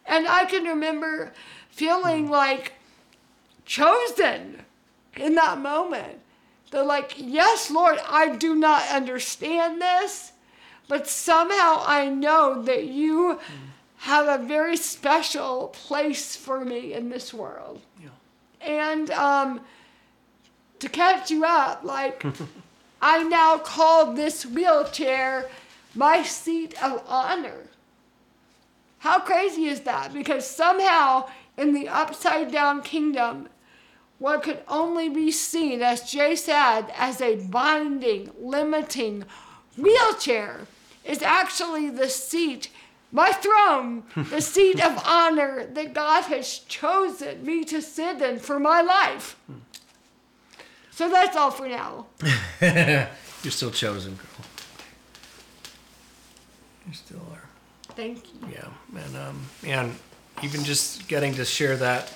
And 0.05 0.27
I 0.27 0.45
can 0.45 0.63
remember 0.65 1.33
feeling 1.69 2.29
like 2.29 2.73
chosen 3.65 4.63
in 5.17 5.35
that 5.35 5.59
moment. 5.59 6.19
They're 6.75 6.83
like, 6.83 7.13
yes, 7.15 7.71
Lord, 7.71 7.99
I 8.05 8.35
do 8.35 8.53
not 8.53 8.85
understand 8.89 9.81
this, 9.81 10.33
but 10.89 11.07
somehow 11.07 11.81
I 11.87 12.09
know 12.09 12.63
that 12.63 12.87
you 12.87 13.39
have 13.99 14.27
a 14.27 14.43
very 14.43 14.75
special 14.75 15.69
place 15.69 16.35
for 16.35 16.65
me 16.65 16.91
in 16.91 17.07
this 17.07 17.33
world. 17.33 17.79
Yeah. 18.03 18.09
And 18.59 19.09
um, 19.11 19.61
to 20.79 20.89
catch 20.89 21.31
you 21.31 21.45
up, 21.45 21.85
like, 21.85 22.25
I 23.01 23.23
now 23.23 23.57
call 23.57 24.11
this 24.11 24.45
wheelchair 24.45 25.49
my 25.93 26.23
seat 26.23 26.75
of 26.83 27.01
honor. 27.07 27.69
How 28.97 29.19
crazy 29.19 29.67
is 29.67 29.79
that? 29.83 30.13
Because 30.13 30.45
somehow 30.45 31.29
in 31.57 31.73
the 31.73 31.87
upside 31.87 32.51
down 32.51 32.81
kingdom, 32.81 33.47
what 34.19 34.43
could 34.43 34.61
only 34.67 35.09
be 35.09 35.31
seen, 35.31 35.81
as 35.81 36.09
Jay 36.09 36.35
said, 36.35 36.85
as 36.95 37.21
a 37.21 37.35
binding, 37.35 38.31
limiting, 38.39 39.25
wheelchair 39.77 40.61
is 41.03 41.21
actually 41.21 41.89
the 41.89 42.09
seat, 42.09 42.69
my 43.11 43.31
throne, 43.31 44.03
the 44.15 44.41
seat 44.41 44.83
of 44.83 45.01
honor 45.05 45.65
that 45.65 45.93
God 45.93 46.23
has 46.23 46.59
chosen 46.59 47.45
me 47.45 47.63
to 47.65 47.81
sit 47.81 48.21
in 48.21 48.39
for 48.39 48.59
my 48.59 48.81
life. 48.81 49.37
So 50.91 51.09
that's 51.09 51.35
all 51.35 51.51
for 51.51 51.67
now. 51.67 52.07
You're 52.61 53.51
still 53.51 53.71
chosen, 53.71 54.15
girl. 54.15 54.45
You 56.87 56.93
still 56.93 57.21
are. 57.31 57.49
Thank 57.95 58.33
you. 58.33 58.39
Yeah, 58.51 59.01
and 59.03 59.17
um, 59.17 59.45
and 59.65 59.95
even 60.41 60.63
just 60.63 61.07
getting 61.07 61.33
to 61.35 61.45
share 61.45 61.75
that 61.77 62.11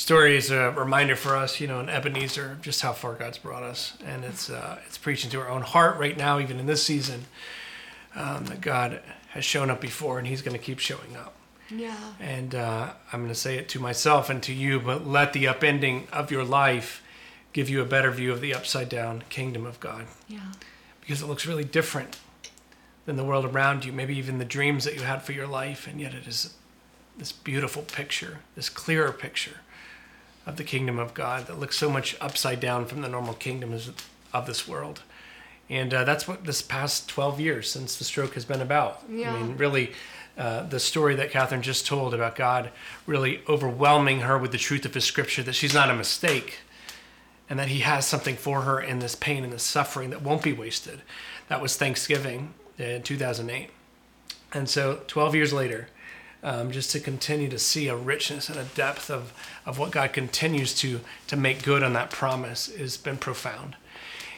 story 0.00 0.34
is 0.34 0.50
a 0.50 0.70
reminder 0.70 1.14
for 1.14 1.36
us, 1.36 1.60
you 1.60 1.66
know, 1.66 1.78
in 1.78 1.90
Ebenezer, 1.90 2.56
just 2.62 2.80
how 2.80 2.92
far 2.92 3.14
God's 3.14 3.36
brought 3.36 3.62
us, 3.62 3.98
and 4.06 4.24
it's 4.24 4.48
uh, 4.48 4.78
it's 4.86 4.96
preaching 4.96 5.30
to 5.30 5.40
our 5.40 5.48
own 5.50 5.60
heart 5.60 5.98
right 5.98 6.16
now, 6.16 6.40
even 6.40 6.58
in 6.58 6.64
this 6.64 6.82
season, 6.82 7.26
um, 8.16 8.46
that 8.46 8.62
God 8.62 9.02
has 9.28 9.44
shown 9.44 9.68
up 9.68 9.80
before, 9.80 10.18
and 10.18 10.26
He's 10.26 10.40
going 10.40 10.56
to 10.56 10.62
keep 10.62 10.78
showing 10.78 11.16
up. 11.16 11.34
Yeah. 11.68 11.96
And 12.18 12.54
uh, 12.54 12.94
I'm 13.12 13.20
going 13.20 13.28
to 13.32 13.38
say 13.38 13.58
it 13.58 13.68
to 13.70 13.78
myself 13.78 14.30
and 14.30 14.42
to 14.44 14.52
you, 14.54 14.80
but 14.80 15.06
let 15.06 15.34
the 15.34 15.44
upending 15.44 16.10
of 16.10 16.30
your 16.30 16.44
life 16.44 17.02
give 17.52 17.68
you 17.68 17.82
a 17.82 17.84
better 17.84 18.10
view 18.10 18.32
of 18.32 18.40
the 18.40 18.54
upside 18.54 18.88
down 18.88 19.22
kingdom 19.28 19.66
of 19.66 19.78
God 19.80 20.06
Yeah. 20.28 20.40
because 21.00 21.20
it 21.20 21.26
looks 21.26 21.46
really 21.46 21.64
different 21.64 22.18
than 23.06 23.16
the 23.16 23.24
world 23.24 23.44
around 23.44 23.84
you, 23.84 23.92
maybe 23.92 24.16
even 24.16 24.38
the 24.38 24.44
dreams 24.44 24.84
that 24.84 24.94
you 24.94 25.02
had 25.02 25.22
for 25.22 25.32
your 25.32 25.46
life, 25.46 25.86
and 25.86 26.00
yet 26.00 26.14
it 26.14 26.26
is 26.26 26.54
this 27.18 27.32
beautiful 27.32 27.82
picture, 27.82 28.38
this 28.56 28.68
clearer 28.68 29.12
picture 29.12 29.58
of 30.46 30.56
the 30.56 30.64
kingdom 30.64 30.98
of 30.98 31.14
God 31.14 31.46
that 31.46 31.58
looks 31.58 31.76
so 31.76 31.90
much 31.90 32.16
upside 32.20 32.60
down 32.60 32.86
from 32.86 33.02
the 33.02 33.08
normal 33.08 33.34
kingdoms 33.34 33.90
of 34.32 34.46
this 34.46 34.66
world. 34.66 35.02
And 35.68 35.94
uh, 35.94 36.04
that's 36.04 36.26
what 36.26 36.44
this 36.44 36.62
past 36.62 37.08
12 37.08 37.40
years 37.40 37.70
since 37.70 37.96
the 37.96 38.04
stroke 38.04 38.34
has 38.34 38.44
been 38.44 38.60
about. 38.60 39.02
Yeah. 39.08 39.32
I 39.32 39.40
mean, 39.40 39.56
really, 39.56 39.92
uh, 40.36 40.64
the 40.64 40.80
story 40.80 41.14
that 41.16 41.30
Katherine 41.30 41.62
just 41.62 41.86
told 41.86 42.14
about 42.14 42.34
God 42.34 42.70
really 43.06 43.42
overwhelming 43.48 44.20
her 44.20 44.36
with 44.38 44.52
the 44.52 44.58
truth 44.58 44.84
of 44.84 44.94
His 44.94 45.04
scripture 45.04 45.42
that 45.42 45.52
she's 45.52 45.74
not 45.74 45.90
a 45.90 45.94
mistake 45.94 46.58
and 47.48 47.58
that 47.58 47.68
He 47.68 47.80
has 47.80 48.06
something 48.06 48.36
for 48.36 48.62
her 48.62 48.80
in 48.80 48.98
this 48.98 49.14
pain 49.14 49.44
and 49.44 49.52
this 49.52 49.62
suffering 49.62 50.10
that 50.10 50.22
won't 50.22 50.42
be 50.42 50.52
wasted. 50.52 51.02
That 51.48 51.60
was 51.60 51.76
Thanksgiving 51.76 52.54
in 52.78 53.02
2008. 53.02 53.70
And 54.52 54.68
so 54.68 55.02
12 55.06 55.34
years 55.34 55.52
later, 55.52 55.88
um, 56.42 56.70
just 56.70 56.90
to 56.92 57.00
continue 57.00 57.48
to 57.48 57.58
see 57.58 57.88
a 57.88 57.96
richness 57.96 58.48
and 58.48 58.58
a 58.58 58.64
depth 58.64 59.10
of, 59.10 59.32
of 59.66 59.78
what 59.78 59.90
God 59.90 60.12
continues 60.12 60.74
to, 60.76 61.00
to 61.26 61.36
make 61.36 61.62
good 61.62 61.82
on 61.82 61.92
that 61.92 62.10
promise 62.10 62.74
has 62.76 62.96
been 62.96 63.16
profound. 63.16 63.76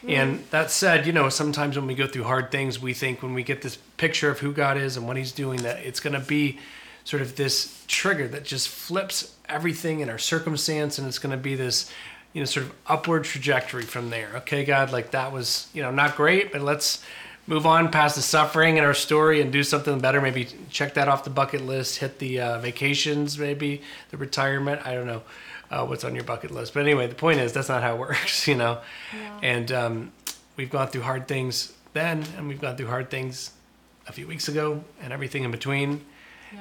And 0.05 0.43
that 0.51 0.69
said, 0.69 1.07
you 1.07 1.13
know, 1.13 1.29
sometimes 1.29 1.77
when 1.77 1.87
we 1.87 1.95
go 1.95 2.07
through 2.07 2.23
hard 2.25 2.51
things, 2.51 2.77
we 2.81 2.93
think 2.93 3.23
when 3.23 3.33
we 3.33 3.41
get 3.41 3.61
this 3.61 3.77
picture 3.95 4.29
of 4.29 4.39
who 4.39 4.51
God 4.51 4.77
is 4.77 4.97
and 4.97 5.07
what 5.07 5.15
He's 5.15 5.31
doing, 5.31 5.61
that 5.61 5.79
it's 5.79 6.01
going 6.01 6.13
to 6.13 6.25
be 6.25 6.59
sort 7.05 7.21
of 7.21 7.37
this 7.37 7.83
trigger 7.87 8.27
that 8.27 8.43
just 8.43 8.67
flips 8.67 9.33
everything 9.47 10.01
in 10.01 10.09
our 10.09 10.17
circumstance, 10.17 10.97
and 10.97 11.07
it's 11.07 11.19
going 11.19 11.31
to 11.31 11.41
be 11.41 11.55
this, 11.55 11.89
you 12.33 12.41
know, 12.41 12.45
sort 12.45 12.65
of 12.65 12.73
upward 12.87 13.23
trajectory 13.23 13.83
from 13.83 14.09
there. 14.09 14.31
Okay, 14.35 14.65
God, 14.65 14.91
like 14.91 15.11
that 15.11 15.31
was, 15.31 15.69
you 15.73 15.81
know, 15.81 15.91
not 15.91 16.17
great, 16.17 16.51
but 16.51 16.61
let's 16.61 17.01
move 17.47 17.65
on 17.65 17.91
past 17.91 18.15
the 18.15 18.21
suffering 18.21 18.77
in 18.77 18.83
our 18.83 18.93
story 18.93 19.41
and 19.41 19.51
do 19.51 19.63
something 19.63 19.99
better. 19.99 20.21
Maybe 20.21 20.47
check 20.69 20.93
that 20.93 21.07
off 21.07 21.23
the 21.23 21.29
bucket 21.29 21.61
list, 21.61 21.97
hit 21.97 22.19
the 22.19 22.39
uh, 22.39 22.59
vacations, 22.59 23.37
maybe 23.37 23.81
the 24.11 24.17
retirement. 24.17 24.85
I 24.85 24.93
don't 24.93 25.07
know 25.07 25.23
uh, 25.69 25.85
what's 25.85 26.03
on 26.03 26.15
your 26.15 26.23
bucket 26.23 26.51
list. 26.51 26.73
But 26.73 26.81
anyway, 26.81 27.07
the 27.07 27.15
point 27.15 27.39
is 27.39 27.51
that's 27.51 27.69
not 27.69 27.83
how 27.83 27.95
it 27.95 27.99
works, 27.99 28.47
you 28.47 28.55
know. 28.55 28.79
And 29.41 29.71
um, 29.71 30.11
we've 30.55 30.69
gone 30.69 30.87
through 30.87 31.01
hard 31.01 31.27
things 31.27 31.73
then, 31.93 32.23
and 32.37 32.47
we've 32.47 32.61
gone 32.61 32.77
through 32.77 32.87
hard 32.87 33.09
things 33.09 33.51
a 34.07 34.11
few 34.11 34.27
weeks 34.27 34.47
ago, 34.47 34.83
and 35.01 35.13
everything 35.13 35.43
in 35.43 35.51
between. 35.51 36.01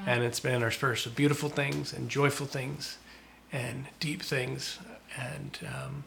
And 0.07 0.23
it's 0.23 0.41
been 0.41 0.55
interspersed 0.55 1.05
of 1.05 1.15
beautiful 1.15 1.51
things 1.51 1.93
and 1.93 2.09
joyful 2.09 2.47
things 2.47 2.97
and 3.53 3.85
deep 4.01 4.23
things. 4.23 4.79
And, 5.19 5.59
um, 5.67 6.05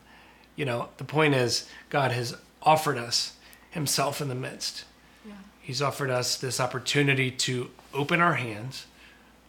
you 0.56 0.66
know, 0.66 0.90
the 0.98 1.04
point 1.04 1.36
is, 1.36 1.70
God 1.90 2.12
has 2.12 2.36
offered 2.64 2.98
us 2.98 3.34
Himself 3.76 4.22
in 4.22 4.30
the 4.30 4.36
midst. 4.36 4.86
Yeah. 5.28 5.34
He's 5.62 5.82
offered 5.82 6.10
us 6.10 6.38
this 6.38 6.60
opportunity 6.60 7.30
to 7.30 7.70
open 7.94 8.22
our 8.22 8.36
hands 8.36 8.88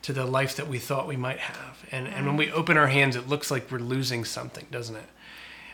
to 0.03 0.13
the 0.13 0.27
life 0.27 0.57
that 0.57 0.69
we 0.69 0.79
thought 0.79 1.09
we 1.09 1.17
might 1.17 1.39
have. 1.39 1.85
And, 1.91 2.07
and 2.07 2.27
when 2.27 2.37
we 2.37 2.51
open 2.51 2.77
our 2.77 2.89
hands, 2.89 3.17
it 3.17 3.29
looks 3.29 3.51
like 3.51 3.71
we're 3.71 3.79
losing 3.79 4.25
something, 4.25 4.67
doesn't 4.71 4.97
it? 4.97 5.09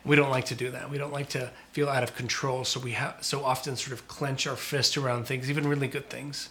We 0.04 0.16
don't 0.16 0.30
like 0.30 0.46
to 0.46 0.54
do 0.54 0.70
that. 0.70 0.90
We 0.90 0.98
don't 0.98 1.12
like 1.12 1.28
to 1.30 1.50
feel 1.72 1.88
out 1.88 2.02
of 2.02 2.14
control. 2.14 2.64
So 2.64 2.78
we 2.78 2.92
have 2.92 3.16
so 3.20 3.44
often 3.44 3.76
sort 3.76 3.92
of 3.92 4.06
clench 4.08 4.46
our 4.46 4.56
fist 4.56 4.96
around 4.96 5.26
things, 5.26 5.50
even 5.50 5.66
really 5.66 5.88
good 5.88 6.10
things, 6.10 6.48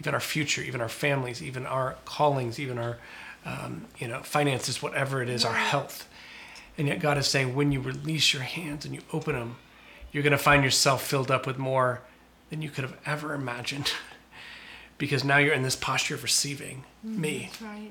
even 0.00 0.14
our 0.14 0.20
future, 0.20 0.62
even 0.62 0.80
our 0.80 0.88
families, 0.88 1.42
even 1.42 1.66
our 1.66 1.96
callings, 2.04 2.60
even 2.60 2.78
our, 2.78 2.98
um, 3.44 3.86
you 3.98 4.06
know, 4.06 4.22
finances, 4.22 4.82
whatever 4.82 5.22
it 5.22 5.28
is, 5.28 5.44
our 5.44 5.54
health. 5.54 6.08
And 6.76 6.88
yet 6.88 7.00
God 7.00 7.18
is 7.18 7.26
saying, 7.26 7.54
when 7.54 7.72
you 7.72 7.80
release 7.80 8.32
your 8.32 8.42
hands 8.42 8.84
and 8.84 8.94
you 8.94 9.00
open 9.12 9.34
them, 9.34 9.56
you're 10.14 10.22
going 10.22 10.30
to 10.30 10.38
find 10.38 10.64
yourself 10.64 11.06
filled 11.06 11.30
up 11.30 11.46
with 11.46 11.58
more 11.58 12.00
than 12.48 12.62
you 12.62 12.70
could 12.70 12.84
have 12.84 12.96
ever 13.04 13.34
imagined. 13.34 13.92
because 14.98 15.24
now 15.24 15.38
you're 15.38 15.54
in 15.54 15.62
this 15.62 15.76
posture 15.76 16.14
of 16.14 16.22
receiving 16.22 16.84
me. 17.02 17.50
Right. 17.60 17.90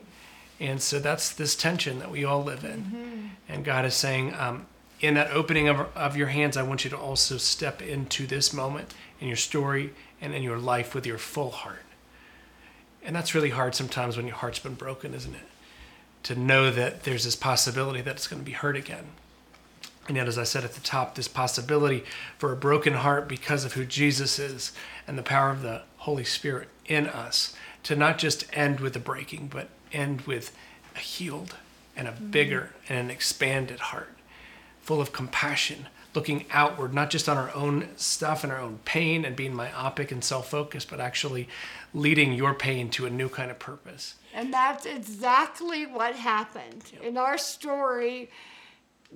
And 0.59 0.81
so 0.81 0.99
that's 0.99 1.31
this 1.31 1.55
tension 1.55 1.99
that 1.99 2.09
we 2.09 2.23
all 2.23 2.43
live 2.43 2.63
in. 2.63 3.31
And 3.49 3.65
God 3.65 3.85
is 3.85 3.93
saying, 3.93 4.33
um, 4.35 4.65
in 5.01 5.15
that 5.15 5.31
opening 5.31 5.67
of, 5.67 5.81
of 5.95 6.15
your 6.15 6.27
hands, 6.27 6.55
I 6.55 6.63
want 6.63 6.83
you 6.85 6.89
to 6.91 6.97
also 6.97 7.37
step 7.37 7.81
into 7.81 8.25
this 8.25 8.53
moment 8.53 8.93
in 9.19 9.27
your 9.27 9.35
story 9.37 9.93
and 10.21 10.33
in 10.33 10.43
your 10.43 10.57
life 10.57 10.95
with 10.95 11.05
your 11.05 11.17
full 11.17 11.51
heart. 11.51 11.83
And 13.03 13.15
that's 13.15 13.35
really 13.35 13.49
hard 13.49 13.75
sometimes 13.75 14.15
when 14.15 14.25
your 14.25 14.37
heart's 14.37 14.59
been 14.59 14.75
broken, 14.75 15.13
isn't 15.13 15.35
it? 15.35 15.47
To 16.23 16.35
know 16.35 16.71
that 16.71 17.03
there's 17.03 17.25
this 17.25 17.35
possibility 17.35 17.99
that 17.99 18.15
it's 18.15 18.27
going 18.27 18.41
to 18.41 18.45
be 18.45 18.53
hurt 18.53 18.77
again. 18.77 19.07
And 20.07 20.17
yet, 20.17 20.27
as 20.27 20.37
I 20.37 20.43
said 20.43 20.65
at 20.65 20.73
the 20.73 20.81
top, 20.81 21.15
this 21.15 21.27
possibility 21.27 22.03
for 22.37 22.51
a 22.51 22.57
broken 22.57 22.93
heart 22.93 23.27
because 23.27 23.63
of 23.63 23.73
who 23.73 23.85
Jesus 23.85 24.37
is 24.37 24.73
and 25.07 25.17
the 25.17 25.23
power 25.23 25.49
of 25.49 25.61
the 25.61 25.83
Holy 25.97 26.25
Spirit 26.25 26.67
in 26.85 27.07
us 27.07 27.55
to 27.83 27.95
not 27.95 28.17
just 28.17 28.45
end 28.53 28.79
with 28.79 28.95
a 28.95 28.99
breaking, 28.99 29.47
but 29.47 29.69
end 29.91 30.21
with 30.21 30.55
a 30.95 30.99
healed 30.99 31.55
and 31.95 32.07
a 32.07 32.11
mm-hmm. 32.11 32.31
bigger 32.31 32.71
and 32.89 32.97
an 32.97 33.09
expanded 33.09 33.79
heart, 33.79 34.17
full 34.81 34.99
of 34.99 35.13
compassion, 35.13 35.87
looking 36.13 36.45
outward, 36.51 36.93
not 36.93 37.09
just 37.09 37.29
on 37.29 37.37
our 37.37 37.53
own 37.55 37.87
stuff 37.95 38.43
and 38.43 38.51
our 38.51 38.59
own 38.59 38.79
pain 38.85 39.25
and 39.25 39.35
being 39.35 39.53
myopic 39.53 40.11
and 40.11 40.23
self 40.23 40.49
focused, 40.49 40.89
but 40.89 40.99
actually 40.99 41.47
leading 41.93 42.33
your 42.33 42.53
pain 42.53 42.89
to 42.89 43.05
a 43.05 43.09
new 43.09 43.29
kind 43.29 43.51
of 43.51 43.59
purpose. 43.59 44.15
And 44.33 44.53
that's 44.53 44.85
exactly 44.85 45.85
what 45.85 46.15
happened. 46.15 46.91
In 47.01 47.17
our 47.17 47.37
story, 47.37 48.29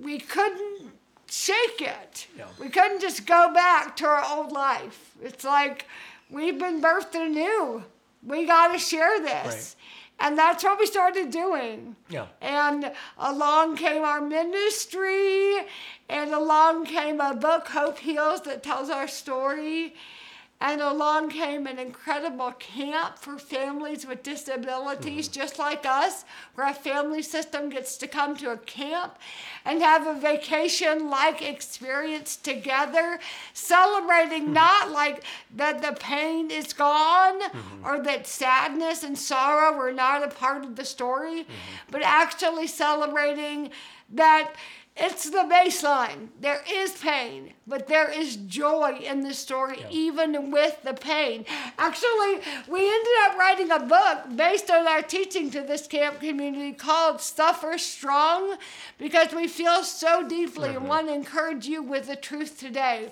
we 0.00 0.18
couldn't 0.18 0.92
shake 1.28 1.80
it. 1.80 2.26
Yeah. 2.36 2.46
We 2.58 2.68
couldn't 2.68 3.00
just 3.00 3.26
go 3.26 3.52
back 3.52 3.96
to 3.96 4.06
our 4.06 4.24
old 4.24 4.52
life. 4.52 5.12
It's 5.22 5.44
like 5.44 5.86
we've 6.30 6.58
been 6.58 6.80
birthed 6.80 7.14
anew. 7.14 7.84
We 8.26 8.46
got 8.46 8.72
to 8.72 8.78
share 8.78 9.20
this. 9.20 9.76
And 10.20 10.36
that's 10.36 10.64
what 10.64 10.80
we 10.80 10.86
started 10.86 11.30
doing. 11.30 11.94
Yeah. 12.08 12.26
And 12.40 12.90
along 13.18 13.76
came 13.76 14.02
our 14.02 14.20
ministry, 14.20 15.58
and 16.08 16.32
along 16.32 16.86
came 16.86 17.20
a 17.20 17.34
book, 17.34 17.68
Hope 17.68 17.98
Heals, 17.98 18.42
that 18.42 18.64
tells 18.64 18.90
our 18.90 19.06
story. 19.06 19.94
And 20.60 20.80
along 20.80 21.30
came 21.30 21.68
an 21.68 21.78
incredible 21.78 22.50
camp 22.52 23.18
for 23.18 23.38
families 23.38 24.04
with 24.04 24.24
disabilities, 24.24 25.28
mm-hmm. 25.28 25.40
just 25.40 25.58
like 25.58 25.86
us, 25.86 26.24
where 26.54 26.68
a 26.68 26.74
family 26.74 27.22
system 27.22 27.68
gets 27.68 27.96
to 27.98 28.08
come 28.08 28.36
to 28.38 28.50
a 28.50 28.56
camp 28.56 29.16
and 29.64 29.80
have 29.80 30.06
a 30.06 30.18
vacation 30.18 31.08
like 31.08 31.42
experience 31.42 32.36
together, 32.36 33.20
celebrating 33.52 34.44
mm-hmm. 34.44 34.54
not 34.54 34.90
like 34.90 35.22
that 35.54 35.80
the 35.80 35.92
pain 36.00 36.50
is 36.50 36.72
gone 36.72 37.40
mm-hmm. 37.40 37.86
or 37.86 38.02
that 38.02 38.26
sadness 38.26 39.04
and 39.04 39.16
sorrow 39.16 39.76
were 39.76 39.92
not 39.92 40.24
a 40.24 40.28
part 40.28 40.64
of 40.64 40.74
the 40.74 40.84
story, 40.84 41.46
but 41.88 42.02
actually 42.02 42.66
celebrating 42.66 43.70
that 44.10 44.54
it's 45.00 45.30
the 45.30 45.48
baseline. 45.50 46.28
There 46.40 46.62
is 46.68 46.92
pain, 46.92 47.52
but 47.66 47.86
there 47.86 48.10
is 48.10 48.36
joy 48.36 48.98
in 49.02 49.22
the 49.22 49.32
story, 49.32 49.84
even 49.90 50.50
with 50.50 50.82
the 50.82 50.94
pain. 50.94 51.44
Actually, 51.78 52.40
we 52.68 52.80
ended 52.80 53.12
up 53.22 53.38
writing 53.38 53.70
a 53.70 53.80
book 53.80 54.36
based 54.36 54.70
on 54.70 54.88
our 54.88 55.02
teaching 55.02 55.50
to 55.50 55.60
this 55.60 55.86
camp 55.86 56.20
community 56.20 56.72
called 56.72 57.20
Suffer 57.20 57.78
Strong 57.78 58.56
because 58.98 59.32
we 59.32 59.46
feel 59.46 59.84
so 59.84 60.26
deeply 60.26 60.70
mm-hmm. 60.70 60.78
and 60.78 60.88
want 60.88 61.06
to 61.06 61.14
encourage 61.14 61.66
you 61.66 61.82
with 61.82 62.08
the 62.08 62.16
truth 62.16 62.58
today. 62.58 63.08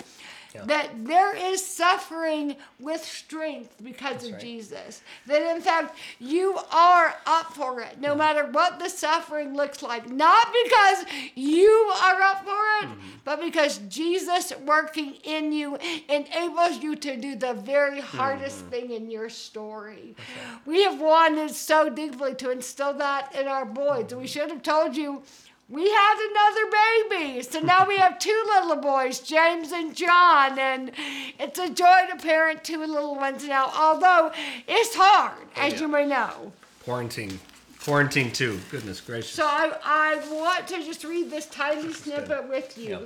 Yeah. 0.57 0.65
that 0.65 1.05
there 1.05 1.37
is 1.37 1.65
suffering 1.65 2.57
with 2.81 3.05
strength 3.05 3.75
because 3.83 4.25
of 4.25 4.33
right. 4.33 4.41
Jesus. 4.41 5.03
That 5.27 5.55
in 5.55 5.61
fact, 5.61 5.97
you 6.19 6.59
are 6.73 7.15
up 7.27 7.53
for 7.53 7.81
it, 7.83 8.01
no 8.01 8.15
mm. 8.15 8.19
matter 8.19 8.47
what 8.51 8.79
the 8.79 8.89
suffering 8.89 9.55
looks 9.55 9.83
like. 9.83 10.09
Not 10.09 10.47
because 10.65 11.05
you 11.35 11.71
are 12.03 12.21
up 12.23 12.39
for 12.39 12.51
it, 12.51 12.89
mm-hmm. 12.89 13.09
but 13.25 13.41
because 13.41 13.79
Jesus 13.89 14.53
working 14.65 15.17
in 15.25 15.53
you 15.53 15.77
enables 16.09 16.83
you 16.83 16.97
to 16.97 17.17
do 17.17 17.37
the 17.37 17.55
very 17.55 18.01
hardest 18.01 18.61
mm-hmm. 18.61 18.71
thing 18.71 18.91
in 18.93 19.11
your 19.11 19.29
story. 19.29 20.17
We 20.65 20.83
have 20.85 21.01
wanted 21.01 21.51
so 21.51 21.91
deeply 21.91 22.35
to 22.37 22.51
instill 22.51 22.95
that 22.95 23.35
in 23.35 23.47
our 23.47 23.67
boys. 23.67 24.07
We 24.15 24.23
mm-hmm. 24.23 24.25
should 24.25 24.51
have 24.51 24.63
told 24.63 24.97
you 24.97 25.23
we 25.69 25.91
had 25.91 26.31
another 26.31 26.71
baby. 27.11 27.43
So 27.43 27.61
now 27.61 27.87
we 27.87 27.97
have 27.97 28.19
two 28.19 28.43
little 28.55 28.77
boys, 28.77 29.21
James 29.21 29.73
and 29.73 29.95
John, 29.95 30.59
and 30.59 30.93
it's 31.41 31.59
a 31.59 31.69
joy 31.69 32.07
to 32.11 32.17
parent 32.17 32.63
two 32.63 32.79
little 32.79 33.17
ones 33.17 33.45
now, 33.45 33.71
although 33.77 34.31
it's 34.69 34.95
hard, 34.95 35.35
oh, 35.57 35.61
as 35.61 35.75
yeah. 35.75 35.81
you 35.81 35.89
may 35.89 36.07
know. 36.07 36.53
Quarantine. 36.85 37.41
Quarantine 37.81 38.31
too. 38.33 38.61
Goodness 38.71 39.01
gracious. 39.01 39.33
So 39.33 39.45
I, 39.45 39.73
I 39.85 40.33
want 40.33 40.69
to 40.69 40.85
just 40.85 41.05
read 41.05 41.31
this 41.31 41.47
tiny 41.47 41.93
snippet 41.93 42.49
with 42.49 42.77
you. 42.79 42.91
Yeah. 42.91 42.99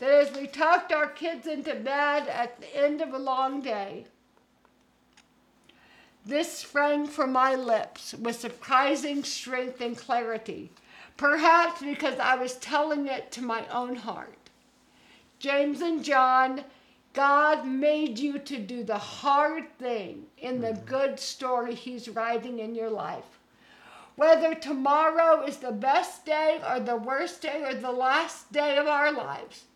That 0.00 0.10
as 0.10 0.36
we 0.36 0.48
tucked 0.48 0.92
our 0.92 1.06
kids 1.06 1.46
into 1.46 1.74
bed 1.74 2.26
at 2.28 2.60
the 2.60 2.76
end 2.76 3.00
of 3.00 3.14
a 3.14 3.18
long 3.18 3.60
day, 3.60 4.06
this 6.26 6.58
sprang 6.58 7.06
from 7.06 7.32
my 7.32 7.54
lips 7.54 8.14
with 8.14 8.38
surprising 8.38 9.22
strength 9.22 9.80
and 9.80 9.96
clarity, 9.96 10.70
perhaps 11.22 11.80
because 11.80 12.18
I 12.18 12.34
was 12.34 12.56
telling 12.56 13.06
it 13.06 13.30
to 13.30 13.42
my 13.42 13.64
own 13.68 13.94
heart. 13.94 14.50
James 15.38 15.80
and 15.80 16.02
John, 16.02 16.64
God 17.12 17.64
made 17.64 18.18
you 18.18 18.40
to 18.40 18.58
do 18.58 18.82
the 18.82 18.98
hard 18.98 19.72
thing 19.78 20.24
in 20.38 20.60
the 20.60 20.72
mm-hmm. 20.72 20.84
good 20.84 21.20
story 21.20 21.76
He's 21.76 22.08
writing 22.08 22.58
in 22.58 22.74
your 22.74 22.90
life. 22.90 23.38
Whether 24.16 24.56
tomorrow 24.56 25.46
is 25.46 25.58
the 25.58 25.70
best 25.70 26.26
day 26.26 26.60
or 26.68 26.80
the 26.80 26.96
worst 26.96 27.40
day 27.40 27.62
or 27.64 27.74
the 27.74 27.92
last 27.92 28.50
day 28.50 28.76
of 28.76 28.88
our 28.88 29.12
lives, 29.12 29.66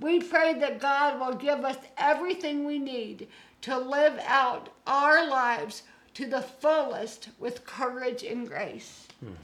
we 0.00 0.18
pray 0.18 0.54
that 0.54 0.80
God 0.80 1.20
will 1.20 1.36
give 1.36 1.64
us 1.64 1.78
everything 1.96 2.64
we 2.64 2.80
need 2.80 3.28
to 3.60 3.78
live 3.78 4.18
out 4.26 4.68
our 4.88 5.28
lives 5.28 5.84
to 6.14 6.26
the 6.26 6.42
fullest 6.42 7.28
with 7.38 7.64
courage 7.64 8.24
and 8.24 8.48
grace. 8.48 9.06
Hmm. 9.20 9.34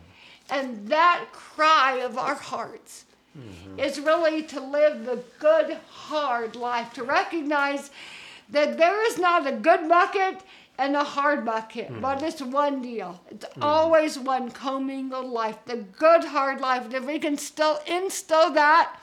And 0.50 0.88
that 0.88 1.26
cry 1.32 1.96
of 1.96 2.16
our 2.16 2.34
hearts 2.34 3.04
mm-hmm. 3.38 3.78
is 3.78 4.00
really 4.00 4.42
to 4.44 4.60
live 4.60 5.04
the 5.04 5.22
good, 5.38 5.78
hard 5.90 6.56
life, 6.56 6.92
to 6.94 7.04
recognize 7.04 7.90
that 8.50 8.78
there 8.78 9.06
is 9.06 9.18
not 9.18 9.46
a 9.46 9.52
good 9.52 9.88
bucket 9.88 10.40
and 10.78 10.94
a 10.94 11.04
hard 11.04 11.44
bucket, 11.44 11.88
but 12.00 12.18
mm-hmm. 12.18 12.26
it's 12.26 12.40
one 12.40 12.80
deal. 12.80 13.20
It's 13.30 13.44
mm-hmm. 13.44 13.62
always 13.62 14.18
one 14.18 14.50
commingled 14.50 15.26
life, 15.26 15.58
the 15.66 15.76
good, 15.76 16.24
hard 16.24 16.60
life. 16.60 16.84
And 16.84 16.94
if 16.94 17.04
we 17.04 17.18
can 17.18 17.36
still 17.36 17.80
instill 17.86 18.52
that 18.52 19.00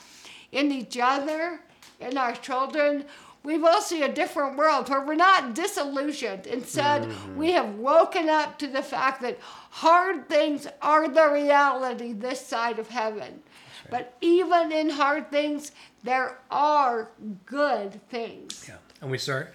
in 0.52 0.72
each 0.72 0.98
other, 0.98 1.60
in 2.00 2.18
our 2.18 2.34
children, 2.34 3.06
we 3.46 3.58
will 3.58 3.80
see 3.80 4.02
a 4.02 4.12
different 4.12 4.58
world 4.58 4.89
where 4.89 5.06
we're 5.06 5.16
not 5.16 5.54
disillusioned. 5.54 6.48
Instead, 6.48 7.04
mm-hmm. 7.04 7.38
we 7.38 7.52
have 7.52 7.76
woken 7.76 8.28
up 8.28 8.58
to 8.60 8.68
the 8.68 8.82
fact 8.82 9.22
that 9.22 9.38
hard 9.70 10.28
things 10.28 10.68
are 10.82 11.08
the 11.08 11.30
reality 11.30 12.12
this 12.12 12.41
side 12.41 12.80
of 12.80 12.89
heaven. 12.89 13.41
But 13.89 14.18
even 14.20 14.72
in 14.72 14.89
hard 14.89 15.30
things, 15.30 15.72
there 16.04 16.39
are 16.50 17.12
good 17.46 18.02
things. 18.10 18.66
Yeah. 18.68 18.78
And 19.00 19.12
we 19.12 19.20
start 19.20 19.54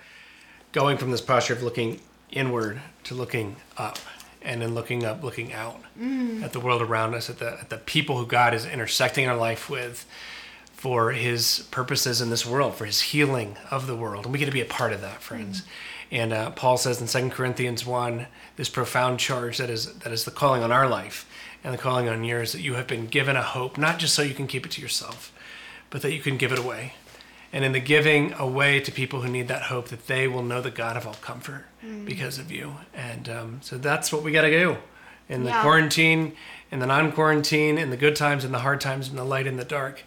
going 0.71 0.97
from 0.97 1.11
this 1.11 1.21
posture 1.21 1.55
of 1.55 1.63
looking 1.65 2.01
inward 2.31 2.81
to 3.05 3.15
looking 3.15 3.57
up. 3.77 3.99
And 4.43 4.63
then 4.63 4.75
looking 4.75 5.05
up, 5.05 5.23
looking 5.23 5.53
out 5.53 5.83
mm. 6.01 6.43
at 6.43 6.55
the 6.55 6.61
world 6.61 6.81
around 6.81 7.13
us, 7.13 7.29
at 7.29 7.41
the, 7.41 7.61
at 7.61 7.69
the 7.69 7.77
people 7.77 8.17
who 8.17 8.25
God 8.25 8.55
is 8.55 8.65
intersecting 8.65 9.29
our 9.29 9.37
life 9.37 9.69
with 9.69 10.07
for 10.81 11.13
his 11.13 11.67
purposes 11.71 12.23
in 12.23 12.31
this 12.31 12.47
world, 12.47 12.75
for 12.75 12.87
his 12.87 13.03
healing 13.03 13.55
of 13.71 13.87
the 13.87 13.95
world. 13.95 14.25
And 14.25 14.33
we 14.33 14.39
get 14.39 14.47
to 14.47 14.51
be 14.51 14.63
a 14.63 14.65
part 14.65 14.95
of 14.95 15.03
that, 15.03 15.21
friends. 15.21 15.63
And 16.11 16.33
uh, 16.33 16.53
Paul 16.53 16.79
says 16.79 17.03
in 17.03 17.07
2 17.07 17.29
Corinthians 17.37 17.85
1, 17.85 18.27
this 18.57 18.71
profound 18.71 19.19
charge 19.21 19.59
that 19.59 19.69
is, 19.69 19.93
that 19.99 20.11
is 20.11 20.25
the 20.25 20.31
calling 20.31 20.63
on 20.63 20.73
our 20.73 20.89
life 20.89 21.29
and 21.63 21.75
the 21.75 21.79
calling 21.79 22.09
on 22.09 22.25
yours, 22.25 22.53
that 22.53 22.63
you 22.63 22.75
have 22.77 22.87
been 22.87 23.07
given 23.09 23.37
a 23.37 23.43
hope, 23.43 23.77
not 23.77 23.99
just 23.99 24.15
so 24.15 24.23
you 24.23 24.33
can 24.33 24.47
keep 24.47 24.65
it 24.65 24.73
to 24.73 24.81
yourself, 24.81 25.35
but 25.91 26.01
that 26.01 26.15
you 26.15 26.21
can 26.21 26.39
give 26.39 26.51
it 26.51 26.59
away. 26.59 26.95
And 27.53 27.63
in 27.63 27.73
the 27.73 27.81
giving 27.81 28.33
away 28.33 28.81
to 28.81 28.91
people 28.91 29.21
who 29.21 29.29
need 29.31 29.49
that 29.49 29.65
hope, 29.65 29.89
that 29.89 30.07
they 30.07 30.27
will 30.29 30.43
know 30.43 30.63
the 30.63 30.71
God 30.71 30.97
of 30.97 31.07
all 31.07 31.13
comfort 31.21 31.67
because 32.07 32.39
of 32.39 32.51
you. 32.51 32.77
And 32.95 33.29
um, 33.29 33.59
so 33.63 33.77
that's 33.77 34.11
what 34.11 34.23
we 34.23 34.33
got 34.33 34.43
to 34.43 34.51
do 34.51 34.79
in 35.29 35.45
the 35.45 35.51
Yeah. 35.51 35.61
quarantine, 35.61 36.33
in 36.71 36.79
the 36.79 36.87
non 36.87 37.13
quarantine, 37.13 37.77
in 37.77 37.91
the 37.91 37.99
good 37.99 38.17
times, 38.17 38.47
in 38.47 38.53
the 38.53 38.61
hard 38.61 38.81
times, 38.81 39.11
in 39.11 39.17
the 39.17 39.25
light, 39.25 39.47
in 39.47 39.59
the 39.59 39.65
dark. 39.67 40.05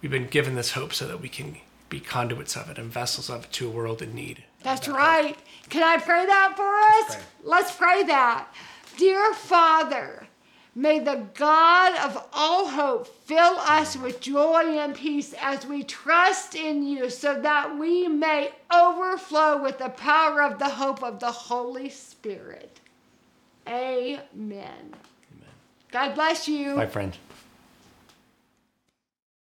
We've 0.00 0.10
been 0.10 0.26
given 0.28 0.54
this 0.54 0.72
hope 0.72 0.92
so 0.92 1.06
that 1.08 1.20
we 1.20 1.28
can 1.28 1.56
be 1.88 2.00
conduits 2.00 2.56
of 2.56 2.70
it 2.70 2.78
and 2.78 2.90
vessels 2.92 3.30
of 3.30 3.44
it 3.44 3.52
to 3.52 3.66
a 3.66 3.70
world 3.70 4.02
in 4.02 4.14
need. 4.14 4.44
That's 4.62 4.88
right. 4.88 5.36
Can 5.70 5.82
I 5.82 5.96
pray 5.98 6.26
that 6.26 6.54
for 6.56 7.12
us? 7.12 7.16
Pray. 7.16 7.24
Let's 7.44 7.74
pray 7.74 8.02
that. 8.04 8.48
Dear 8.96 9.32
Father, 9.32 10.26
may 10.74 10.98
the 10.98 11.26
God 11.34 11.98
of 11.98 12.28
all 12.32 12.68
hope 12.68 13.06
fill 13.24 13.58
us 13.58 13.96
with 13.96 14.20
joy 14.20 14.78
and 14.78 14.94
peace 14.94 15.34
as 15.40 15.66
we 15.66 15.82
trust 15.82 16.54
in 16.54 16.86
you 16.86 17.10
so 17.10 17.40
that 17.40 17.78
we 17.78 18.06
may 18.06 18.50
overflow 18.72 19.62
with 19.62 19.78
the 19.78 19.88
power 19.90 20.42
of 20.42 20.58
the 20.58 20.68
hope 20.68 21.02
of 21.02 21.20
the 21.20 21.30
Holy 21.30 21.88
Spirit. 21.88 22.80
Amen. 23.66 24.94
God 25.90 26.14
bless 26.14 26.46
you. 26.46 26.74
My 26.74 26.86
friend. 26.86 27.16